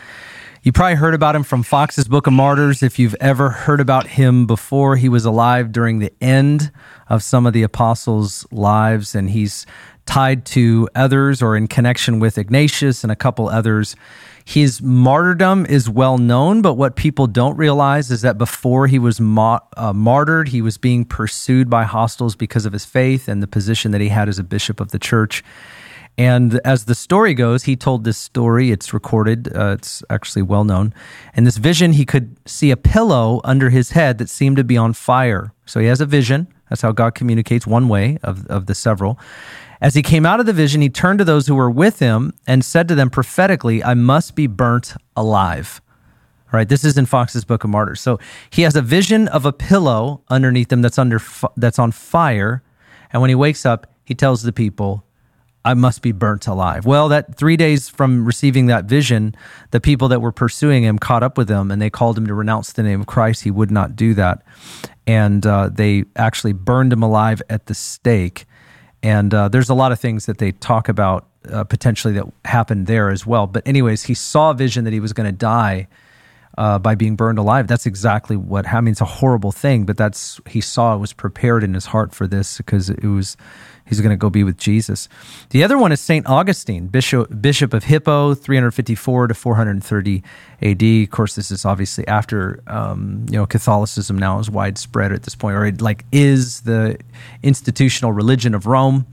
You 0.63 0.71
probably 0.71 0.95
heard 0.95 1.13
about 1.13 1.35
him 1.35 1.43
from 1.43 1.61
Foxe's 1.61 2.07
Book 2.07 2.25
of 2.25 2.31
Martyrs. 2.31 2.81
If 2.81 2.97
you've 2.97 3.17
ever 3.19 3.49
heard 3.49 3.81
about 3.81 4.07
him 4.07 4.47
before, 4.47 4.95
he 4.95 5.09
was 5.09 5.25
alive 5.25 5.73
during 5.73 5.99
the 5.99 6.13
end 6.21 6.71
of 7.09 7.21
some 7.21 7.45
of 7.45 7.51
the 7.51 7.63
apostles' 7.63 8.47
lives, 8.49 9.13
and 9.13 9.29
he's 9.29 9.65
tied 10.05 10.45
to 10.45 10.87
others 10.95 11.41
or 11.41 11.57
in 11.57 11.67
connection 11.67 12.17
with 12.17 12.37
Ignatius 12.37 13.03
and 13.03 13.11
a 13.11 13.15
couple 13.15 13.49
others. 13.49 13.97
His 14.45 14.81
martyrdom 14.81 15.65
is 15.65 15.89
well 15.89 16.17
known, 16.17 16.61
but 16.61 16.75
what 16.75 16.95
people 16.95 17.27
don't 17.27 17.57
realize 17.57 18.09
is 18.09 18.21
that 18.21 18.37
before 18.37 18.87
he 18.87 18.99
was 18.99 19.19
ma- 19.19 19.59
uh, 19.75 19.91
martyred, 19.91 20.47
he 20.47 20.61
was 20.61 20.77
being 20.77 21.03
pursued 21.03 21.69
by 21.69 21.83
hostiles 21.83 22.37
because 22.37 22.65
of 22.65 22.71
his 22.71 22.85
faith 22.85 23.27
and 23.27 23.43
the 23.43 23.47
position 23.47 23.91
that 23.91 23.99
he 23.99 24.07
had 24.07 24.29
as 24.29 24.39
a 24.39 24.43
bishop 24.45 24.79
of 24.79 24.91
the 24.91 24.99
church. 24.99 25.43
And 26.17 26.59
as 26.63 26.85
the 26.85 26.93
story 26.93 27.33
goes, 27.33 27.63
he 27.63 27.75
told 27.75 28.03
this 28.03 28.17
story. 28.17 28.71
It's 28.71 28.93
recorded, 28.93 29.55
uh, 29.55 29.75
it's 29.79 30.03
actually 30.09 30.43
well 30.43 30.63
known. 30.63 30.93
In 31.35 31.43
this 31.43 31.57
vision, 31.57 31.93
he 31.93 32.05
could 32.05 32.37
see 32.47 32.69
a 32.69 32.77
pillow 32.77 33.41
under 33.43 33.71
his 33.71 33.91
head 33.91 34.19
that 34.19 34.29
seemed 34.29 34.57
to 34.57 34.63
be 34.63 34.77
on 34.77 34.93
fire. 34.93 35.53
So 35.65 35.79
he 35.79 35.87
has 35.87 36.01
a 36.01 36.05
vision. 36.05 36.47
That's 36.69 36.81
how 36.81 36.91
God 36.91 37.15
communicates 37.15 37.65
one 37.65 37.89
way 37.89 38.19
of, 38.21 38.45
of 38.47 38.67
the 38.67 38.75
several. 38.75 39.19
As 39.81 39.95
he 39.95 40.01
came 40.01 40.25
out 40.25 40.39
of 40.39 40.45
the 40.45 40.53
vision, 40.53 40.81
he 40.81 40.89
turned 40.89 41.19
to 41.19 41.25
those 41.25 41.47
who 41.47 41.55
were 41.55 41.69
with 41.69 41.99
him 41.99 42.33
and 42.47 42.63
said 42.63 42.87
to 42.87 42.95
them 42.95 43.09
prophetically, 43.09 43.83
I 43.83 43.95
must 43.95 44.35
be 44.35 44.47
burnt 44.47 44.93
alive. 45.17 45.81
All 46.53 46.57
right, 46.57 46.69
this 46.69 46.83
is 46.83 46.97
in 46.97 47.07
Foxe's 47.07 47.43
Book 47.43 47.63
of 47.63 47.71
Martyrs. 47.71 47.99
So 47.99 48.19
he 48.51 48.61
has 48.61 48.75
a 48.75 48.81
vision 48.81 49.27
of 49.27 49.45
a 49.45 49.51
pillow 49.51 50.21
underneath 50.29 50.71
him 50.71 50.83
that's 50.83 50.99
under 50.99 51.19
that's 51.57 51.79
on 51.79 51.91
fire, 51.91 52.61
and 53.11 53.21
when 53.21 53.29
he 53.29 53.35
wakes 53.35 53.65
up, 53.65 53.87
he 54.03 54.13
tells 54.13 54.43
the 54.43 54.53
people, 54.53 55.03
"I 55.65 55.73
must 55.73 56.01
be 56.01 56.11
burnt 56.11 56.47
alive." 56.47 56.85
Well, 56.85 57.09
that 57.09 57.35
3 57.35 57.57
days 57.57 57.89
from 57.89 58.25
receiving 58.25 58.67
that 58.67 58.85
vision, 58.85 59.35
the 59.71 59.79
people 59.79 60.07
that 60.09 60.21
were 60.21 60.31
pursuing 60.31 60.83
him 60.83 60.99
caught 60.99 61.23
up 61.23 61.37
with 61.37 61.49
him 61.49 61.71
and 61.71 61.81
they 61.81 61.89
called 61.89 62.17
him 62.17 62.27
to 62.27 62.33
renounce 62.33 62.73
the 62.73 62.83
name 62.83 63.01
of 63.01 63.07
Christ. 63.07 63.43
He 63.43 63.51
would 63.51 63.71
not 63.71 63.95
do 63.95 64.13
that. 64.13 64.43
And 65.05 65.45
uh, 65.45 65.69
they 65.71 66.05
actually 66.15 66.53
burned 66.53 66.93
him 66.93 67.03
alive 67.03 67.41
at 67.49 67.65
the 67.65 67.73
stake. 67.73 68.45
And 69.01 69.33
uh, 69.33 69.49
there's 69.49 69.69
a 69.69 69.73
lot 69.73 69.91
of 69.91 69.99
things 69.99 70.27
that 70.27 70.37
they 70.37 70.53
talk 70.53 70.87
about 70.87 71.27
uh, 71.51 71.65
potentially 71.65 72.13
that 72.13 72.25
happened 72.45 72.87
there 72.87 73.09
as 73.09 73.25
well. 73.25 73.47
But, 73.47 73.67
anyways, 73.67 74.03
he 74.03 74.13
saw 74.13 74.51
a 74.51 74.53
vision 74.53 74.85
that 74.85 74.93
he 74.93 75.01
was 75.01 75.11
going 75.11 75.25
to 75.25 75.37
die 75.37 75.87
uh, 76.57 76.79
by 76.79 76.95
being 76.95 77.15
burned 77.15 77.37
alive. 77.37 77.67
That's 77.67 77.85
exactly 77.85 78.37
what 78.37 78.65
happened. 78.65 78.89
It's 78.89 79.01
a 79.01 79.05
horrible 79.05 79.51
thing, 79.51 79.85
but 79.85 79.97
that's 79.97 80.39
he 80.47 80.61
saw. 80.61 80.95
It 80.95 80.99
was 80.99 81.11
prepared 81.11 81.63
in 81.63 81.73
his 81.73 81.87
heart 81.87 82.13
for 82.13 82.27
this 82.27 82.57
because 82.57 82.89
it 82.89 83.03
was 83.03 83.35
he's 83.85 84.01
going 84.01 84.11
to 84.11 84.17
go 84.17 84.29
be 84.29 84.43
with 84.43 84.57
Jesus. 84.57 85.09
The 85.49 85.63
other 85.63 85.77
one 85.77 85.91
is 85.91 85.99
Saint 85.99 86.27
Augustine, 86.27 86.87
bishop 86.87 87.41
bishop 87.41 87.73
of 87.73 87.83
Hippo, 87.83 88.33
354 88.33 89.27
to 89.27 89.33
430 89.33 90.23
A.D. 90.61 91.03
Of 91.03 91.09
course, 91.11 91.35
this 91.35 91.51
is 91.51 91.65
obviously 91.65 92.07
after 92.07 92.63
um, 92.67 93.25
you 93.29 93.37
know 93.37 93.45
Catholicism 93.45 94.17
now 94.17 94.39
is 94.39 94.49
widespread 94.49 95.11
at 95.11 95.23
this 95.23 95.35
point, 95.35 95.55
or 95.55 95.65
it 95.65 95.81
like 95.81 96.05
is 96.11 96.61
the 96.61 96.97
institutional 97.41 98.11
religion 98.11 98.55
of 98.55 98.65
Rome, 98.65 99.05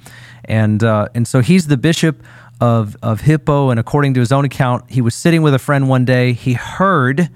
and 0.44 0.82
uh, 0.82 1.08
and 1.14 1.26
so 1.26 1.40
he's 1.40 1.66
the 1.66 1.76
bishop 1.76 2.22
of 2.60 2.96
of 3.02 3.22
Hippo, 3.22 3.70
and 3.70 3.80
according 3.80 4.14
to 4.14 4.20
his 4.20 4.32
own 4.32 4.44
account, 4.44 4.90
he 4.90 5.00
was 5.00 5.14
sitting 5.14 5.42
with 5.42 5.54
a 5.54 5.58
friend 5.58 5.88
one 5.88 6.04
day. 6.04 6.32
He 6.32 6.54
heard 6.54 7.30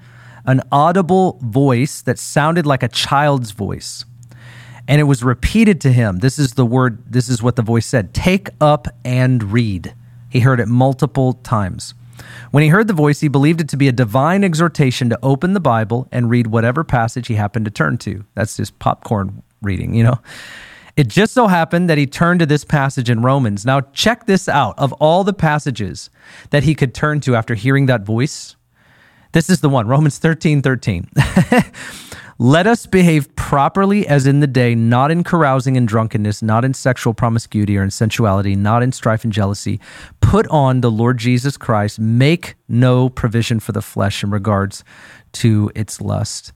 an 0.45 0.61
audible 0.71 1.39
voice 1.41 2.01
that 2.03 2.19
sounded 2.19 2.65
like 2.65 2.83
a 2.83 2.87
child's 2.87 3.51
voice 3.51 4.05
and 4.87 5.01
it 5.01 5.05
was 5.05 5.23
repeated 5.23 5.81
to 5.81 5.91
him. 5.91 6.19
This 6.19 6.37
is 6.37 6.53
the 6.53 6.65
word, 6.65 7.03
this 7.11 7.29
is 7.29 7.41
what 7.41 7.55
the 7.55 7.61
voice 7.61 7.85
said 7.85 8.13
take 8.13 8.49
up 8.61 8.87
and 9.03 9.51
read. 9.51 9.93
He 10.29 10.41
heard 10.41 10.59
it 10.59 10.67
multiple 10.67 11.33
times. 11.33 11.93
When 12.51 12.63
he 12.63 12.69
heard 12.69 12.87
the 12.87 12.93
voice, 12.93 13.19
he 13.19 13.27
believed 13.27 13.61
it 13.61 13.69
to 13.69 13.77
be 13.77 13.87
a 13.87 13.91
divine 13.91 14.43
exhortation 14.43 15.09
to 15.09 15.19
open 15.21 15.53
the 15.53 15.59
Bible 15.59 16.07
and 16.11 16.29
read 16.29 16.47
whatever 16.47 16.83
passage 16.83 17.27
he 17.27 17.35
happened 17.35 17.65
to 17.65 17.71
turn 17.71 17.97
to. 17.99 18.23
That's 18.33 18.57
just 18.57 18.77
popcorn 18.79 19.43
reading, 19.61 19.93
you 19.93 20.03
know? 20.03 20.19
It 20.95 21.09
just 21.09 21.33
so 21.33 21.47
happened 21.47 21.89
that 21.89 21.97
he 21.97 22.07
turned 22.07 22.39
to 22.39 22.45
this 22.45 22.63
passage 22.63 23.09
in 23.09 23.21
Romans. 23.21 23.65
Now, 23.65 23.81
check 23.81 24.25
this 24.27 24.47
out. 24.47 24.79
Of 24.79 24.93
all 24.93 25.25
the 25.25 25.33
passages 25.33 26.09
that 26.51 26.63
he 26.63 26.73
could 26.73 26.93
turn 26.93 27.19
to 27.21 27.35
after 27.35 27.53
hearing 27.53 27.87
that 27.87 28.03
voice, 28.03 28.55
this 29.33 29.49
is 29.49 29.59
the 29.59 29.67
one 29.67 29.87
Romans 29.87 30.17
13 30.17 30.61
13. 30.61 31.09
Let 32.37 32.67
us 32.67 32.85
behave 32.85 33.33
properly 33.37 34.05
as 34.05 34.27
in 34.27 34.41
the 34.41 34.47
day, 34.47 34.75
not 34.75 35.09
in 35.09 35.23
carousing 35.23 35.77
and 35.77 35.87
drunkenness, 35.87 36.41
not 36.41 36.65
in 36.65 36.73
sexual 36.73 37.13
promiscuity 37.13 37.77
or 37.77 37.83
in 37.83 37.91
sensuality, 37.91 38.57
not 38.57 38.83
in 38.83 38.91
strife 38.91 39.23
and 39.23 39.31
jealousy. 39.31 39.79
Put 40.19 40.45
on 40.49 40.81
the 40.81 40.91
Lord 40.91 41.17
Jesus 41.17 41.55
Christ. 41.55 41.97
Make 41.97 42.55
no 42.67 43.07
provision 43.07 43.61
for 43.61 43.71
the 43.71 43.81
flesh 43.81 44.21
in 44.21 44.31
regards 44.31 44.83
to 45.33 45.71
its 45.75 46.01
lust. 46.01 46.51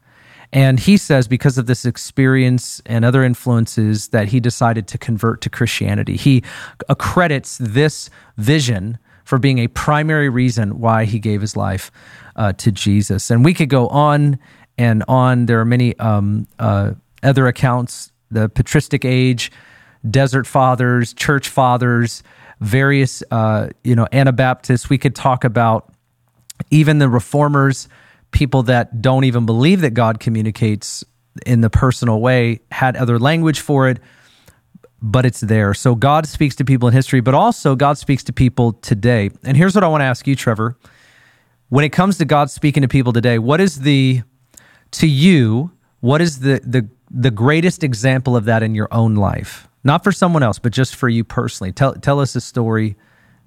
And 0.52 0.80
he 0.82 0.98
says, 0.98 1.30
because 1.30 1.58
of 1.58 1.68
this 1.68 1.86
experience 1.86 2.82
and 2.86 3.06
other 3.06 3.24
influences, 3.24 4.10
that 4.10 4.30
he 4.30 4.42
decided 4.42 4.88
to 4.88 4.98
convert 4.98 5.40
to 5.42 5.50
Christianity. 5.50 6.18
He 6.18 6.44
accredits 6.90 7.58
this 7.58 8.10
vision 8.36 8.98
for 9.24 9.38
being 9.38 9.60
a 9.60 9.68
primary 9.68 10.28
reason 10.28 10.80
why 10.80 11.06
he 11.06 11.20
gave 11.20 11.40
his 11.40 11.56
life 11.56 11.92
uh, 12.36 12.52
to 12.54 12.72
Jesus. 12.72 13.30
And 13.30 13.46
we 13.46 13.54
could 13.54 13.70
go 13.70 13.88
on 13.90 14.40
and 14.80 15.04
on. 15.08 15.46
There 15.46 15.60
are 15.60 15.66
many 15.66 15.96
um, 16.00 16.48
uh, 16.58 16.94
other 17.22 17.46
accounts, 17.46 18.12
the 18.32 18.48
patristic 18.50 19.06
age, 19.06 19.52
desert 20.10 20.48
fathers, 20.48 21.14
church 21.14 21.50
fathers, 21.50 22.24
various, 22.62 23.22
uh, 23.30 23.70
you 23.84 23.94
know, 23.94 24.08
Anabaptists. 24.12 24.90
We 24.90 24.98
could 24.98 25.16
talk 25.16 25.44
about 25.44 25.94
even 26.72 26.98
the 27.00 27.10
reformers, 27.10 27.90
people 28.32 28.64
that 28.64 29.02
don't 29.02 29.26
even 29.26 29.46
believe 29.46 29.82
that 29.82 29.94
God 29.94 30.20
communicates 30.20 31.04
in 31.46 31.62
the 31.62 31.70
personal 31.70 32.22
way, 32.22 32.62
had 32.72 32.96
other 32.96 33.20
language 33.20 33.60
for 33.60 33.90
it, 33.90 34.00
but 35.02 35.26
it's 35.26 35.42
there. 35.42 35.74
So 35.74 35.94
God 35.94 36.26
speaks 36.26 36.56
to 36.56 36.66
people 36.66 36.88
in 36.88 36.94
history, 36.94 37.20
but 37.20 37.34
also 37.34 37.76
God 37.76 37.98
speaks 37.98 38.24
to 38.26 38.34
people 38.34 38.74
today. 38.74 39.30
And 39.44 39.58
here's 39.58 39.76
what 39.76 39.84
I 39.84 39.88
want 39.90 40.02
to 40.02 40.06
ask 40.06 40.26
you, 40.26 40.36
Trevor. 40.36 40.78
When 41.68 41.86
it 41.86 41.90
comes 41.90 42.18
to 42.18 42.26
God 42.26 42.50
speaking 42.50 42.82
to 42.82 42.88
people 42.88 43.14
today, 43.14 43.40
what 43.40 43.62
is 43.62 43.82
the 43.82 44.24
to 44.92 45.08
you, 45.08 45.72
what 46.02 46.22
is 46.22 46.40
the, 46.40 46.62
the, 46.64 46.88
the 47.12 47.32
greatest 47.32 47.84
example 47.84 48.36
of 48.36 48.46
that 48.46 48.64
in 48.64 48.76
your 48.76 48.88
own 48.92 49.16
life? 49.16 49.68
Not 49.84 50.04
for 50.04 50.12
someone 50.12 50.44
else, 50.44 50.60
but 50.60 50.72
just 50.72 50.96
for 50.96 51.08
you 51.10 51.24
personally. 51.24 51.72
Tell, 51.72 51.94
tell 51.94 52.20
us 52.20 52.36
a 52.36 52.42
story 52.42 52.96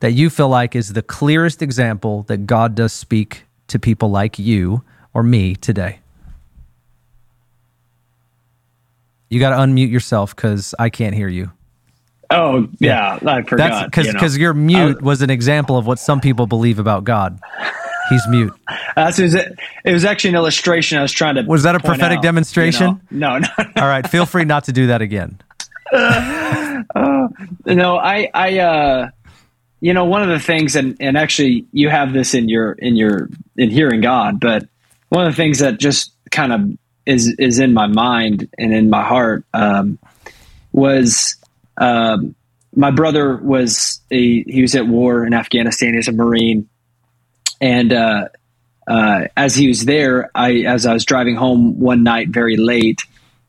that 0.00 0.12
you 0.12 0.30
feel 0.30 0.48
like 0.48 0.74
is 0.74 0.92
the 0.92 1.02
clearest 1.02 1.62
example 1.62 2.22
that 2.24 2.46
God 2.46 2.74
does 2.74 2.92
speak 2.92 3.44
to 3.68 3.78
people 3.78 4.10
like 4.10 4.38
you 4.38 4.82
or 5.14 5.22
me 5.22 5.54
today. 5.54 6.00
You 9.28 9.40
got 9.40 9.50
to 9.50 9.56
unmute 9.56 9.90
yourself 9.90 10.34
because 10.34 10.74
I 10.78 10.90
can't 10.90 11.14
hear 11.14 11.28
you. 11.28 11.52
Oh 12.30 12.68
yeah, 12.78 13.18
yeah. 13.22 13.30
I 13.30 13.42
forgot. 13.42 13.90
Because 13.90 14.36
you 14.36 14.42
your 14.42 14.54
mute 14.54 15.02
was 15.02 15.22
an 15.22 15.30
example 15.30 15.76
of 15.76 15.86
what 15.86 15.98
some 15.98 16.20
people 16.20 16.46
believe 16.46 16.78
about 16.78 17.04
God. 17.04 17.38
He's 18.08 18.26
mute. 18.28 18.52
Uh, 18.96 19.10
so 19.10 19.24
it, 19.24 19.58
it 19.84 19.92
was 19.92 20.04
actually 20.04 20.30
an 20.30 20.36
illustration 20.36 20.98
I 20.98 21.02
was 21.02 21.12
trying 21.12 21.36
to. 21.36 21.42
Was 21.42 21.62
that 21.62 21.74
a 21.74 21.80
prophetic 21.80 22.18
out, 22.18 22.22
demonstration? 22.22 23.00
You 23.10 23.18
know? 23.18 23.38
No, 23.38 23.46
no. 23.58 23.64
All 23.76 23.88
right, 23.88 24.08
feel 24.08 24.26
free 24.26 24.44
not 24.44 24.64
to 24.64 24.72
do 24.72 24.88
that 24.88 25.02
again. 25.02 25.40
Uh, 25.92 26.82
uh, 26.94 27.28
no, 27.66 27.96
I, 27.96 28.28
I, 28.34 28.58
uh, 28.58 29.10
you 29.80 29.94
know, 29.94 30.04
one 30.04 30.22
of 30.22 30.28
the 30.28 30.40
things, 30.40 30.76
and 30.76 30.96
and 31.00 31.16
actually, 31.16 31.66
you 31.72 31.88
have 31.88 32.12
this 32.12 32.34
in 32.34 32.48
your 32.48 32.72
in 32.72 32.96
your 32.96 33.28
in 33.56 33.70
hearing 33.70 34.00
God, 34.00 34.40
but 34.40 34.66
one 35.08 35.26
of 35.26 35.32
the 35.32 35.36
things 35.36 35.60
that 35.60 35.78
just 35.78 36.12
kind 36.30 36.52
of 36.52 36.78
is 37.06 37.34
is 37.38 37.58
in 37.58 37.74
my 37.74 37.86
mind 37.86 38.48
and 38.58 38.72
in 38.72 38.90
my 38.90 39.02
heart 39.02 39.44
um, 39.54 39.98
was. 40.72 41.36
Um, 41.78 42.34
my 42.74 42.90
brother 42.90 43.36
was 43.36 44.00
a 44.10 44.42
he 44.44 44.62
was 44.62 44.74
at 44.74 44.86
war 44.86 45.26
in 45.26 45.34
Afghanistan. 45.34 45.92
He's 45.94 46.08
a 46.08 46.12
Marine, 46.12 46.68
and 47.62 47.92
uh, 47.92 48.28
uh, 48.88 49.28
as 49.36 49.54
he 49.54 49.68
was 49.68 49.84
there, 49.84 50.30
I 50.34 50.64
as 50.64 50.84
I 50.84 50.92
was 50.92 51.04
driving 51.04 51.36
home 51.36 51.78
one 51.78 52.02
night 52.02 52.28
very 52.28 52.56
late, 52.56 53.02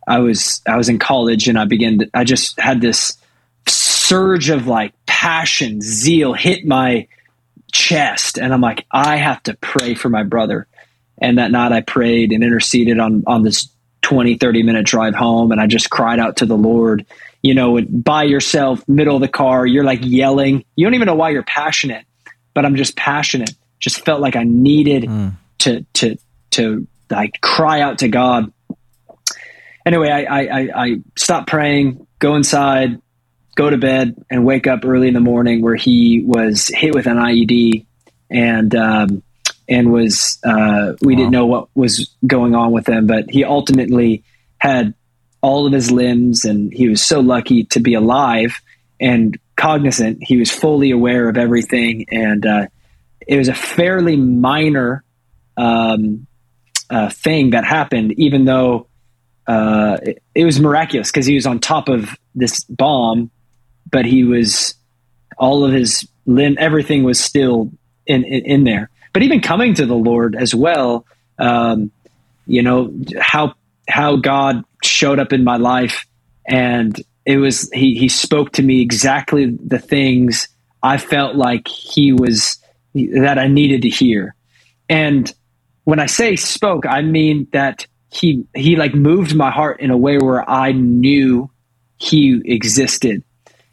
I 0.07 0.19
was 0.19 0.61
I 0.67 0.77
was 0.77 0.87
in 0.87 0.99
college 0.99 1.47
and 1.47 1.57
I 1.57 1.65
began 1.65 1.97
to, 1.97 2.09
I 2.13 2.23
just 2.23 2.57
had 2.59 2.79
this 2.79 3.17
surge 3.67 4.49
of 4.49 4.67
like 4.67 4.93
passion, 5.07 5.81
zeal 5.81 6.33
hit 6.33 6.63
my 6.63 7.07
chest, 7.71 8.37
and 8.37 8.53
I'm 8.53 8.61
like, 8.61 8.85
I 8.91 9.15
have 9.15 9.41
to 9.43 9.55
pray 9.55 9.95
for 9.95 10.09
my 10.09 10.21
brother. 10.21 10.67
And 11.17 11.39
that 11.39 11.49
night 11.49 11.71
I 11.71 11.81
prayed 11.81 12.31
and 12.31 12.43
interceded 12.43 12.99
on 12.99 13.23
on 13.25 13.41
this 13.41 13.67
20, 14.03 14.37
30 14.37 14.61
minute 14.61 14.85
drive 14.85 15.15
home 15.15 15.51
and 15.51 15.59
I 15.59 15.65
just 15.65 15.89
cried 15.89 16.19
out 16.19 16.37
to 16.37 16.45
the 16.45 16.57
Lord. 16.57 17.07
You 17.41 17.55
know, 17.55 17.81
by 17.81 18.23
yourself, 18.23 18.87
middle 18.87 19.15
of 19.15 19.21
the 19.21 19.27
car, 19.27 19.65
you're 19.65 19.83
like 19.83 19.99
yelling. 20.03 20.65
You 20.75 20.85
don't 20.85 20.93
even 20.93 21.07
know 21.07 21.15
why 21.15 21.31
you're 21.31 21.41
passionate, 21.41 22.05
but 22.53 22.63
I'm 22.63 22.75
just 22.75 22.95
passionate. 22.95 23.55
Just 23.83 24.05
felt 24.05 24.21
like 24.21 24.37
I 24.37 24.43
needed 24.43 25.03
mm. 25.03 25.33
to 25.59 25.85
to 25.95 26.15
to 26.51 26.87
like 27.09 27.41
cry 27.41 27.81
out 27.81 27.99
to 27.99 28.07
God. 28.07 28.53
Anyway, 29.85 30.07
I, 30.07 30.39
I 30.39 30.69
I 30.73 30.95
stopped 31.17 31.49
praying, 31.49 32.07
go 32.17 32.35
inside, 32.35 33.01
go 33.57 33.69
to 33.69 33.77
bed, 33.77 34.23
and 34.31 34.45
wake 34.45 34.67
up 34.67 34.85
early 34.85 35.09
in 35.09 35.13
the 35.13 35.19
morning 35.19 35.61
where 35.61 35.75
he 35.75 36.23
was 36.25 36.69
hit 36.69 36.95
with 36.95 37.07
an 37.07 37.17
IED 37.17 37.85
and 38.29 38.73
um, 38.73 39.21
and 39.67 39.91
was 39.91 40.39
uh, 40.45 40.93
we 41.01 41.15
wow. 41.15 41.17
didn't 41.17 41.31
know 41.31 41.45
what 41.45 41.67
was 41.75 42.15
going 42.25 42.55
on 42.55 42.71
with 42.71 42.87
him, 42.87 43.05
but 43.05 43.29
he 43.29 43.43
ultimately 43.43 44.23
had 44.59 44.93
all 45.41 45.67
of 45.67 45.73
his 45.73 45.91
limbs, 45.91 46.45
and 46.45 46.71
he 46.73 46.87
was 46.87 47.03
so 47.03 47.19
lucky 47.19 47.65
to 47.65 47.81
be 47.81 47.95
alive 47.95 48.61
and 49.01 49.37
cognizant. 49.57 50.23
He 50.23 50.37
was 50.37 50.49
fully 50.49 50.91
aware 50.91 51.27
of 51.27 51.37
everything, 51.37 52.05
and 52.09 52.45
uh, 52.45 52.67
it 53.27 53.37
was 53.37 53.47
a 53.47 53.53
fairly 53.53 54.15
minor 54.15 55.03
um, 55.57 56.27
uh, 56.89 57.09
thing 57.09 57.51
that 57.51 57.65
happened, 57.65 58.13
even 58.13 58.45
though 58.45 58.87
uh, 59.47 59.97
it, 60.01 60.23
it 60.35 60.45
was 60.45 60.59
miraculous 60.59 61.11
because 61.11 61.25
he 61.25 61.35
was 61.35 61.45
on 61.45 61.59
top 61.59 61.89
of 61.89 62.15
this 62.35 62.63
bomb, 62.65 63.29
but 63.89 64.05
he 64.05 64.23
was 64.23 64.75
all 65.37 65.65
of 65.65 65.71
his 65.71 66.07
limb, 66.25 66.55
everything 66.59 67.03
was 67.03 67.19
still 67.19 67.71
in, 68.05 68.23
in, 68.23 68.45
in 68.45 68.63
there. 68.63 68.89
But 69.11 69.23
even 69.23 69.41
coming 69.41 69.75
to 69.75 69.85
the 69.85 69.95
Lord 69.95 70.35
as 70.35 70.55
well, 70.55 71.05
um, 71.37 71.91
you 72.45 72.61
know 72.61 72.93
how 73.19 73.55
how 73.87 74.15
God 74.15 74.63
showed 74.83 75.19
up 75.19 75.33
in 75.33 75.43
my 75.43 75.57
life, 75.57 76.05
and 76.47 76.99
it 77.25 77.37
was 77.37 77.69
he 77.71 77.95
he 77.97 78.09
spoke 78.09 78.53
to 78.53 78.63
me 78.63 78.81
exactly 78.81 79.45
the 79.45 79.79
things 79.79 80.47
I 80.81 80.97
felt 80.97 81.35
like 81.35 81.67
he 81.67 82.11
was 82.11 82.57
that 82.93 83.39
I 83.39 83.47
needed 83.47 83.81
to 83.83 83.89
hear, 83.89 84.35
and 84.89 85.33
when 85.83 85.99
I 85.99 86.05
say 86.05 86.35
spoke, 86.35 86.85
I 86.85 87.01
mean 87.01 87.47
that 87.51 87.87
he 88.09 88.45
he 88.55 88.75
like 88.75 88.93
moved 88.93 89.35
my 89.35 89.51
heart 89.51 89.81
in 89.81 89.91
a 89.91 89.97
way 89.97 90.17
where 90.17 90.47
I 90.49 90.71
knew 90.71 91.49
he 91.97 92.41
existed. 92.45 93.23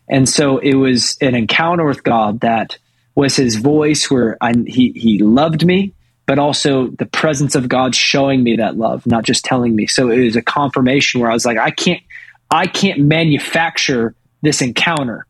And 0.08 0.28
so 0.28 0.58
it 0.58 0.74
was 0.74 1.16
an 1.20 1.34
encounter 1.34 1.84
with 1.84 2.02
God 2.02 2.40
that 2.40 2.78
was 3.14 3.36
his 3.36 3.56
voice 3.56 4.10
where 4.10 4.36
I, 4.40 4.54
he, 4.66 4.92
he 4.96 5.18
loved 5.18 5.64
me, 5.64 5.94
but 6.26 6.38
also 6.38 6.88
the 6.88 7.06
presence 7.06 7.54
of 7.54 7.68
God 7.68 7.94
showing 7.94 8.42
me 8.42 8.56
that 8.56 8.76
love, 8.76 9.06
not 9.06 9.24
just 9.24 9.44
telling 9.44 9.74
me. 9.76 9.86
So 9.86 10.10
it 10.10 10.24
was 10.24 10.36
a 10.36 10.42
confirmation 10.42 11.20
where 11.20 11.30
I 11.30 11.34
was 11.34 11.46
like, 11.46 11.58
I 11.58 11.70
can't, 11.70 12.02
I 12.50 12.66
can't 12.66 13.00
manufacture 13.00 14.14
this 14.42 14.62
encounter. 14.62 15.26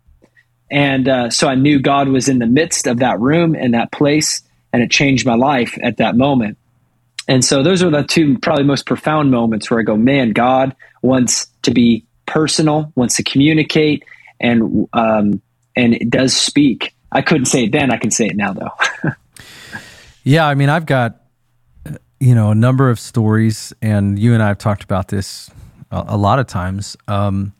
And 0.70 1.08
uh, 1.08 1.30
so 1.30 1.48
I 1.48 1.54
knew 1.54 1.80
God 1.80 2.08
was 2.08 2.28
in 2.28 2.38
the 2.38 2.46
midst 2.46 2.86
of 2.86 2.98
that 2.98 3.18
room 3.20 3.54
and 3.54 3.74
that 3.74 3.90
place, 3.90 4.42
and 4.72 4.82
it 4.82 4.90
changed 4.90 5.26
my 5.26 5.34
life 5.34 5.76
at 5.82 5.96
that 5.96 6.16
moment. 6.16 6.58
And 7.26 7.44
so 7.44 7.62
those 7.62 7.82
are 7.82 7.90
the 7.90 8.02
two 8.02 8.38
probably 8.38 8.64
most 8.64 8.86
profound 8.86 9.30
moments 9.30 9.70
where 9.70 9.80
I 9.80 9.82
go, 9.82 9.96
man, 9.96 10.32
God 10.32 10.74
wants 11.02 11.46
to 11.62 11.70
be 11.70 12.04
personal, 12.26 12.92
wants 12.94 13.16
to 13.16 13.22
communicate, 13.22 14.04
and 14.40 14.88
um, 14.92 15.42
and 15.76 15.94
it 15.94 16.10
does 16.10 16.36
speak. 16.36 16.94
I 17.12 17.22
couldn't 17.22 17.46
say 17.46 17.64
it 17.64 17.72
then. 17.72 17.90
I 17.90 17.96
can 17.96 18.10
say 18.10 18.26
it 18.26 18.36
now, 18.36 18.52
though. 18.52 18.70
yeah, 20.24 20.46
I 20.46 20.54
mean, 20.54 20.68
I've 20.68 20.86
got 20.86 21.20
you 22.18 22.34
know 22.34 22.50
a 22.50 22.54
number 22.54 22.90
of 22.90 22.98
stories, 22.98 23.72
and 23.82 24.18
you 24.18 24.34
and 24.34 24.42
I 24.42 24.48
have 24.48 24.58
talked 24.58 24.84
about 24.84 25.08
this 25.08 25.50
a, 25.90 26.04
a 26.08 26.16
lot 26.16 26.38
of 26.38 26.46
times. 26.46 26.96
Um, 27.08 27.52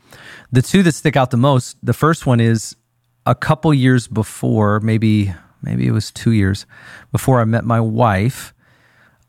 the 0.53 0.63
two 0.63 0.83
that 0.83 0.93
stick 0.93 1.17
out 1.17 1.31
the 1.31 1.37
most. 1.37 1.77
The 1.83 1.93
first 1.93 2.27
one 2.27 2.41
is 2.41 2.77
a 3.27 3.35
couple 3.35 3.73
years 3.75 4.09
before, 4.09 4.81
maybe 4.81 5.35
maybe 5.63 5.87
it 5.87 5.93
was 5.93 6.11
two 6.11 6.33
years 6.33 6.67
before 7.13 7.41
I 7.41 7.45
met 7.45 7.65
my 7.65 7.81
wife. 7.81 8.55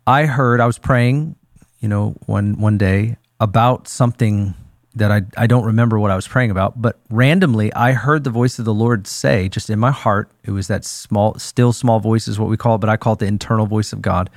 I 0.08 0.26
heard 0.26 0.60
I 0.60 0.66
was 0.66 0.78
praying, 0.78 1.36
you 1.80 1.88
know, 1.88 2.16
one 2.26 2.60
one 2.60 2.78
day 2.78 3.18
about 3.40 3.88
something 3.88 4.56
that 4.96 5.12
I, 5.12 5.22
I 5.38 5.48
don't 5.48 5.64
remember 5.64 6.00
what 6.00 6.12
I 6.12 6.16
was 6.16 6.28
praying 6.28 6.52
about, 6.52 6.82
but 6.82 7.00
randomly 7.10 7.74
I 7.74 7.94
heard 7.94 8.24
the 8.24 8.30
voice 8.30 8.60
of 8.60 8.66
the 8.66 8.74
Lord 8.74 9.08
say, 9.08 9.48
just 9.48 9.70
in 9.70 9.80
my 9.80 9.92
heart, 9.92 10.30
it 10.44 10.52
was 10.52 10.68
that 10.68 10.84
small, 10.84 11.36
still 11.40 11.72
small 11.72 12.00
voice 12.00 12.28
is 12.28 12.38
what 12.38 12.50
we 12.50 12.58
call 12.58 12.76
it, 12.76 12.80
but 12.80 12.90
I 12.90 12.98
call 12.98 13.14
it 13.14 13.20
the 13.20 13.26
internal 13.26 13.66
voice 13.66 13.94
of 13.94 14.02
God. 14.02 14.30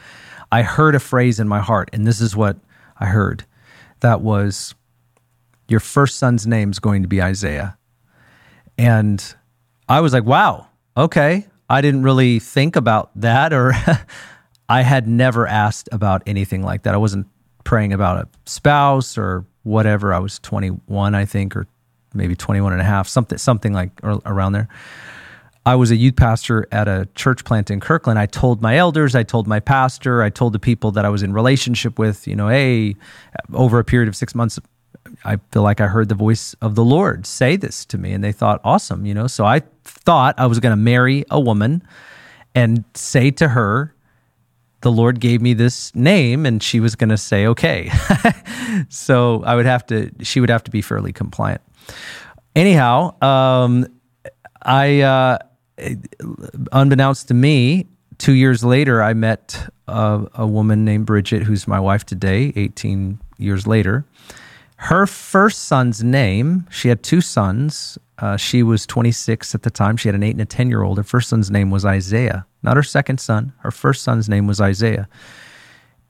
I 0.52 0.62
heard 0.62 0.94
a 0.94 1.00
phrase 1.00 1.40
in 1.40 1.48
my 1.48 1.58
heart, 1.60 1.90
and 1.92 2.06
this 2.06 2.20
is 2.20 2.36
what 2.36 2.56
I 2.98 3.06
heard. 3.06 3.44
That 4.00 4.20
was, 4.20 4.74
Your 5.68 5.80
first 5.80 6.18
son's 6.18 6.46
name 6.46 6.70
is 6.70 6.78
going 6.78 7.02
to 7.02 7.08
be 7.08 7.20
Isaiah. 7.20 7.76
And 8.78 9.34
I 9.88 10.00
was 10.00 10.12
like, 10.12 10.24
wow, 10.24 10.66
okay. 10.96 11.46
I 11.68 11.80
didn't 11.80 12.02
really 12.02 12.38
think 12.38 12.76
about 12.76 13.10
that, 13.16 13.52
or 13.52 13.72
I 14.68 14.82
had 14.82 15.06
never 15.08 15.46
asked 15.46 15.88
about 15.92 16.22
anything 16.26 16.62
like 16.62 16.82
that. 16.82 16.94
I 16.94 16.98
wasn't 16.98 17.26
praying 17.64 17.92
about 17.92 18.18
a 18.18 18.28
spouse 18.46 19.16
or 19.16 19.46
whatever. 19.62 20.12
I 20.12 20.18
was 20.18 20.38
21, 20.38 21.14
I 21.14 21.24
think, 21.24 21.56
or 21.56 21.66
maybe 22.12 22.36
21 22.36 22.72
and 22.72 22.80
a 22.80 22.84
half, 22.84 23.08
something, 23.08 23.38
something 23.38 23.72
like 23.72 23.90
around 24.02 24.52
there. 24.52 24.68
I 25.66 25.76
was 25.76 25.90
a 25.90 25.96
youth 25.96 26.16
pastor 26.16 26.68
at 26.70 26.88
a 26.88 27.08
church 27.14 27.44
plant 27.44 27.70
in 27.70 27.80
Kirkland. 27.80 28.18
I 28.18 28.26
told 28.26 28.60
my 28.60 28.76
elders, 28.76 29.14
I 29.14 29.22
told 29.22 29.46
my 29.46 29.60
pastor, 29.60 30.22
I 30.22 30.28
told 30.28 30.52
the 30.52 30.58
people 30.58 30.90
that 30.92 31.06
I 31.06 31.08
was 31.08 31.22
in 31.22 31.32
relationship 31.32 31.98
with, 31.98 32.26
you 32.26 32.36
know, 32.36 32.48
hey, 32.48 32.96
over 33.54 33.78
a 33.78 33.84
period 33.84 34.08
of 34.08 34.14
six 34.14 34.34
months, 34.34 34.58
I 35.24 35.38
feel 35.52 35.62
like 35.62 35.80
I 35.80 35.86
heard 35.86 36.08
the 36.08 36.14
voice 36.14 36.54
of 36.60 36.74
the 36.74 36.84
Lord 36.84 37.26
say 37.26 37.56
this 37.56 37.84
to 37.86 37.98
me. 37.98 38.12
And 38.12 38.22
they 38.22 38.32
thought, 38.32 38.60
awesome, 38.64 39.06
you 39.06 39.14
know. 39.14 39.26
So 39.26 39.44
I 39.44 39.62
thought 39.84 40.34
I 40.38 40.46
was 40.46 40.60
going 40.60 40.72
to 40.72 40.76
marry 40.76 41.24
a 41.30 41.40
woman 41.40 41.82
and 42.54 42.84
say 42.94 43.30
to 43.32 43.48
her, 43.48 43.94
the 44.80 44.92
Lord 44.92 45.18
gave 45.18 45.40
me 45.40 45.54
this 45.54 45.94
name 45.94 46.44
and 46.44 46.62
she 46.62 46.78
was 46.78 46.94
going 46.94 47.08
to 47.08 47.16
say, 47.16 47.46
okay. 47.46 47.90
so 48.88 49.42
I 49.44 49.54
would 49.54 49.66
have 49.66 49.86
to, 49.86 50.10
she 50.22 50.40
would 50.40 50.50
have 50.50 50.64
to 50.64 50.70
be 50.70 50.82
fairly 50.82 51.12
compliant. 51.12 51.62
Anyhow, 52.54 53.20
um, 53.22 53.86
I, 54.62 55.00
uh, 55.00 55.38
unbeknownst 56.72 57.28
to 57.28 57.34
me, 57.34 57.86
two 58.18 58.32
years 58.32 58.62
later, 58.62 59.02
I 59.02 59.14
met 59.14 59.68
a, 59.88 60.26
a 60.34 60.46
woman 60.46 60.84
named 60.84 61.06
Bridget, 61.06 61.42
who's 61.42 61.66
my 61.66 61.80
wife 61.80 62.04
today, 62.04 62.52
18 62.54 63.18
years 63.38 63.66
later. 63.66 64.04
Her 64.84 65.06
first 65.06 65.62
son's 65.62 66.04
name, 66.04 66.66
she 66.70 66.88
had 66.88 67.02
two 67.02 67.22
sons. 67.22 67.96
Uh, 68.18 68.36
she 68.36 68.62
was 68.62 68.86
26 68.86 69.54
at 69.54 69.62
the 69.62 69.70
time. 69.70 69.96
She 69.96 70.08
had 70.08 70.14
an 70.14 70.22
eight 70.22 70.32
and 70.32 70.42
a 70.42 70.44
10 70.44 70.68
year 70.68 70.82
old. 70.82 70.98
Her 70.98 71.02
first 71.02 71.30
son's 71.30 71.50
name 71.50 71.70
was 71.70 71.86
Isaiah, 71.86 72.44
not 72.62 72.76
her 72.76 72.82
second 72.82 73.18
son. 73.18 73.54
Her 73.60 73.70
first 73.70 74.02
son's 74.02 74.28
name 74.28 74.46
was 74.46 74.60
Isaiah. 74.60 75.08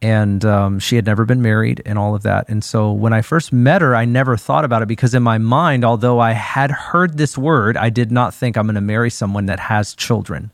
And 0.03 0.45
um, 0.45 0.81
she 0.81 0.97
had 0.97 1.07
never 1.07 1.25
been 1.25 1.41
married 1.41 1.83
and 1.87 2.01
all 2.01 2.16
of 2.16 2.25
that. 2.25 2.49
And 2.49 2.64
so 2.64 2.91
when 2.91 3.12
I 3.12 3.22
first 3.22 3.53
met 3.53 3.81
her, 3.81 3.95
I 3.95 4.07
never 4.07 4.37
thought 4.37 4.64
about 4.64 4.83
it 4.83 4.89
because 4.89 5.14
in 5.14 5.22
my 5.22 5.39
mind, 5.39 5.85
although 5.85 6.18
I 6.18 6.33
had 6.33 6.72
heard 6.72 7.16
this 7.16 7.39
word, 7.39 7.77
I 7.77 7.91
did 7.91 8.11
not 8.11 8.35
think 8.35 8.57
I'm 8.57 8.66
going 8.66 8.75
to 8.75 8.81
marry 8.81 9.09
someone 9.09 9.47
that 9.47 9.61
has 9.61 9.95
children. 9.95 10.51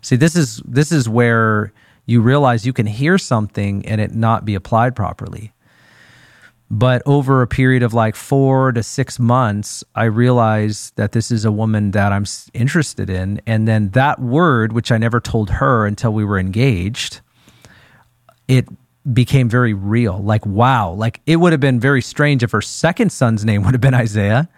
See, 0.00 0.16
this 0.16 0.34
is 0.34 0.60
this 0.64 0.90
is 0.90 1.08
where 1.08 1.72
you 2.06 2.22
realize 2.22 2.66
you 2.66 2.72
can 2.72 2.86
hear 2.86 3.18
something 3.18 3.86
and 3.86 4.00
it 4.00 4.16
not 4.16 4.44
be 4.44 4.56
applied 4.56 4.96
properly. 4.96 5.52
But 6.74 7.02
over 7.04 7.42
a 7.42 7.46
period 7.46 7.82
of 7.82 7.92
like 7.92 8.16
four 8.16 8.72
to 8.72 8.82
six 8.82 9.18
months, 9.18 9.84
I 9.94 10.04
realized 10.04 10.96
that 10.96 11.12
this 11.12 11.30
is 11.30 11.44
a 11.44 11.52
woman 11.52 11.90
that 11.90 12.12
I'm 12.12 12.24
interested 12.54 13.10
in. 13.10 13.42
And 13.46 13.68
then 13.68 13.90
that 13.90 14.18
word, 14.20 14.72
which 14.72 14.90
I 14.90 14.96
never 14.96 15.20
told 15.20 15.50
her 15.50 15.84
until 15.84 16.14
we 16.14 16.24
were 16.24 16.38
engaged, 16.38 17.20
it 18.48 18.66
became 19.12 19.50
very 19.50 19.74
real. 19.74 20.22
Like, 20.22 20.46
wow. 20.46 20.92
Like, 20.92 21.20
it 21.26 21.36
would 21.36 21.52
have 21.52 21.60
been 21.60 21.78
very 21.78 22.00
strange 22.00 22.42
if 22.42 22.52
her 22.52 22.62
second 22.62 23.12
son's 23.12 23.44
name 23.44 23.64
would 23.64 23.74
have 23.74 23.82
been 23.82 23.92
Isaiah, 23.92 24.48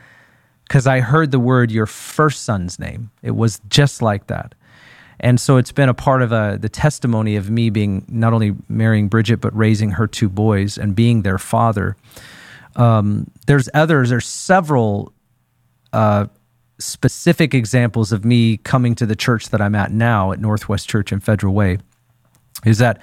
because 0.69 0.87
I 0.87 1.01
heard 1.01 1.33
the 1.33 1.41
word 1.41 1.73
your 1.73 1.87
first 1.87 2.45
son's 2.45 2.79
name. 2.79 3.11
It 3.23 3.33
was 3.33 3.61
just 3.69 4.03
like 4.03 4.29
that. 4.29 4.55
And 5.25 5.41
so 5.41 5.57
it's 5.57 5.72
been 5.72 5.89
a 5.89 5.95
part 5.95 6.20
of 6.20 6.35
uh, 6.35 6.59
the 6.59 6.68
testimony 6.68 7.37
of 7.37 7.49
me 7.49 7.70
being 7.70 8.05
not 8.09 8.35
only 8.35 8.55
marrying 8.68 9.09
Bridget, 9.09 9.41
but 9.41 9.57
raising 9.57 9.93
her 9.93 10.07
two 10.07 10.29
boys 10.29 10.77
and 10.77 10.95
being 10.95 11.22
their 11.22 11.39
father. 11.39 11.97
Um, 12.77 13.31
there's 13.47 13.70
others, 13.72 14.11
there's 14.11 14.27
several 14.27 15.14
uh, 15.95 16.27
specific 16.79 17.55
examples 17.55 18.12
of 18.12 18.27
me 18.27 18.59
coming 18.59 18.95
to 18.97 19.07
the 19.07 19.16
church 19.16 19.49
that 19.49 19.62
I'm 19.62 19.75
at 19.75 19.91
now 19.91 20.31
at 20.33 20.41
Northwest 20.41 20.91
Church 20.91 21.11
in 21.11 21.20
Federal 21.20 21.55
Way. 21.55 21.79
Is 22.66 22.77
that 22.79 23.01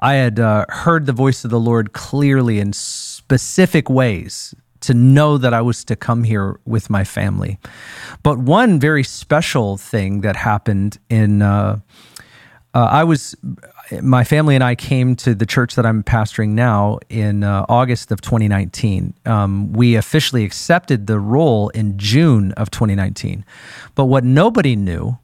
I 0.00 0.14
had 0.14 0.40
uh, 0.40 0.64
heard 0.70 1.04
the 1.04 1.12
voice 1.12 1.44
of 1.44 1.50
the 1.50 1.60
Lord 1.60 1.92
clearly 1.92 2.60
in 2.60 2.72
specific 2.72 3.90
ways 3.90 4.54
to 4.80 4.94
know 4.94 5.38
that 5.38 5.52
I 5.52 5.60
was 5.60 5.84
to 5.84 5.96
come 5.96 6.24
here 6.24 6.60
with 6.64 6.90
my 6.90 7.04
family. 7.04 7.58
But 8.22 8.38
one 8.38 8.78
very 8.78 9.04
special 9.04 9.76
thing 9.76 10.20
that 10.20 10.36
happened 10.36 10.98
in 11.08 11.42
uh, 11.42 11.80
uh, 12.74 12.88
I 12.90 13.04
was, 13.04 13.34
my 14.02 14.24
family 14.24 14.54
and 14.54 14.62
I 14.62 14.74
came 14.74 15.16
to 15.16 15.34
the 15.34 15.46
church 15.46 15.74
that 15.74 15.86
I'm 15.86 16.02
pastoring 16.02 16.50
now 16.50 16.98
in 17.08 17.42
uh, 17.42 17.64
August 17.68 18.12
of 18.12 18.20
2019. 18.20 19.14
Um, 19.24 19.72
we 19.72 19.96
officially 19.96 20.44
accepted 20.44 21.06
the 21.06 21.18
role 21.18 21.70
in 21.70 21.96
June 21.98 22.52
of 22.52 22.70
2019. 22.70 23.44
But 23.94 24.04
what 24.04 24.22
nobody 24.22 24.76
knew, 24.76 25.18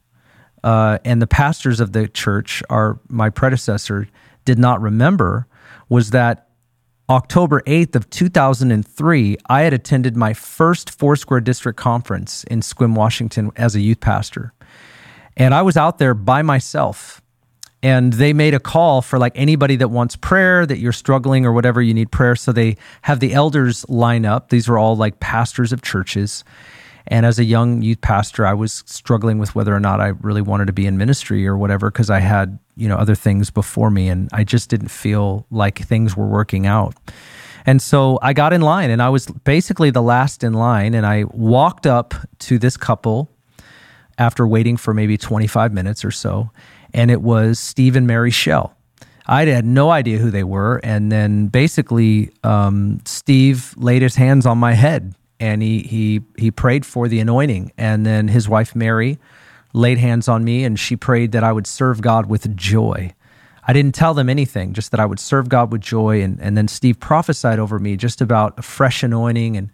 uh, 0.63 0.97
and 1.05 1.21
the 1.21 1.27
pastors 1.27 1.79
of 1.79 1.93
the 1.93 2.07
church, 2.07 2.63
are 2.69 2.99
my 3.07 3.29
predecessor, 3.29 4.07
did 4.43 4.57
not 4.57 4.81
remember, 4.81 5.47
was 5.87 6.09
that 6.09 6.44
October 7.07 7.61
8th 7.67 7.95
of 7.95 8.09
2003, 8.09 9.37
I 9.47 9.61
had 9.61 9.73
attended 9.73 10.17
my 10.17 10.33
first 10.33 10.89
Foursquare 10.89 11.39
District 11.39 11.77
Conference 11.77 12.43
in 12.45 12.61
Sequim, 12.61 12.95
Washington 12.95 13.51
as 13.55 13.75
a 13.75 13.79
youth 13.79 13.99
pastor. 13.99 14.53
And 15.37 15.53
I 15.53 15.61
was 15.61 15.77
out 15.77 15.99
there 15.99 16.15
by 16.15 16.41
myself. 16.41 17.21
And 17.83 18.13
they 18.13 18.33
made 18.33 18.55
a 18.55 18.59
call 18.59 19.03
for 19.03 19.19
like 19.19 19.33
anybody 19.35 19.75
that 19.75 19.89
wants 19.89 20.15
prayer 20.15 20.65
that 20.65 20.79
you're 20.79 20.91
struggling 20.91 21.45
or 21.45 21.53
whatever 21.53 21.79
you 21.79 21.93
need 21.93 22.11
prayer. 22.11 22.35
So 22.35 22.51
they 22.51 22.77
have 23.03 23.19
the 23.19 23.33
elders 23.33 23.87
line 23.87 24.25
up. 24.25 24.49
These 24.49 24.67
were 24.67 24.79
all 24.79 24.95
like 24.95 25.19
pastors 25.19 25.71
of 25.71 25.83
churches 25.83 26.43
and 27.07 27.25
as 27.25 27.39
a 27.39 27.43
young 27.43 27.81
youth 27.81 28.01
pastor 28.01 28.45
i 28.45 28.53
was 28.53 28.83
struggling 28.85 29.37
with 29.37 29.55
whether 29.55 29.73
or 29.73 29.79
not 29.79 29.99
i 29.99 30.07
really 30.21 30.41
wanted 30.41 30.65
to 30.65 30.73
be 30.73 30.85
in 30.85 30.97
ministry 30.97 31.47
or 31.47 31.57
whatever 31.57 31.91
because 31.91 32.09
i 32.09 32.19
had 32.19 32.57
you 32.75 32.87
know 32.87 32.95
other 32.95 33.15
things 33.15 33.49
before 33.49 33.89
me 33.89 34.07
and 34.09 34.29
i 34.33 34.43
just 34.43 34.69
didn't 34.69 34.89
feel 34.89 35.45
like 35.51 35.79
things 35.79 36.15
were 36.15 36.27
working 36.27 36.65
out 36.65 36.95
and 37.65 37.81
so 37.81 38.19
i 38.21 38.33
got 38.33 38.53
in 38.53 38.61
line 38.61 38.89
and 38.89 39.01
i 39.01 39.09
was 39.09 39.27
basically 39.43 39.89
the 39.89 40.01
last 40.01 40.43
in 40.43 40.53
line 40.53 40.93
and 40.93 41.05
i 41.05 41.23
walked 41.31 41.85
up 41.85 42.13
to 42.39 42.57
this 42.57 42.77
couple 42.77 43.29
after 44.17 44.47
waiting 44.47 44.77
for 44.77 44.93
maybe 44.93 45.17
25 45.17 45.73
minutes 45.73 46.05
or 46.05 46.11
so 46.11 46.49
and 46.95 47.11
it 47.11 47.21
was 47.21 47.59
Steve 47.59 47.97
and 47.97 48.07
Mary 48.07 48.31
Schell. 48.31 48.73
I 49.27 49.45
had 49.45 49.65
no 49.65 49.91
idea 49.91 50.17
who 50.17 50.31
they 50.31 50.45
were, 50.45 50.79
and 50.83 51.11
then 51.11 51.47
basically 51.47 52.31
um, 52.43 53.01
Steve 53.05 53.73
laid 53.75 54.01
his 54.01 54.15
hands 54.15 54.45
on 54.45 54.57
my 54.57 54.73
head 54.73 55.13
and 55.39 55.61
he 55.61 55.79
he 55.79 56.21
he 56.37 56.51
prayed 56.51 56.85
for 56.85 57.07
the 57.07 57.19
anointing, 57.19 57.71
and 57.77 58.05
then 58.05 58.27
his 58.27 58.47
wife 58.49 58.75
Mary 58.75 59.19
laid 59.75 59.97
hands 59.97 60.27
on 60.27 60.43
me 60.43 60.63
and 60.63 60.79
she 60.79 60.95
prayed 60.95 61.33
that 61.33 61.43
I 61.43 61.51
would 61.51 61.67
serve 61.67 62.01
God 62.01 62.27
with 62.27 62.55
joy. 62.55 63.13
I 63.67 63.73
didn't 63.73 63.93
tell 63.93 64.13
them 64.13 64.29
anything, 64.29 64.73
just 64.73 64.91
that 64.91 64.99
I 64.99 65.05
would 65.05 65.19
serve 65.19 65.49
God 65.49 65.71
with 65.71 65.81
joy. 65.81 66.21
And, 66.21 66.39
and 66.39 66.55
then 66.55 66.67
Steve 66.67 66.99
prophesied 66.99 67.59
over 67.59 67.77
me 67.77 67.97
just 67.97 68.21
about 68.21 68.57
a 68.57 68.61
fresh 68.61 69.03
anointing 69.03 69.57
and 69.57 69.69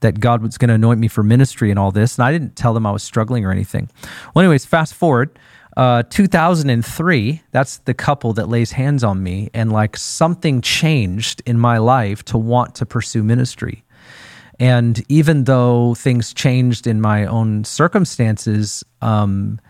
that 0.00 0.20
God 0.20 0.42
was 0.42 0.58
going 0.58 0.68
to 0.68 0.74
anoint 0.74 1.00
me 1.00 1.08
for 1.08 1.22
ministry 1.22 1.70
and 1.70 1.78
all 1.78 1.90
this. 1.90 2.18
And 2.18 2.24
I 2.24 2.30
didn't 2.32 2.56
tell 2.56 2.74
them 2.74 2.84
I 2.84 2.90
was 2.90 3.02
struggling 3.02 3.44
or 3.44 3.50
anything. 3.50 3.88
Well, 4.34 4.44
anyways, 4.44 4.66
fast 4.66 4.94
forward. 4.94 5.38
Uh, 5.76 6.02
2003, 6.10 7.42
that's 7.52 7.78
the 7.78 7.94
couple 7.94 8.32
that 8.32 8.48
lays 8.48 8.72
hands 8.72 9.04
on 9.04 9.22
me, 9.22 9.48
and 9.54 9.72
like 9.72 9.96
something 9.96 10.60
changed 10.60 11.40
in 11.46 11.56
my 11.56 11.78
life 11.78 12.24
to 12.24 12.36
want 12.36 12.74
to 12.74 12.84
pursue 12.84 13.22
ministry. 13.22 13.84
And 14.60 15.02
even 15.08 15.44
though 15.44 15.94
things 15.94 16.34
changed 16.34 16.86
in 16.86 17.00
my 17.00 17.26
own 17.26 17.64
circumstances, 17.64 18.84
um, 19.00 19.60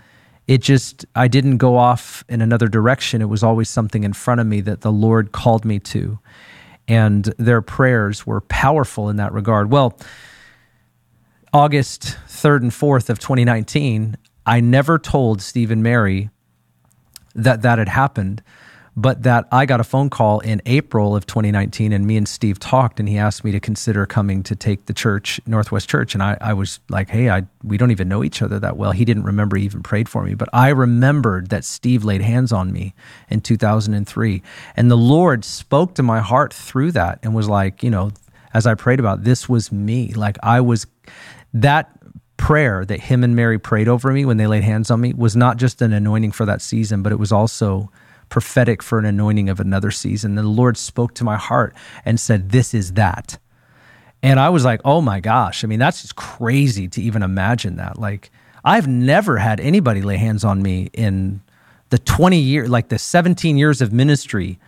it 0.47 0.63
just, 0.63 1.05
I 1.15 1.29
didn't 1.29 1.59
go 1.59 1.77
off 1.77 2.25
in 2.29 2.41
another 2.41 2.69
direction. 2.69 3.21
It 3.21 3.29
was 3.29 3.43
always 3.43 3.69
something 3.69 4.03
in 4.03 4.15
front 4.15 4.41
of 4.41 4.47
me 4.47 4.63
that 4.63 4.81
the 4.81 4.93
Lord 4.93 5.33
called 5.33 5.65
me 5.65 5.79
to. 5.81 6.19
And 6.87 7.25
their 7.37 7.61
prayers 7.61 8.27
were 8.27 8.41
powerful 8.41 9.11
in 9.11 9.17
that 9.17 9.33
regard. 9.33 9.71
Well, 9.71 9.99
August 11.53 12.17
3rd 12.29 12.63
and 12.63 12.71
4th 12.71 13.11
of 13.11 13.19
2019, 13.19 14.17
I 14.47 14.61
never 14.61 14.99
told 14.99 15.43
Steve 15.43 15.71
and 15.71 15.83
Mary 15.83 16.31
that 17.35 17.61
that 17.63 17.79
had 17.79 17.89
happened, 17.89 18.43
but 18.99 19.23
that 19.23 19.47
I 19.53 19.65
got 19.65 19.79
a 19.79 19.85
phone 19.85 20.11
call 20.11 20.41
in 20.41 20.61
April 20.67 21.15
of 21.15 21.25
2019 21.25 21.93
and 21.93 22.05
me 22.05 22.17
and 22.17 22.27
Steve 22.27 22.59
talked 22.59 22.99
and 22.99 23.09
he 23.09 23.17
asked 23.17 23.45
me 23.45 23.53
to 23.53 23.61
consider 23.61 24.05
coming 24.07 24.43
to 24.43 24.57
take 24.57 24.87
the 24.87 24.93
church, 24.93 25.41
Northwest 25.47 25.89
Church. 25.89 26.15
And 26.15 26.23
I, 26.23 26.37
I 26.41 26.53
was 26.53 26.81
like, 26.89 27.09
hey, 27.09 27.31
I, 27.31 27.47
we 27.63 27.77
don't 27.77 27.93
even 27.93 28.09
know 28.09 28.25
each 28.25 28.43
other 28.43 28.59
that 28.59 28.77
well. 28.77 28.91
He 28.91 29.05
didn't 29.05 29.23
remember 29.23 29.57
he 29.57 29.65
even 29.65 29.85
prayed 29.85 30.09
for 30.09 30.25
me, 30.25 30.35
but 30.35 30.49
I 30.53 30.71
remembered 30.71 31.51
that 31.51 31.65
Steve 31.65 32.03
laid 32.03 32.23
hands 32.23 32.51
on 32.51 32.73
me 32.73 32.93
in 33.31 33.41
2003. 33.41 34.43
And 34.75 34.91
the 34.91 34.97
Lord 34.97 35.45
spoke 35.45 35.95
to 35.95 36.03
my 36.03 36.19
heart 36.19 36.53
through 36.53 36.91
that 36.93 37.21
and 37.23 37.37
was 37.37 37.49
like, 37.49 37.85
you 37.85 37.91
know, 37.91 38.11
as 38.53 38.67
I 38.67 38.75
prayed 38.75 38.99
about 38.99 39.23
this 39.23 39.49
was 39.49 39.71
me. 39.71 40.13
Like 40.13 40.39
I 40.43 40.61
was 40.61 40.89
that 41.55 41.93
prayer 42.37 42.85
that 42.85 42.99
him 42.99 43.23
and 43.23 43.37
Mary 43.37 43.61
prayed 43.61 43.87
over 43.87 44.13
me 44.13 44.25
when 44.25 44.39
they 44.39 44.49
laid 44.49 44.65
hands 44.65 44.91
on 44.91 45.01
me 45.01 45.15
was 45.15 45.37
not 45.37 45.57
just 45.57 45.83
an 45.83 45.93
anointing 45.93 46.33
for 46.33 46.45
that 46.47 46.61
season, 46.61 47.05
but 47.05 47.13
it 47.13 47.21
was 47.21 47.31
also 47.31 47.93
prophetic 48.29 48.83
for 48.83 48.99
an 48.99 49.05
anointing 49.05 49.49
of 49.49 49.61
another 49.61 49.91
season. 49.91 50.37
And 50.37 50.47
the 50.47 50.51
Lord 50.51 50.77
spoke 50.77 51.15
to 51.15 51.25
my 51.25 51.37
heart 51.37 51.75
and 52.05 52.19
said, 52.19 52.51
This 52.51 52.75
is 52.75 52.93
that. 52.95 53.39
And 54.23 54.41
I 54.41 54.49
was 54.49 54.65
like, 54.65 54.81
Oh 54.85 55.01
my 55.01 55.21
gosh. 55.21 55.65
I 55.65 55.67
mean, 55.67 55.79
that's 55.79 56.03
just 56.03 56.17
crazy 56.17 56.89
to 56.89 57.03
even 57.03 57.23
imagine 57.23 57.77
that. 57.77 57.99
Like, 57.99 58.31
I've 58.65 58.89
never 58.89 59.39
had 59.39 59.61
anybody 59.61 60.03
lay 60.03 60.17
hands 60.17 60.45
on 60.45 60.63
me 60.63 60.91
in 60.93 61.41
the 61.91 61.99
20 61.99 62.39
year, 62.39 62.69
like 62.69 62.89
the 62.89 62.99
17 62.99 63.57
years 63.57 63.81
of 63.81 63.93
ministry 63.93 64.59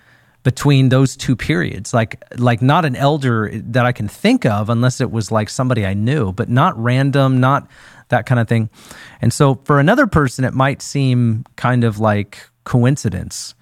between 0.42 0.88
those 0.88 1.16
two 1.16 1.36
periods 1.36 1.92
like 1.92 2.22
like 2.38 2.62
not 2.62 2.86
an 2.86 2.96
elder 2.96 3.50
that 3.52 3.84
i 3.84 3.92
can 3.92 4.08
think 4.08 4.46
of 4.46 4.70
unless 4.70 5.00
it 5.00 5.10
was 5.10 5.30
like 5.30 5.50
somebody 5.50 5.84
i 5.84 5.92
knew 5.92 6.32
but 6.32 6.48
not 6.48 6.76
random 6.78 7.40
not 7.40 7.68
that 8.08 8.24
kind 8.24 8.40
of 8.40 8.48
thing 8.48 8.70
and 9.20 9.32
so 9.32 9.56
for 9.64 9.78
another 9.78 10.06
person 10.06 10.44
it 10.44 10.54
might 10.54 10.80
seem 10.80 11.44
kind 11.56 11.84
of 11.84 11.98
like 11.98 12.49
coincidence. 12.64 13.54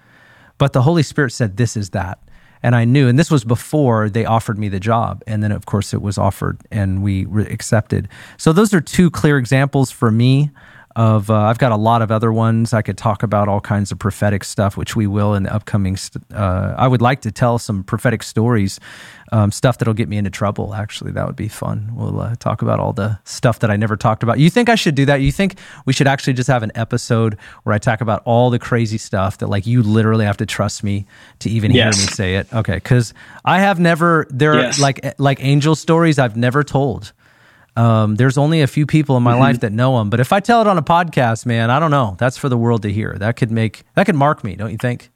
But 0.57 0.73
the 0.73 0.81
holy 0.81 1.03
spirit 1.03 1.31
said 1.31 1.57
this 1.57 1.77
is 1.77 1.91
that. 1.91 2.19
And 2.61 2.75
i 2.75 2.83
knew 2.83 3.07
and 3.07 3.17
this 3.17 3.31
was 3.31 3.45
before 3.45 4.09
they 4.09 4.25
offered 4.25 4.59
me 4.59 4.67
the 4.67 4.81
job. 4.81 5.23
And 5.25 5.41
then 5.41 5.53
of 5.53 5.65
course 5.65 5.93
it 5.93 6.01
was 6.01 6.17
offered 6.17 6.59
and 6.71 7.01
we 7.01 7.25
accepted 7.47 8.09
so 8.37 8.51
those 8.51 8.73
are 8.73 8.81
two 8.81 9.09
clear 9.09 9.37
examples 9.37 9.91
for 9.91 10.11
me 10.11 10.51
of 10.99 11.29
uh, 11.29 11.33
I've 11.33 11.59
got 11.59 11.71
a 11.71 11.77
lot 11.77 12.01
of 12.01 12.11
other 12.11 12.33
ones. 12.33 12.73
I 12.73 12.81
could 12.81 12.97
talk 12.97 13.23
about 13.23 13.47
all 13.47 13.61
kinds 13.61 13.93
of 13.93 13.99
prophetic 13.99 14.43
stuff, 14.43 14.75
which 14.75 14.97
we 14.97 15.07
will 15.07 15.33
in 15.33 15.43
the 15.43 15.53
upcoming. 15.55 15.95
St- 15.95 16.21
uh, 16.33 16.75
I 16.77 16.89
would 16.89 17.01
like 17.01 17.21
to 17.21 17.31
tell 17.31 17.57
some 17.57 17.85
prophetic 17.85 18.21
stories, 18.21 18.81
um, 19.31 19.49
stuff 19.49 19.77
that'll 19.77 19.93
get 19.93 20.09
me 20.09 20.17
into 20.17 20.29
trouble. 20.29 20.75
Actually, 20.75 21.13
that 21.13 21.25
would 21.25 21.37
be 21.37 21.47
fun. 21.47 21.91
We'll 21.93 22.19
uh, 22.19 22.35
talk 22.35 22.61
about 22.61 22.81
all 22.81 22.91
the 22.91 23.17
stuff 23.23 23.59
that 23.59 23.71
I 23.71 23.77
never 23.77 23.95
talked 23.95 24.23
about. 24.23 24.39
You 24.39 24.49
think 24.49 24.67
I 24.67 24.75
should 24.75 24.95
do 24.95 25.05
that? 25.05 25.21
You 25.21 25.31
think 25.31 25.57
we 25.85 25.93
should 25.93 26.07
actually 26.07 26.33
just 26.33 26.49
have 26.49 26.63
an 26.63 26.73
episode 26.75 27.37
where 27.63 27.73
I 27.73 27.77
talk 27.77 28.01
about 28.01 28.21
all 28.25 28.49
the 28.49 28.59
crazy 28.59 28.97
stuff 28.97 29.37
that 29.37 29.47
like 29.47 29.65
you 29.65 29.81
literally 29.81 30.25
have 30.25 30.35
to 30.37 30.45
trust 30.45 30.83
me 30.83 31.05
to 31.39 31.49
even 31.49 31.71
yes. 31.71 31.95
hear 31.95 32.05
me 32.05 32.11
say 32.11 32.35
it? 32.35 32.53
Okay, 32.53 32.75
because 32.75 33.13
I 33.45 33.59
have 33.59 33.79
never 33.79 34.27
there 34.29 34.55
yes. 34.55 34.77
are 34.77 34.81
like 34.81 35.15
like 35.17 35.41
angel 35.41 35.75
stories 35.75 36.19
I've 36.19 36.35
never 36.35 36.61
told. 36.61 37.13
Um, 37.79 38.15
there's 38.15 38.37
only 38.37 38.61
a 38.61 38.67
few 38.67 38.85
people 38.85 39.15
in 39.15 39.23
my 39.23 39.31
mm-hmm. 39.31 39.39
life 39.39 39.59
that 39.61 39.71
know 39.71 40.01
him, 40.01 40.09
but 40.09 40.19
if 40.19 40.33
I 40.33 40.41
tell 40.41 40.59
it 40.59 40.67
on 40.67 40.77
a 40.77 40.81
podcast, 40.81 41.45
man, 41.45 41.71
I 41.71 41.79
don't 41.79 41.91
know. 41.91 42.17
That's 42.19 42.37
for 42.37 42.49
the 42.49 42.57
world 42.57 42.81
to 42.81 42.91
hear. 42.91 43.15
That 43.17 43.37
could 43.37 43.51
make 43.51 43.83
that 43.95 44.05
could 44.05 44.15
mark 44.15 44.43
me, 44.43 44.57
don't 44.57 44.71
you 44.71 44.77
think? 44.77 45.09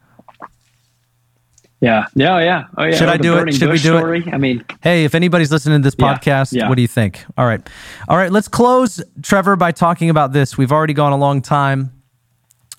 Yeah, 1.81 2.05
yeah, 2.15 2.39
yeah. 2.39 2.63
Oh, 2.77 2.85
yeah. 2.85 2.95
Should 2.95 3.09
I 3.09 3.17
do 3.17 3.37
it? 3.37 3.51
Should 3.53 3.67
we 3.67 3.79
do 3.79 3.97
story? 3.97 4.23
it? 4.25 4.33
I 4.33 4.37
mean, 4.37 4.63
hey, 4.81 5.03
if 5.03 5.13
anybody's 5.13 5.51
listening 5.51 5.81
to 5.81 5.83
this 5.85 5.95
podcast, 5.95 6.53
yeah, 6.53 6.63
yeah. 6.63 6.69
what 6.69 6.75
do 6.75 6.81
you 6.81 6.87
think? 6.87 7.25
All 7.37 7.45
right, 7.45 7.59
all 8.07 8.15
right. 8.15 8.31
Let's 8.31 8.47
close, 8.47 9.03
Trevor, 9.21 9.57
by 9.57 9.73
talking 9.73 10.09
about 10.09 10.31
this. 10.31 10.57
We've 10.57 10.71
already 10.71 10.93
gone 10.93 11.11
a 11.11 11.17
long 11.17 11.41
time. 11.41 11.91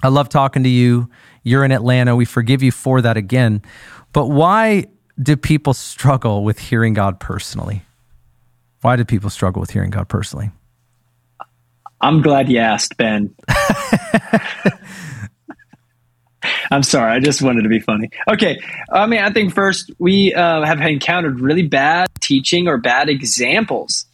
I 0.03 0.09
love 0.09 0.31
talking 0.31 0.63
to 0.63 0.71
you. 0.71 1.11
You're 1.43 1.63
in 1.63 1.73
Atlanta. 1.73 2.17
We 2.17 2.25
forgive 2.25 2.63
you 2.63 2.73
for 2.73 3.03
that 3.03 3.19
again. 3.19 3.61
But 4.15 4.29
why 4.29 4.87
do 5.23 5.37
people 5.37 5.75
struggle 5.75 6.43
with 6.43 6.59
hearing 6.59 6.95
God 6.95 7.21
personally? 7.21 7.83
Why 8.85 8.97
do 8.97 9.05
people 9.07 9.31
struggle 9.31 9.61
with 9.61 9.71
hearing 9.71 9.89
God 9.89 10.11
personally? 10.11 10.51
I'm 12.03 12.21
glad 12.21 12.51
you 12.51 12.59
asked, 12.59 12.99
Ben. 12.99 13.35
I'm 16.71 16.83
sorry. 16.83 17.13
I 17.13 17.19
just 17.19 17.41
wanted 17.41 17.63
to 17.63 17.71
be 17.71 17.81
funny. 17.81 18.11
Okay. 18.29 18.61
I 18.93 19.07
mean, 19.07 19.21
I 19.21 19.33
think 19.33 19.55
first 19.55 19.91
we 19.99 20.35
uh, 20.35 20.67
have 20.67 20.83
encountered 20.83 21.41
really 21.41 21.67
bad 21.67 22.11
teaching 22.21 22.69
or 22.69 22.77
bad 22.77 23.09
examples. 23.09 24.05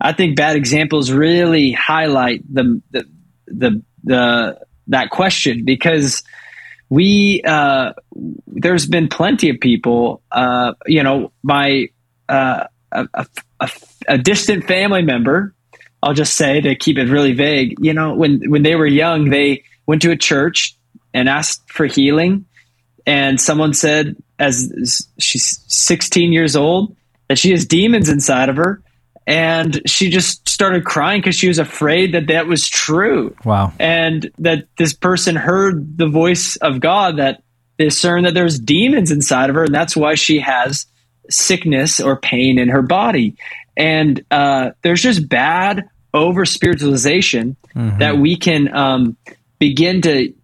I 0.00 0.12
think 0.12 0.36
bad 0.36 0.54
examples 0.54 1.10
really 1.10 1.72
highlight 1.72 2.44
the 2.54 2.80
the 2.92 3.08
the, 3.48 3.82
the 4.04 4.60
that 4.86 5.10
question 5.10 5.64
because 5.64 6.22
we 6.88 7.42
uh, 7.44 7.94
there's 8.46 8.86
been 8.86 9.08
plenty 9.08 9.50
of 9.50 9.58
people. 9.58 10.22
Uh, 10.30 10.74
you 10.86 11.02
know, 11.02 11.32
my 11.42 11.88
uh, 12.28 12.68
a, 12.92 13.26
a, 13.60 13.70
a, 14.08 14.18
distant 14.18 14.64
family 14.66 15.02
member, 15.02 15.54
I'll 16.02 16.14
just 16.14 16.34
say 16.34 16.60
to 16.60 16.74
keep 16.74 16.98
it 16.98 17.08
really 17.08 17.32
vague, 17.32 17.76
you 17.80 17.92
know, 17.92 18.14
when, 18.14 18.50
when 18.50 18.62
they 18.62 18.74
were 18.74 18.86
young, 18.86 19.30
they 19.30 19.64
went 19.86 20.02
to 20.02 20.10
a 20.10 20.16
church 20.16 20.76
and 21.12 21.28
asked 21.28 21.70
for 21.70 21.86
healing. 21.86 22.46
And 23.06 23.40
someone 23.40 23.74
said, 23.74 24.16
as 24.38 25.06
she's 25.18 25.62
16 25.68 26.32
years 26.32 26.56
old, 26.56 26.96
that 27.28 27.38
she 27.38 27.50
has 27.50 27.66
demons 27.66 28.08
inside 28.08 28.48
of 28.48 28.56
her. 28.56 28.82
And 29.26 29.80
she 29.88 30.10
just 30.10 30.48
started 30.48 30.84
crying 30.84 31.20
because 31.20 31.36
she 31.36 31.48
was 31.48 31.58
afraid 31.58 32.14
that 32.14 32.26
that 32.28 32.46
was 32.46 32.68
true. 32.68 33.36
Wow. 33.44 33.72
And 33.78 34.30
that 34.38 34.66
this 34.78 34.92
person 34.92 35.36
heard 35.36 35.96
the 35.98 36.08
voice 36.08 36.56
of 36.56 36.80
God 36.80 37.18
that 37.18 37.42
discerned 37.78 38.26
that 38.26 38.34
there's 38.34 38.58
demons 38.58 39.10
inside 39.10 39.50
of 39.50 39.56
her, 39.56 39.64
and 39.64 39.74
that's 39.74 39.96
why 39.96 40.14
she 40.14 40.40
has 40.40 40.86
sickness 41.30 42.00
or 42.00 42.16
pain 42.16 42.58
in 42.58 42.68
her 42.68 42.82
body. 42.82 43.36
And 43.76 44.24
uh, 44.30 44.70
there's 44.82 45.02
just 45.02 45.28
bad 45.28 45.88
over 46.12 46.44
spiritualization 46.44 47.56
mm-hmm. 47.74 47.98
that 47.98 48.18
we 48.18 48.36
can 48.36 48.74
um, 48.74 49.16
begin 49.58 50.02
to 50.02 50.34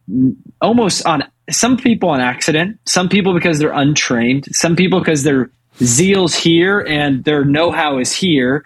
almost 0.60 1.04
on 1.06 1.24
some 1.50 1.76
people 1.76 2.08
on 2.08 2.20
accident, 2.20 2.78
some 2.86 3.08
people 3.08 3.34
because 3.34 3.58
they're 3.58 3.72
untrained, 3.72 4.46
some 4.52 4.76
people 4.76 5.00
because 5.00 5.22
their 5.22 5.50
zeal's 5.78 6.34
here 6.34 6.80
and 6.80 7.24
their 7.24 7.44
know-how 7.44 7.98
is 7.98 8.12
here, 8.12 8.64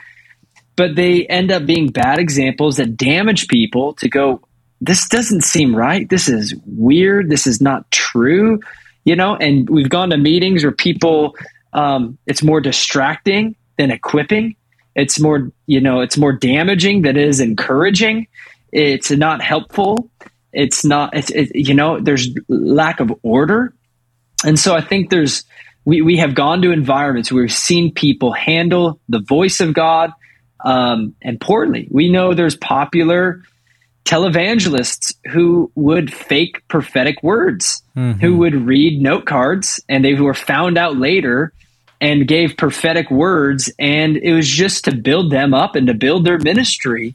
but 0.77 0.97
they 0.97 1.27
end 1.27 1.51
up 1.51 1.67
being 1.67 1.89
bad 1.89 2.19
examples 2.19 2.77
that 2.77 2.97
damage 2.97 3.49
people 3.49 3.95
to 3.95 4.09
go, 4.09 4.41
this 4.81 5.09
doesn't 5.09 5.43
seem 5.43 5.75
right. 5.77 6.09
This 6.09 6.29
is 6.29 6.55
weird. 6.67 7.29
This 7.29 7.47
is 7.47 7.61
not 7.61 7.91
true. 7.91 8.61
You 9.05 9.17
know, 9.17 9.37
and 9.37 9.69
we've 9.69 9.89
gone 9.89 10.11
to 10.11 10.17
meetings 10.17 10.63
where 10.63 10.73
people, 10.73 11.35
um, 11.73 12.19
it's 12.27 12.43
more 12.43 12.61
distracting 12.61 13.57
than 13.79 13.91
equipping. 13.91 14.57
It's 14.95 15.21
more, 15.21 15.51
you 15.67 15.81
know, 15.81 16.01
it's 16.01 16.17
more 16.17 16.33
damaging 16.33 17.03
than 17.03 17.17
it 17.17 17.27
is 17.29 17.41
encouraging. 17.41 18.27
It's 18.73 19.11
not 19.11 19.41
helpful. 19.41 20.11
It's 20.53 20.85
not, 20.85 21.17
it's, 21.17 21.31
it, 21.31 21.55
you 21.55 21.75
know, 21.75 22.01
there's 22.01 22.29
lack 22.49 23.01
of 23.01 23.13
order. 23.23 23.73
And 24.45 24.59
so 24.59 24.75
I 24.75 24.81
think 24.81 25.11
there's, 25.11 25.45
we, 25.85 26.03
we 26.03 26.17
have 26.19 26.35
gone 26.35 26.63
to 26.63 26.73
environments 26.73 27.31
where 27.31 27.43
we've 27.43 27.53
seen 27.53 27.93
people 27.93 28.33
handle 28.33 29.01
the 29.09 29.21
voice 29.21 29.61
of 29.61 29.73
God 29.75 30.13
um, 30.65 31.15
and 31.23 31.41
poorly. 31.41 31.89
We 31.91 32.11
know 32.11 32.35
there's 32.35 32.57
popular 32.57 33.43
televangelists 34.05 35.15
who 35.31 35.71
would 35.75 36.13
fake 36.13 36.67
prophetic 36.69 37.23
words, 37.23 37.83
mm-hmm. 37.97 38.19
who 38.21 38.37
would 38.39 38.55
read 38.55 39.01
note 39.01 39.27
cards, 39.27 39.81
and 39.89 40.05
they 40.05 40.15
were 40.15 40.35
found 40.35 40.79
out 40.79 40.97
later 40.97 41.53
and 42.01 42.27
gave 42.27 42.57
prophetic 42.57 43.11
words, 43.11 43.71
and 43.79 44.17
it 44.17 44.33
was 44.33 44.49
just 44.49 44.85
to 44.85 44.95
build 44.95 45.31
them 45.31 45.53
up 45.53 45.77
and 45.77 45.87
to 45.87 45.95
build 45.95 46.25
their 46.25 46.39
ministry. 46.39 47.15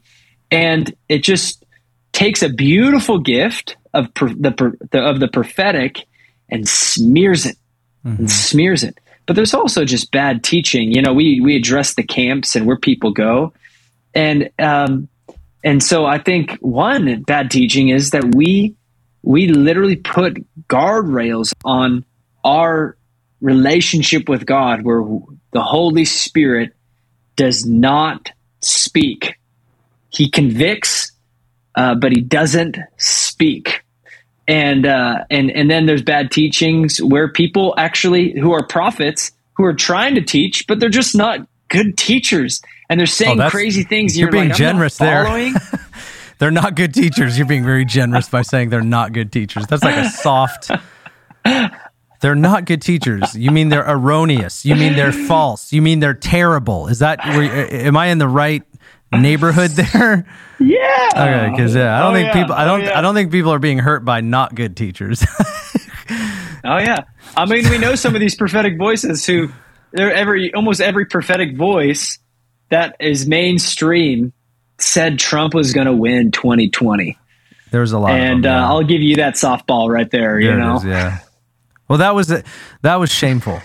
And 0.51 0.95
it 1.09 1.23
just 1.23 1.65
takes 2.13 2.43
a 2.43 2.49
beautiful 2.49 3.19
gift 3.19 3.77
of 3.93 4.13
the, 4.13 4.77
the 4.91 4.99
of 4.99 5.19
the 5.19 5.27
prophetic 5.27 6.05
and 6.49 6.67
smears 6.67 7.45
it 7.45 7.57
mm-hmm. 8.05 8.19
and 8.19 8.31
smears 8.31 8.83
it. 8.83 8.99
But 9.25 9.35
there's 9.35 9.55
also 9.55 9.85
just 9.85 10.11
bad 10.11 10.43
teaching. 10.43 10.91
You 10.91 11.01
know, 11.01 11.13
we 11.13 11.41
we 11.41 11.55
address 11.55 11.95
the 11.95 12.03
camps 12.03 12.55
and 12.55 12.67
where 12.67 12.77
people 12.77 13.11
go, 13.11 13.53
and 14.13 14.49
um, 14.59 15.07
and 15.65 15.83
so 15.83 16.05
I 16.05 16.19
think 16.19 16.57
one 16.61 17.23
bad 17.23 17.51
teaching 17.51 17.89
is 17.89 18.11
that 18.11 18.35
we 18.35 18.75
we 19.23 19.47
literally 19.47 19.97
put 19.97 20.45
guardrails 20.69 21.51
on 21.65 22.05
our 22.43 22.95
relationship 23.41 24.29
with 24.29 24.45
God, 24.45 24.83
where 24.83 25.03
the 25.51 25.61
Holy 25.61 26.05
Spirit 26.05 26.73
does 27.35 27.65
not 27.65 28.31
speak. 28.61 29.35
He 30.09 30.29
convicts 30.29 31.11
uh, 31.75 31.95
but 31.95 32.11
he 32.11 32.21
doesn't 32.21 32.77
speak. 32.97 33.83
And 34.47 34.85
uh, 34.85 35.25
and 35.29 35.51
and 35.51 35.69
then 35.69 35.87
there's 35.87 36.03
bad 36.03 36.31
teachings 36.31 37.01
where 37.01 37.31
people 37.31 37.73
actually 37.77 38.39
who 38.39 38.53
are 38.53 38.65
prophets 38.65 39.31
who 39.55 39.65
are 39.65 39.73
trying 39.73 40.15
to 40.15 40.21
teach, 40.21 40.67
but 40.67 40.79
they're 40.79 40.89
just 40.89 41.15
not 41.15 41.47
good 41.69 41.97
teachers, 41.97 42.61
and 42.89 42.99
they're 42.99 43.07
saying 43.07 43.39
oh, 43.39 43.49
crazy 43.49 43.83
things. 43.83 44.17
You're, 44.17 44.27
you're 44.27 44.31
being 44.31 44.49
like, 44.49 44.57
generous 44.57 44.97
there. 44.97 45.53
they're 46.39 46.51
not 46.51 46.75
good 46.75 46.93
teachers. 46.93 47.37
You're 47.37 47.47
being 47.47 47.63
very 47.63 47.85
generous 47.85 48.29
by 48.29 48.41
saying 48.41 48.69
they're 48.69 48.81
not 48.81 49.13
good 49.13 49.31
teachers. 49.31 49.67
That's 49.67 49.83
like 49.83 49.97
a 49.97 50.09
soft. 50.09 50.71
They're 52.21 52.35
not 52.35 52.65
good 52.65 52.81
teachers. 52.81 53.35
You 53.35 53.51
mean 53.51 53.69
they're 53.69 53.87
erroneous? 53.87 54.65
You 54.65 54.75
mean 54.75 54.95
they're 54.95 55.11
false? 55.11 55.71
You 55.71 55.81
mean 55.81 55.99
they're 55.99 56.13
terrible? 56.13 56.87
Is 56.87 56.99
that? 56.99 57.23
Am 57.23 57.95
I 57.97 58.07
in 58.07 58.17
the 58.17 58.27
right 58.27 58.63
neighborhood 59.11 59.71
there? 59.75 60.25
Yeah. 60.59 61.09
Okay, 61.15 61.49
because 61.51 61.75
yeah, 61.75 61.95
I 61.95 61.99
don't 62.01 62.11
oh, 62.11 62.15
think 62.15 62.27
yeah. 62.27 62.33
people. 62.33 62.55
I 62.55 62.63
oh, 62.63 62.67
don't. 62.67 62.81
Oh, 62.81 62.83
yeah. 62.85 62.97
I 62.97 63.01
don't 63.01 63.13
think 63.13 63.31
people 63.31 63.51
are 63.51 63.59
being 63.59 63.77
hurt 63.77 64.05
by 64.05 64.21
not 64.21 64.55
good 64.55 64.75
teachers. 64.75 65.23
oh 66.63 66.77
yeah. 66.77 67.03
I 67.37 67.45
mean, 67.45 67.69
we 67.69 67.77
know 67.77 67.95
some 67.95 68.15
of 68.15 68.21
these 68.21 68.35
prophetic 68.35 68.77
voices 68.77 69.25
who, 69.25 69.49
they're 69.91 70.13
every 70.13 70.53
almost 70.53 70.81
every 70.81 71.05
prophetic 71.05 71.55
voice 71.55 72.17
that 72.69 72.95
is 72.99 73.27
mainstream 73.27 74.33
said 74.77 75.19
Trump 75.19 75.53
was 75.53 75.73
going 75.73 75.87
to 75.87 75.93
win 75.93 76.31
2020. 76.31 77.17
There's 77.71 77.91
a 77.91 77.99
lot, 77.99 78.11
and 78.11 78.43
them, 78.43 78.51
yeah. 78.51 78.65
uh, 78.65 78.69
I'll 78.69 78.83
give 78.83 79.01
you 79.01 79.17
that 79.17 79.33
softball 79.35 79.89
right 79.89 80.09
there. 80.09 80.39
there 80.39 80.39
you 80.39 80.55
know, 80.55 80.77
is, 80.77 80.85
yeah. 80.85 81.19
Well, 81.87 81.99
that 81.99 82.15
was 82.15 82.27
that 82.27 82.95
was 82.95 83.11
shameful. 83.11 83.61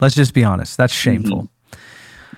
Let's 0.00 0.14
just 0.14 0.34
be 0.34 0.42
honest. 0.42 0.76
That's 0.76 0.92
shameful. 0.92 1.48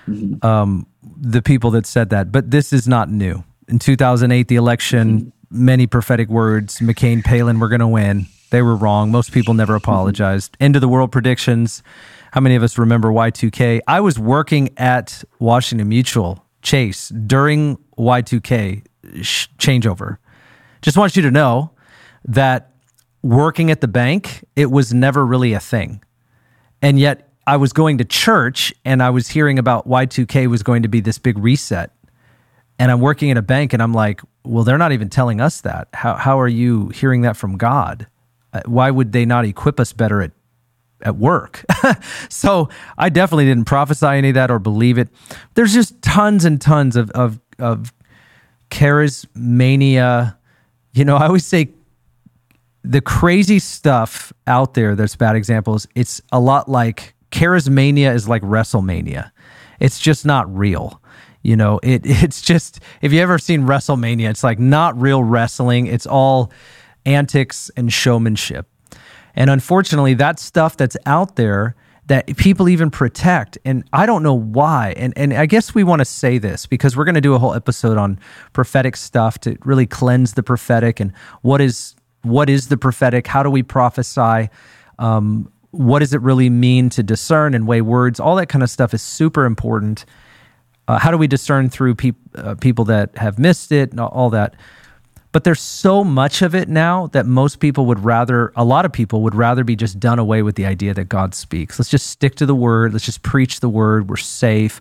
Mm-hmm. 0.07 0.35
Mm-hmm. 0.35 0.45
Um, 0.45 0.87
the 1.17 1.41
people 1.41 1.71
that 1.71 1.87
said 1.87 2.09
that, 2.11 2.31
but 2.31 2.51
this 2.51 2.71
is 2.71 2.87
not 2.87 3.09
new. 3.09 3.43
In 3.67 3.79
2008, 3.79 4.47
the 4.47 4.55
election, 4.55 5.33
many 5.49 5.87
prophetic 5.87 6.29
words. 6.29 6.79
McCain, 6.79 7.23
Palin 7.23 7.59
were 7.59 7.69
going 7.69 7.79
to 7.79 7.87
win. 7.87 8.27
They 8.51 8.61
were 8.61 8.75
wrong. 8.75 9.11
Most 9.11 9.31
people 9.31 9.53
never 9.53 9.75
apologized. 9.75 10.55
End 10.59 10.75
of 10.75 10.81
the 10.81 10.87
world 10.87 11.11
predictions. 11.11 11.81
How 12.35 12.41
many 12.41 12.55
of 12.55 12.63
us 12.63 12.77
remember 12.77 13.13
Y2K? 13.13 13.79
I 13.87 14.01
was 14.01 14.19
working 14.19 14.69
at 14.75 15.23
Washington 15.39 15.87
Mutual 15.87 16.45
Chase 16.61 17.07
during 17.07 17.77
Y2K 17.97 18.83
sh- 19.21 19.47
changeover. 19.57 20.17
Just 20.81 20.97
want 20.97 21.15
you 21.15 21.21
to 21.21 21.31
know 21.31 21.71
that 22.25 22.73
working 23.21 23.71
at 23.71 23.79
the 23.79 23.87
bank, 23.87 24.43
it 24.57 24.69
was 24.69 24.93
never 24.93 25.25
really 25.25 25.53
a 25.53 25.61
thing. 25.61 26.03
And 26.81 26.99
yet 26.99 27.29
I 27.47 27.55
was 27.55 27.71
going 27.71 27.99
to 27.99 28.03
church 28.03 28.73
and 28.83 29.01
I 29.01 29.11
was 29.11 29.29
hearing 29.29 29.57
about 29.57 29.87
Y2K 29.87 30.47
was 30.47 30.61
going 30.61 30.83
to 30.83 30.89
be 30.89 30.99
this 30.99 31.17
big 31.17 31.37
reset. 31.37 31.91
And 32.77 32.91
I'm 32.91 32.99
working 32.99 33.31
at 33.31 33.37
a 33.37 33.41
bank 33.41 33.71
and 33.71 33.81
I'm 33.81 33.93
like, 33.93 34.19
well, 34.43 34.65
they're 34.65 34.77
not 34.77 34.91
even 34.91 35.07
telling 35.07 35.39
us 35.39 35.61
that. 35.61 35.87
How, 35.93 36.15
how 36.15 36.41
are 36.41 36.49
you 36.49 36.89
hearing 36.89 37.21
that 37.21 37.37
from 37.37 37.55
God? 37.55 38.07
Uh, 38.51 38.59
why 38.65 38.91
would 38.91 39.13
they 39.13 39.25
not 39.25 39.45
equip 39.45 39.79
us 39.79 39.93
better 39.93 40.21
at, 40.21 40.31
at 41.01 41.15
work? 41.15 41.63
so 42.29 42.69
I 42.97 43.09
definitely 43.09 43.45
didn't 43.45 43.65
prophesy 43.65 44.07
any 44.07 44.29
of 44.29 44.35
that 44.35 44.51
or 44.51 44.59
believe 44.59 44.97
it. 44.97 45.09
There's 45.53 45.73
just 45.73 46.01
tons 46.01 46.45
and 46.45 46.59
tons 46.59 46.95
of, 46.95 47.09
of, 47.11 47.39
of 47.59 47.93
charismania. 48.69 50.37
You 50.93 51.05
know, 51.05 51.17
I 51.17 51.27
always 51.27 51.45
say 51.45 51.69
the 52.83 53.01
crazy 53.01 53.59
stuff 53.59 54.31
out 54.47 54.75
there 54.75 54.95
that's 54.95 55.15
bad 55.15 55.35
examples, 55.35 55.87
it's 55.95 56.21
a 56.31 56.39
lot 56.39 56.69
like 56.69 57.15
charismania 57.31 58.13
is 58.13 58.27
like 58.29 58.41
WrestleMania. 58.43 59.31
It's 59.79 59.99
just 59.99 60.25
not 60.25 60.53
real. 60.55 61.01
You 61.41 61.55
know, 61.55 61.79
it 61.83 62.01
it's 62.05 62.41
just 62.41 62.79
if 63.01 63.11
you 63.11 63.19
ever 63.21 63.37
seen 63.39 63.61
WrestleMania, 63.61 64.29
it's 64.29 64.43
like 64.43 64.59
not 64.59 64.99
real 64.99 65.23
wrestling. 65.23 65.87
It's 65.87 66.05
all 66.05 66.51
antics 67.05 67.69
and 67.75 67.91
showmanship. 67.91 68.67
And 69.35 69.49
unfortunately, 69.49 70.13
that 70.15 70.39
stuff 70.39 70.77
that's 70.77 70.97
out 71.05 71.35
there 71.35 71.75
that 72.07 72.37
people 72.37 72.69
even 72.69 72.91
protect. 72.91 73.57
And 73.65 73.83
I 73.91 74.05
don't 74.05 74.23
know 74.23 74.33
why. 74.33 74.93
And 74.95 75.13
and 75.17 75.33
I 75.33 75.45
guess 75.45 75.73
we 75.73 75.83
want 75.83 75.99
to 75.99 76.05
say 76.05 76.37
this 76.37 76.65
because 76.65 76.95
we're 76.95 77.05
going 77.05 77.15
to 77.15 77.21
do 77.21 77.33
a 77.33 77.39
whole 77.39 77.53
episode 77.53 77.97
on 77.97 78.19
prophetic 78.53 78.95
stuff 78.95 79.39
to 79.39 79.57
really 79.65 79.87
cleanse 79.87 80.33
the 80.33 80.43
prophetic 80.43 80.99
and 80.99 81.13
what 81.41 81.61
is 81.61 81.95
what 82.21 82.49
is 82.49 82.69
the 82.69 82.77
prophetic? 82.77 83.27
How 83.27 83.43
do 83.43 83.49
we 83.49 83.63
prophesy? 83.63 84.49
Um, 84.97 85.51
what 85.71 85.99
does 85.99 86.13
it 86.13 86.21
really 86.21 86.49
mean 86.49 86.89
to 86.91 87.03
discern 87.03 87.53
and 87.53 87.67
weigh 87.67 87.81
words? 87.81 88.19
All 88.19 88.35
that 88.37 88.47
kind 88.47 88.63
of 88.63 88.69
stuff 88.69 88.93
is 88.93 89.01
super 89.01 89.45
important. 89.45 90.05
Uh, 90.87 90.97
how 90.97 91.11
do 91.11 91.17
we 91.17 91.27
discern 91.27 91.69
through 91.69 91.95
uh, 92.35 92.55
people 92.55 92.85
that 92.85 93.15
have 93.17 93.37
missed 93.37 93.71
it 93.71 93.91
and 93.91 93.99
all 93.99 94.29
that? 94.29 94.55
But 95.35 95.43
there's 95.43 95.59
so 95.59 96.05
much 96.05 96.41
of 96.41 96.55
it 96.55 96.69
now 96.69 97.07
that 97.07 97.25
most 97.25 97.59
people 97.59 97.87
would 97.87 97.99
rather, 97.99 98.53
a 98.55 98.63
lot 98.63 98.85
of 98.85 98.93
people 98.93 99.21
would 99.23 99.35
rather 99.35 99.65
be 99.65 99.75
just 99.75 99.99
done 99.99 100.17
away 100.17 100.41
with 100.43 100.55
the 100.55 100.65
idea 100.65 100.93
that 100.93 101.09
God 101.09 101.35
speaks. 101.35 101.77
Let's 101.77 101.89
just 101.89 102.07
stick 102.07 102.35
to 102.35 102.45
the 102.45 102.55
word. 102.55 102.93
Let's 102.93 103.03
just 103.03 103.21
preach 103.21 103.59
the 103.59 103.67
word. 103.67 104.09
We're 104.09 104.15
safe. 104.15 104.79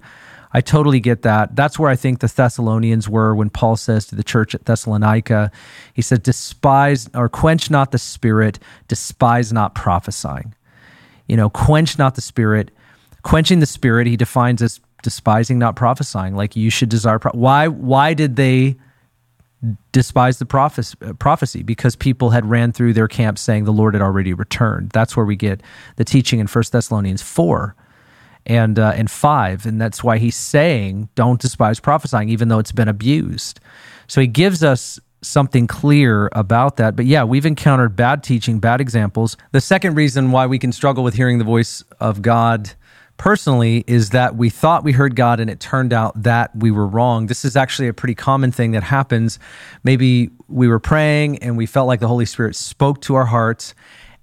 I 0.52 0.61
totally 0.61 1.00
get 1.00 1.22
that. 1.22 1.57
That's 1.57 1.76
where 1.76 1.90
I 1.90 1.96
think 1.96 2.20
the 2.20 2.28
Thessalonians 2.28 3.09
were 3.09 3.34
when 3.34 3.50
Paul 3.50 3.74
says 3.74 4.07
to 4.07 4.14
the 4.14 4.22
church 4.22 4.55
at 4.55 4.64
Thessalonica, 4.64 5.50
he 5.92 6.02
said, 6.02 6.22
despise 6.22 7.11
or 7.14 7.28
quench 7.28 7.68
not 7.68 7.90
the 7.90 7.98
spirit, 7.98 8.61
despise 8.86 9.52
not 9.52 9.74
prophesying 9.74 10.55
you 11.26 11.36
know, 11.36 11.50
quench 11.50 11.98
not 11.98 12.14
the 12.14 12.20
spirit. 12.20 12.70
Quenching 13.22 13.59
the 13.59 13.66
spirit, 13.66 14.07
he 14.07 14.16
defines 14.16 14.62
as 14.62 14.80
despising, 15.02 15.59
not 15.59 15.74
prophesying. 15.74 16.36
Like 16.36 16.55
you 16.55 16.70
should 16.70 16.90
desire. 16.90 17.18
Pro- 17.18 17.32
why? 17.32 17.68
Why 17.68 18.14
did 18.14 18.36
they 18.36 18.76
despise 19.92 20.38
the 20.38 20.46
prophecy, 20.46 20.96
prophecy? 21.18 21.62
Because 21.62 21.96
people 21.96 22.30
had 22.30 22.44
ran 22.48 22.72
through 22.72 22.92
their 22.92 23.08
camp 23.08 23.38
saying 23.38 23.64
the 23.64 23.72
Lord 23.72 23.94
had 23.94 24.02
already 24.02 24.32
returned. 24.34 24.90
That's 24.90 25.16
where 25.16 25.26
we 25.26 25.36
get 25.36 25.62
the 25.96 26.04
teaching 26.04 26.40
in 26.40 26.46
First 26.46 26.72
Thessalonians 26.72 27.22
four. 27.22 27.74
and 28.46 28.78
uh, 28.78 28.92
and 28.94 29.10
five, 29.10 29.66
and 29.66 29.80
that's 29.80 30.04
why 30.04 30.18
he's 30.18 30.36
saying, 30.36 31.08
"Don't 31.14 31.40
despise 31.40 31.80
prophesying, 31.80 32.28
even 32.28 32.48
though 32.48 32.58
it's 32.58 32.72
been 32.72 32.88
abused." 32.88 33.60
So 34.06 34.20
he 34.20 34.26
gives 34.26 34.62
us 34.62 35.00
something 35.22 35.66
clear 35.66 36.28
about 36.32 36.76
that. 36.76 36.94
But 36.96 37.06
yeah, 37.06 37.24
we've 37.24 37.46
encountered 37.46 37.96
bad 37.96 38.22
teaching, 38.22 38.58
bad 38.60 38.80
examples. 38.80 39.38
The 39.52 39.60
second 39.60 39.94
reason 39.94 40.30
why 40.30 40.46
we 40.46 40.58
can 40.58 40.72
struggle 40.72 41.02
with 41.02 41.14
hearing 41.14 41.38
the 41.38 41.44
voice 41.44 41.82
of 42.00 42.20
God 42.20 42.72
personally 43.16 43.84
is 43.86 44.10
that 44.10 44.36
we 44.36 44.50
thought 44.50 44.84
we 44.84 44.92
heard 44.92 45.16
God 45.16 45.40
and 45.40 45.48
it 45.48 45.60
turned 45.60 45.92
out 45.92 46.22
that 46.22 46.54
we 46.56 46.70
were 46.70 46.86
wrong. 46.86 47.26
This 47.26 47.44
is 47.44 47.56
actually 47.56 47.88
a 47.88 47.94
pretty 47.94 48.14
common 48.14 48.52
thing 48.52 48.72
that 48.72 48.82
happens. 48.82 49.38
Maybe 49.82 50.30
we 50.48 50.68
were 50.68 50.80
praying 50.80 51.38
and 51.38 51.56
we 51.56 51.66
felt 51.66 51.86
like 51.86 52.00
the 52.00 52.08
Holy 52.08 52.26
Spirit 52.26 52.56
spoke 52.56 53.00
to 53.02 53.14
our 53.14 53.26
hearts 53.26 53.74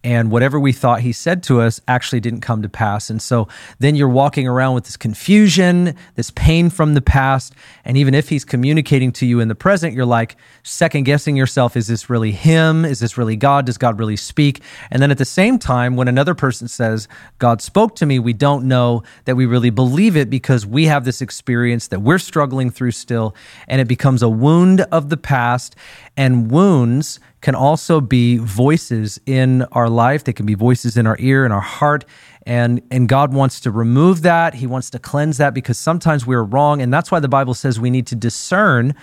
and 0.04 0.32
whatever 0.32 0.60
we 0.60 0.72
thought 0.72 1.02
he 1.02 1.12
said 1.12 1.44
to 1.44 1.62
us 1.62 1.80
actually 1.88 2.20
didn't 2.20 2.42
come 2.42 2.64
to 2.64 2.70
pass. 2.70 3.10
And 3.10 3.22
so 3.22 3.48
then 3.80 3.96
you're 3.96 4.10
walking 4.10 4.48
around 4.48 4.74
with 4.74 4.86
this 4.86 4.98
confusion, 4.98 5.96
this 6.16 6.32
pain 6.32 6.70
from 6.72 6.96
the 6.96 7.02
past. 7.02 7.54
And 7.86 7.98
even 7.98 8.16
if 8.16 8.30
he's 8.30 8.44
communicating 8.44 9.12
to 9.14 9.28
you 9.28 9.40
in 9.40 9.48
the 9.48 9.56
present, 9.56 9.94
you're 9.94 10.06
like 10.06 10.38
second 10.64 11.04
guessing 11.04 11.36
yourself 11.36 11.78
is 11.78 11.88
this 11.88 12.10
really 12.10 12.32
him? 12.32 12.84
Is 12.84 13.00
this 13.00 13.18
really 13.18 13.36
God? 13.36 13.66
Does 13.68 13.78
God 13.78 14.00
really 14.00 14.16
speak? 14.16 14.62
And 14.90 15.04
then 15.04 15.12
at 15.12 15.20
the 15.20 15.26
same 15.26 15.60
time, 15.60 15.96
when 15.96 16.08
another 16.08 16.34
person 16.34 16.68
says, 16.68 17.08
God 17.38 17.62
spoke 17.62 17.96
to 17.98 18.06
me, 18.06 18.18
we 18.18 18.34
don't 18.34 18.68
know 18.68 19.04
that 19.26 19.36
we 19.36 19.46
really 19.46 19.70
believe 19.70 20.18
it 20.18 20.30
because 20.30 20.66
we 20.66 20.86
have 20.86 21.06
this 21.06 21.22
experience 21.22 21.88
that 21.90 22.02
we're 22.02 22.20
struggling 22.20 22.72
through 22.72 22.92
still. 22.92 23.36
And 23.68 23.80
it 23.80 23.88
becomes 23.88 24.24
a 24.24 24.30
wound 24.30 24.82
of 24.92 25.10
the 25.10 25.18
past. 25.18 25.76
And 26.18 26.50
wounds 26.50 27.20
can 27.42 27.56
also 27.56 28.00
be 28.00 28.38
voices 28.38 29.20
in 29.26 29.64
our 29.72 29.90
life. 29.90 30.24
They 30.24 30.34
can 30.34 30.46
be 30.46 30.54
voices 30.54 30.98
in 30.98 31.08
our 31.08 31.18
ear, 31.20 31.46
in 31.46 31.52
our 31.52 31.62
heart. 31.62 32.06
And, 32.46 32.82
and 32.90 33.08
God 33.08 33.34
wants 33.34 33.60
to 33.62 33.72
remove 33.72 34.24
that. 34.24 34.56
He 34.56 34.68
wants 34.68 34.90
to 34.92 35.00
cleanse 35.00 35.38
that 35.38 35.54
because 35.54 35.78
sometimes 35.78 36.26
we're 36.26 36.44
wrong. 36.44 36.82
And 36.82 36.94
that's 36.94 37.12
why 37.12 37.20
the 37.20 37.30
Bible 37.30 37.54
says 37.54 37.80
we 37.80 37.90
need 37.90 38.08
to 38.08 38.16
discern 38.16 38.96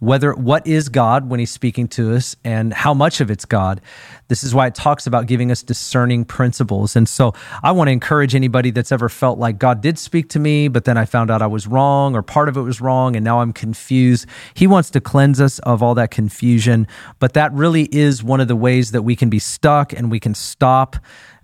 whether 0.00 0.32
what 0.32 0.66
is 0.66 0.88
God 0.88 1.28
when 1.28 1.38
he's 1.38 1.50
speaking 1.50 1.86
to 1.88 2.14
us 2.14 2.34
and 2.42 2.72
how 2.72 2.94
much 2.94 3.20
of 3.20 3.30
it's 3.30 3.44
God. 3.44 3.82
This 4.28 4.42
is 4.42 4.54
why 4.54 4.66
it 4.66 4.74
talks 4.74 5.06
about 5.06 5.26
giving 5.26 5.52
us 5.52 5.62
discerning 5.62 6.24
principles. 6.24 6.96
And 6.96 7.06
so 7.08 7.34
I 7.62 7.72
want 7.72 7.88
to 7.88 7.92
encourage 7.92 8.34
anybody 8.34 8.70
that's 8.70 8.92
ever 8.92 9.10
felt 9.10 9.38
like 9.38 9.58
God 9.58 9.82
did 9.82 9.98
speak 9.98 10.30
to 10.30 10.38
me, 10.38 10.68
but 10.68 10.86
then 10.86 10.96
I 10.96 11.04
found 11.04 11.30
out 11.30 11.42
I 11.42 11.46
was 11.46 11.66
wrong 11.66 12.16
or 12.16 12.22
part 12.22 12.48
of 12.48 12.56
it 12.56 12.62
was 12.62 12.80
wrong 12.80 13.14
and 13.14 13.22
now 13.22 13.40
I'm 13.40 13.52
confused. 13.52 14.26
He 14.54 14.66
wants 14.66 14.88
to 14.90 15.00
cleanse 15.00 15.38
us 15.38 15.58
of 15.60 15.82
all 15.82 15.94
that 15.96 16.10
confusion, 16.10 16.86
but 17.18 17.34
that 17.34 17.52
really 17.52 17.84
is 17.92 18.24
one 18.24 18.40
of 18.40 18.48
the 18.48 18.56
ways 18.56 18.92
that 18.92 19.02
we 19.02 19.14
can 19.14 19.28
be 19.28 19.38
stuck 19.38 19.92
and 19.92 20.10
we 20.10 20.18
can 20.18 20.34
stop 20.34 20.96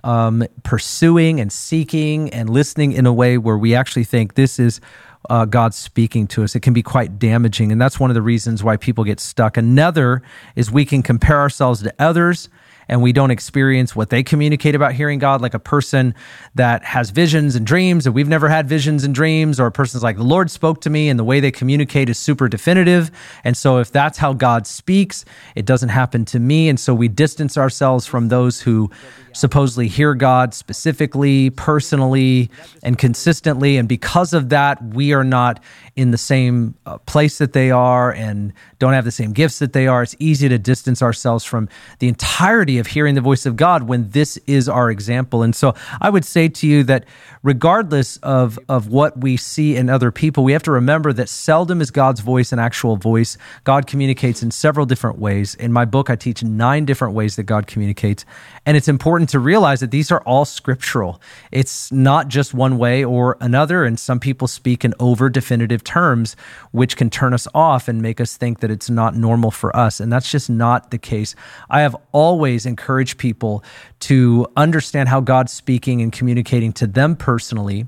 um, 0.07 0.45
pursuing 0.63 1.41
and 1.41 1.53
seeking 1.53 2.31
and 2.31 2.49
listening 2.49 2.93
in 2.93 3.07
a 3.07 3.13
way 3.13 3.37
where 3.37 3.59
we 3.59 3.75
actually 3.75 4.05
think 4.05 4.35
this 4.35 4.59
is 4.61 4.81
uh, 5.29 5.45
God 5.45 5.75
speaking 5.75 6.29
to 6.29 6.45
us. 6.45 6.55
It 6.55 6.61
can 6.61 6.73
be 6.73 6.83
quite 6.83 7.19
damaging. 7.19 7.73
And 7.73 7.81
that's 7.81 7.99
one 7.99 8.09
of 8.11 8.15
the 8.15 8.23
reasons 8.23 8.63
why 8.63 8.77
people 8.77 9.03
get 9.03 9.19
stuck. 9.19 9.57
Another 9.57 10.23
is 10.55 10.71
we 10.71 10.85
can 10.85 11.03
compare 11.03 11.41
ourselves 11.41 11.83
to 11.83 11.93
others 11.99 12.49
and 12.89 13.03
we 13.03 13.13
don't 13.13 13.31
experience 13.31 13.97
what 13.97 14.11
they 14.11 14.23
communicate 14.23 14.75
about 14.75 14.93
hearing 14.93 15.19
God, 15.19 15.41
like 15.41 15.55
a 15.55 15.59
person 15.59 16.15
that 16.55 16.85
has 16.85 17.11
visions 17.11 17.57
and 17.57 17.67
dreams, 17.67 18.07
and 18.07 18.15
we've 18.15 18.29
never 18.29 18.49
had 18.49 18.69
visions 18.69 19.05
and 19.05 19.15
dreams, 19.15 19.59
or 19.59 19.67
a 19.67 19.73
person's 19.73 20.03
like, 20.03 20.17
the 20.17 20.23
Lord 20.23 20.51
spoke 20.51 20.81
to 20.83 20.91
me, 20.91 21.09
and 21.09 21.19
the 21.19 21.25
way 21.25 21.41
they 21.41 21.51
communicate 21.51 22.09
is 22.09 22.19
super 22.19 22.49
definitive. 22.49 23.11
And 23.45 23.57
so, 23.57 23.79
if 23.79 23.91
that's 23.91 24.19
how 24.19 24.33
God 24.33 24.67
speaks, 24.67 25.25
it 25.55 25.67
doesn't 25.67 25.91
happen 25.91 26.25
to 26.27 26.39
me. 26.39 26.69
And 26.69 26.79
so, 26.79 26.95
we 26.95 27.09
distance 27.09 27.57
ourselves 27.57 28.07
from 28.07 28.29
those 28.29 28.61
who 28.61 28.91
supposedly 29.37 29.87
hear 29.87 30.15
God 30.15 30.55
specifically, 30.55 31.51
personally, 31.51 32.51
and 32.83 32.97
consistently. 32.97 33.77
And 33.77 33.89
because 33.89 34.33
of 34.33 34.49
that, 34.49 34.83
we 34.83 35.13
are 35.13 35.25
not 35.25 35.63
in 35.97 36.11
the 36.11 36.19
same 36.19 36.75
uh, 36.85 36.99
place 36.99 37.39
that 37.39 37.55
they 37.55 37.71
are 37.71 38.13
and 38.13 38.53
don't 38.79 38.93
have 38.93 39.07
the 39.07 39.11
same 39.11 39.33
gifts 39.33 39.59
that 39.59 39.73
they 39.73 39.87
are. 39.87 40.03
It's 40.03 40.15
easy 40.19 40.47
to 40.49 40.59
distance 40.59 41.03
ourselves 41.03 41.43
from 41.43 41.71
the 42.01 42.09
entirety 42.09 42.79
of 42.79 42.89
hearing 42.89 43.15
the 43.15 43.23
voice 43.23 43.47
of 43.47 43.57
God 43.57 43.85
when 43.85 44.11
this 44.11 44.37
is 44.47 44.69
our 44.69 44.91
example. 44.91 45.43
And 45.43 45.57
so 45.57 45.75
I 46.01 46.11
would 46.11 46.27
say 46.27 46.49
to 46.49 46.67
you 46.67 46.85
that 46.85 47.07
regardless 47.43 48.19
of, 48.19 48.59
of 48.69 48.89
what 48.89 49.19
we 49.19 49.39
see 49.39 49.75
in 49.75 49.89
other 49.89 50.11
people, 50.11 50.45
we 50.45 50.53
have 50.53 50.63
to 50.65 50.71
remember 50.71 51.15
that 51.15 51.31
seldom 51.31 51.81
is 51.81 51.91
God's 51.91 52.21
voice 52.21 52.53
an 52.53 52.59
actual 52.59 52.97
voice. 52.97 53.39
God 53.65 53.87
communicates 53.87 54.43
in 54.43 54.51
several 54.51 54.85
different 54.85 55.19
ways. 55.19 55.55
In 55.55 55.73
my 55.73 55.87
book, 55.87 56.11
I 56.11 56.17
teach 56.17 56.43
nine 56.43 56.85
different 56.85 57.15
ways 57.15 57.37
that 57.37 57.45
God 57.45 57.67
communicates. 57.67 58.27
And 58.67 58.77
it's 58.77 58.89
important 58.89 59.31
to 59.31 59.39
realize 59.39 59.81
that 59.81 59.91
these 59.91 60.11
are 60.11 60.21
all 60.23 60.45
scriptural. 60.45 61.23
It's 61.51 61.91
not 61.91 62.29
just 62.29 62.53
one 62.53 62.77
way 62.77 63.03
or 63.03 63.39
another. 63.41 63.85
And 63.85 63.99
some 63.99 64.21
people 64.21 64.47
speak 64.47 64.85
in 64.85 64.93
over 65.01 65.31
definitive 65.31 65.85
terms, 65.87 66.37
which 66.73 66.97
can 66.97 67.09
turn 67.09 67.33
us 67.33 67.49
off 67.55 67.89
and 67.89 68.03
make 68.03 68.21
us 68.21 68.37
think 68.37 68.61
that 68.61 68.71
it's 68.71 68.91
not 68.91 69.15
normal 69.15 69.51
for 69.51 69.75
us. 69.75 70.01
And 70.01 70.13
that's 70.13 70.31
just 70.31 70.51
not 70.51 70.91
the 70.91 70.99
case. 70.99 71.35
I 71.71 71.81
have 71.81 71.97
always 72.13 72.67
encouraged 72.67 73.17
people 73.17 73.65
to 74.01 74.47
understand 74.57 75.09
how 75.09 75.21
God's 75.21 75.53
speaking 75.53 76.03
and 76.03 76.13
communicating 76.13 76.73
to 76.75 76.87
them 76.87 77.17
personally 77.17 77.87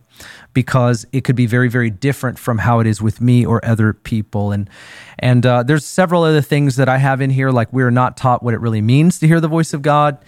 because 0.54 1.06
it 1.12 1.22
could 1.22 1.36
be 1.36 1.46
very 1.46 1.68
very 1.68 1.90
different 1.90 2.38
from 2.38 2.58
how 2.58 2.80
it 2.80 2.86
is 2.86 3.00
with 3.00 3.20
me 3.20 3.46
or 3.46 3.64
other 3.64 3.92
people 3.92 4.50
and 4.50 4.68
and 5.20 5.46
uh, 5.46 5.62
there's 5.62 5.84
several 5.84 6.24
other 6.24 6.40
things 6.40 6.74
that 6.74 6.88
I 6.88 6.98
have 6.98 7.20
in 7.20 7.30
here 7.30 7.50
like 7.50 7.72
we're 7.72 7.92
not 7.92 8.16
taught 8.16 8.42
what 8.42 8.52
it 8.54 8.60
really 8.60 8.82
means 8.82 9.20
to 9.20 9.28
hear 9.28 9.40
the 9.40 9.48
voice 9.48 9.72
of 9.72 9.82
God 9.82 10.18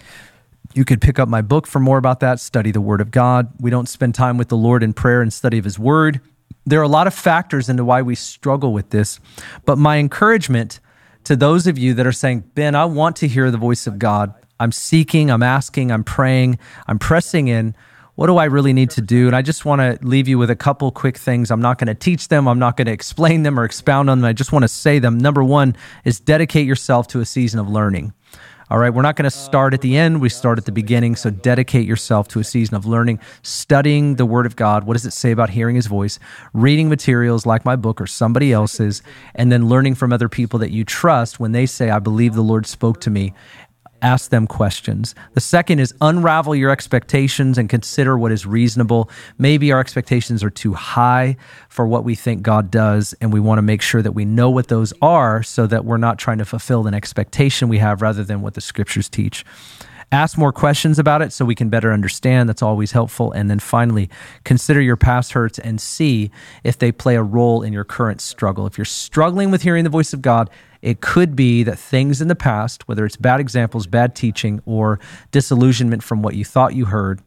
you 0.73 0.85
could 0.85 1.01
pick 1.01 1.19
up 1.19 1.27
my 1.27 1.41
book 1.41 1.67
for 1.67 1.79
more 1.79 1.97
about 1.97 2.19
that, 2.21 2.39
study 2.39 2.71
the 2.71 2.81
Word 2.81 3.01
of 3.01 3.11
God. 3.11 3.51
We 3.59 3.69
don't 3.69 3.89
spend 3.89 4.15
time 4.15 4.37
with 4.37 4.49
the 4.49 4.57
Lord 4.57 4.83
in 4.83 4.93
prayer 4.93 5.21
and 5.21 5.31
study 5.31 5.57
of 5.57 5.65
His 5.65 5.77
Word. 5.77 6.21
There 6.65 6.79
are 6.79 6.83
a 6.83 6.87
lot 6.87 7.07
of 7.07 7.13
factors 7.13 7.69
into 7.69 7.83
why 7.83 8.01
we 8.01 8.15
struggle 8.15 8.73
with 8.73 8.91
this. 8.91 9.19
But 9.65 9.77
my 9.77 9.97
encouragement 9.97 10.79
to 11.25 11.35
those 11.35 11.67
of 11.67 11.77
you 11.77 11.93
that 11.95 12.07
are 12.07 12.11
saying, 12.11 12.43
Ben, 12.55 12.75
I 12.75 12.85
want 12.85 13.15
to 13.17 13.27
hear 13.27 13.51
the 13.51 13.57
voice 13.57 13.87
of 13.87 13.99
God. 13.99 14.33
I'm 14.59 14.71
seeking, 14.71 15.31
I'm 15.31 15.43
asking, 15.43 15.91
I'm 15.91 16.03
praying, 16.03 16.59
I'm 16.87 16.99
pressing 16.99 17.47
in. 17.47 17.75
What 18.15 18.27
do 18.27 18.37
I 18.37 18.45
really 18.45 18.73
need 18.73 18.91
to 18.91 19.01
do? 19.01 19.27
And 19.27 19.35
I 19.35 19.41
just 19.41 19.65
want 19.65 19.81
to 19.81 19.97
leave 20.05 20.27
you 20.27 20.37
with 20.37 20.49
a 20.49 20.55
couple 20.55 20.91
quick 20.91 21.17
things. 21.17 21.49
I'm 21.49 21.61
not 21.61 21.79
going 21.79 21.87
to 21.87 21.95
teach 21.95 22.27
them, 22.27 22.47
I'm 22.47 22.59
not 22.59 22.77
going 22.77 22.85
to 22.85 22.91
explain 22.91 23.43
them 23.43 23.59
or 23.59 23.63
expound 23.63 24.09
on 24.09 24.19
them. 24.19 24.25
I 24.27 24.33
just 24.33 24.51
want 24.51 24.63
to 24.63 24.67
say 24.67 24.99
them. 24.99 25.17
Number 25.17 25.43
one 25.43 25.75
is 26.05 26.19
dedicate 26.19 26.67
yourself 26.67 27.07
to 27.09 27.21
a 27.21 27.25
season 27.25 27.59
of 27.59 27.69
learning. 27.69 28.13
All 28.71 28.77
right, 28.77 28.89
we're 28.89 29.01
not 29.01 29.17
going 29.17 29.29
to 29.29 29.29
start 29.29 29.73
at 29.73 29.81
the 29.81 29.97
end, 29.97 30.21
we 30.21 30.29
start 30.29 30.57
at 30.57 30.63
the 30.63 30.71
beginning. 30.71 31.17
So 31.17 31.29
dedicate 31.29 31.85
yourself 31.85 32.29
to 32.29 32.39
a 32.39 32.43
season 32.45 32.77
of 32.77 32.85
learning, 32.85 33.19
studying 33.41 34.15
the 34.15 34.25
Word 34.25 34.45
of 34.45 34.55
God. 34.55 34.85
What 34.85 34.93
does 34.93 35.05
it 35.05 35.11
say 35.11 35.31
about 35.31 35.49
hearing 35.49 35.75
His 35.75 35.87
voice? 35.87 36.19
Reading 36.53 36.87
materials 36.87 37.45
like 37.45 37.65
my 37.65 37.75
book 37.75 37.99
or 37.99 38.07
somebody 38.07 38.53
else's, 38.53 39.03
and 39.35 39.51
then 39.51 39.67
learning 39.67 39.95
from 39.95 40.13
other 40.13 40.29
people 40.29 40.57
that 40.59 40.71
you 40.71 40.85
trust 40.85 41.37
when 41.37 41.51
they 41.51 41.65
say, 41.65 41.89
I 41.89 41.99
believe 41.99 42.33
the 42.33 42.41
Lord 42.41 42.65
spoke 42.65 43.01
to 43.01 43.09
me 43.09 43.33
ask 44.01 44.29
them 44.29 44.47
questions. 44.47 45.15
The 45.33 45.41
second 45.41 45.79
is 45.79 45.93
unravel 46.01 46.55
your 46.55 46.71
expectations 46.71 47.57
and 47.57 47.69
consider 47.69 48.17
what 48.17 48.31
is 48.31 48.45
reasonable. 48.45 49.09
Maybe 49.37 49.71
our 49.71 49.79
expectations 49.79 50.43
are 50.43 50.49
too 50.49 50.73
high 50.73 51.37
for 51.69 51.87
what 51.87 52.03
we 52.03 52.15
think 52.15 52.41
God 52.41 52.71
does, 52.71 53.13
and 53.21 53.31
we 53.31 53.39
want 53.39 53.57
to 53.59 53.63
make 53.63 53.81
sure 53.81 54.01
that 54.01 54.13
we 54.13 54.25
know 54.25 54.49
what 54.49 54.67
those 54.67 54.93
are 55.01 55.43
so 55.43 55.67
that 55.67 55.85
we're 55.85 55.97
not 55.97 56.19
trying 56.19 56.39
to 56.39 56.45
fulfill 56.45 56.87
an 56.87 56.93
expectation 56.93 57.69
we 57.69 57.77
have 57.77 58.01
rather 58.01 58.23
than 58.23 58.41
what 58.41 58.53
the 58.55 58.61
scriptures 58.61 59.09
teach. 59.09 59.45
Ask 60.13 60.37
more 60.37 60.51
questions 60.51 60.99
about 60.99 61.21
it 61.21 61.31
so 61.31 61.45
we 61.45 61.55
can 61.55 61.69
better 61.69 61.93
understand. 61.93 62.49
That's 62.49 62.61
always 62.61 62.91
helpful. 62.91 63.31
And 63.31 63.49
then 63.49 63.59
finally, 63.59 64.09
consider 64.43 64.81
your 64.81 64.97
past 64.97 65.31
hurts 65.31 65.57
and 65.57 65.79
see 65.79 66.31
if 66.65 66.77
they 66.77 66.91
play 66.91 67.15
a 67.15 67.23
role 67.23 67.63
in 67.63 67.71
your 67.71 67.85
current 67.85 68.19
struggle. 68.19 68.67
If 68.67 68.77
you're 68.77 68.83
struggling 68.83 69.51
with 69.51 69.61
hearing 69.61 69.85
the 69.85 69.89
voice 69.89 70.11
of 70.11 70.21
God, 70.21 70.49
it 70.81 71.01
could 71.01 71.35
be 71.35 71.63
that 71.63 71.77
things 71.77 72.21
in 72.21 72.27
the 72.27 72.35
past, 72.35 72.87
whether 72.87 73.05
it's 73.05 73.17
bad 73.17 73.39
examples, 73.39 73.87
bad 73.87 74.15
teaching, 74.15 74.61
or 74.65 74.99
disillusionment 75.31 76.03
from 76.03 76.21
what 76.21 76.35
you 76.35 76.45
thought 76.45 76.75
you 76.75 76.85
heard, 76.85 77.21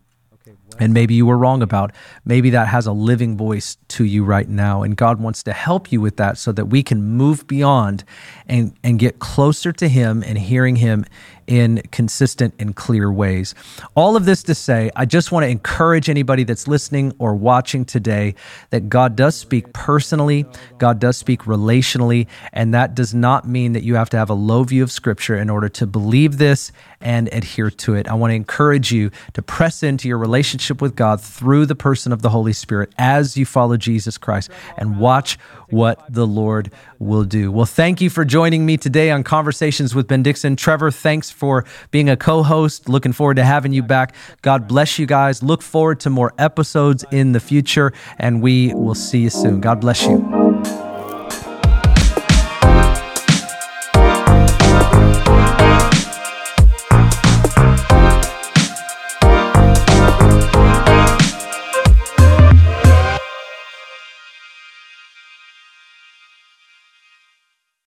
and 0.79 0.93
maybe 0.93 1.15
you 1.15 1.25
were 1.27 1.39
wrong 1.39 1.63
about, 1.63 1.93
maybe 2.25 2.51
that 2.51 2.69
has 2.69 2.87
a 2.87 2.93
living 2.93 3.37
voice 3.37 3.77
to 3.89 4.05
you 4.05 4.25
right 4.25 4.49
now. 4.49 4.83
And 4.83 4.97
God 4.97 5.21
wants 5.21 5.43
to 5.45 5.53
help 5.53 5.93
you 5.93 6.01
with 6.01 6.17
that 6.17 6.37
so 6.37 6.53
that 6.53 6.67
we 6.67 6.83
can 6.83 7.03
move 7.03 7.47
beyond 7.47 8.05
and, 8.49 8.75
and 8.83 8.99
get 8.99 9.19
closer 9.21 9.73
to 9.73 9.89
Him 9.89 10.23
and 10.25 10.37
hearing 10.37 10.77
Him 10.77 11.05
in 11.47 11.83
consistent 11.93 12.55
and 12.59 12.75
clear 12.77 13.13
ways. 13.13 13.55
All 13.95 14.17
of 14.17 14.25
this 14.25 14.43
to 14.45 14.55
say, 14.55 14.91
I 14.97 15.05
just 15.05 15.33
want 15.33 15.45
to 15.45 15.49
encourage 15.49 16.09
anybody 16.09 16.45
that's 16.45 16.67
listening 16.67 17.13
or 17.19 17.35
watching 17.35 17.85
today 17.85 18.35
that 18.71 18.89
God 18.89 19.17
does 19.17 19.35
speak 19.35 19.73
personally, 19.73 20.47
God 20.79 20.99
does 20.99 21.17
speak 21.17 21.43
relationally, 21.43 22.27
and 22.53 22.75
that 22.75 22.95
does 22.95 23.15
not 23.15 23.47
mean 23.47 23.73
that 23.73 23.83
you 23.83 23.95
have 23.95 24.11
to 24.11 24.17
have 24.17 24.31
a 24.31 24.35
low 24.35 24.65
view 24.65 24.83
of 24.83 24.91
Scripture 24.91 25.37
in 25.37 25.51
order 25.51 25.69
to 25.71 25.87
believe 25.87 26.39
this 26.39 26.73
and 27.01 27.29
adhere 27.33 27.71
to 27.71 27.95
it. 27.95 28.09
I 28.09 28.15
want 28.15 28.31
to 28.31 28.35
encourage 28.35 28.91
you 28.91 29.11
to 29.35 29.43
press 29.43 29.83
into 29.83 30.09
your 30.09 30.19
relationship 30.19 30.81
with 30.81 30.97
God 30.97 31.21
through 31.21 31.67
the 31.67 31.75
person 31.75 32.13
of 32.13 32.23
the 32.23 32.31
Holy 32.31 32.53
Spirit 32.53 32.93
as 32.99 33.37
you 33.37 33.45
follow 33.45 33.77
Jesus 33.77 34.17
Christ 34.17 34.51
and 34.79 34.99
watch 34.99 35.39
what 35.71 36.05
the 36.13 36.27
Lord 36.27 36.71
will 36.99 37.25
do. 37.25 37.51
Well, 37.51 37.67
thank 37.67 38.01
you 38.01 38.11
for 38.11 38.25
joining 38.25 38.67
me 38.67 38.77
today 38.77 39.11
on 39.11 39.23
Conversations 39.25 39.95
with 39.95 40.09
Ben 40.09 40.23
Dixon. 40.23 40.57
Trevor, 40.57 40.91
thanks 40.91 41.31
for 41.31 41.65
being 41.91 42.09
a 42.09 42.17
co 42.17 42.43
host. 42.43 42.89
Looking 42.89 43.13
forward 43.13 43.35
to 43.37 43.45
having 43.45 43.73
you 43.73 43.83
back. 43.83 44.15
God 44.43 44.69
bless 44.69 44.99
you 44.99 45.07
guys. 45.07 45.43
Look 45.43 45.63
forward 45.63 46.01
to 46.01 46.11
more 46.11 46.33
episodes 46.39 47.05
in 47.11 47.33
the 47.33 47.41
future, 47.41 47.93
and 48.19 48.43
we 48.43 48.75
will 48.75 48.95
see 48.95 49.21
you 49.21 49.31
soon. 49.31 49.61
God 49.61 49.81
bless 49.81 50.05
you. 50.07 50.44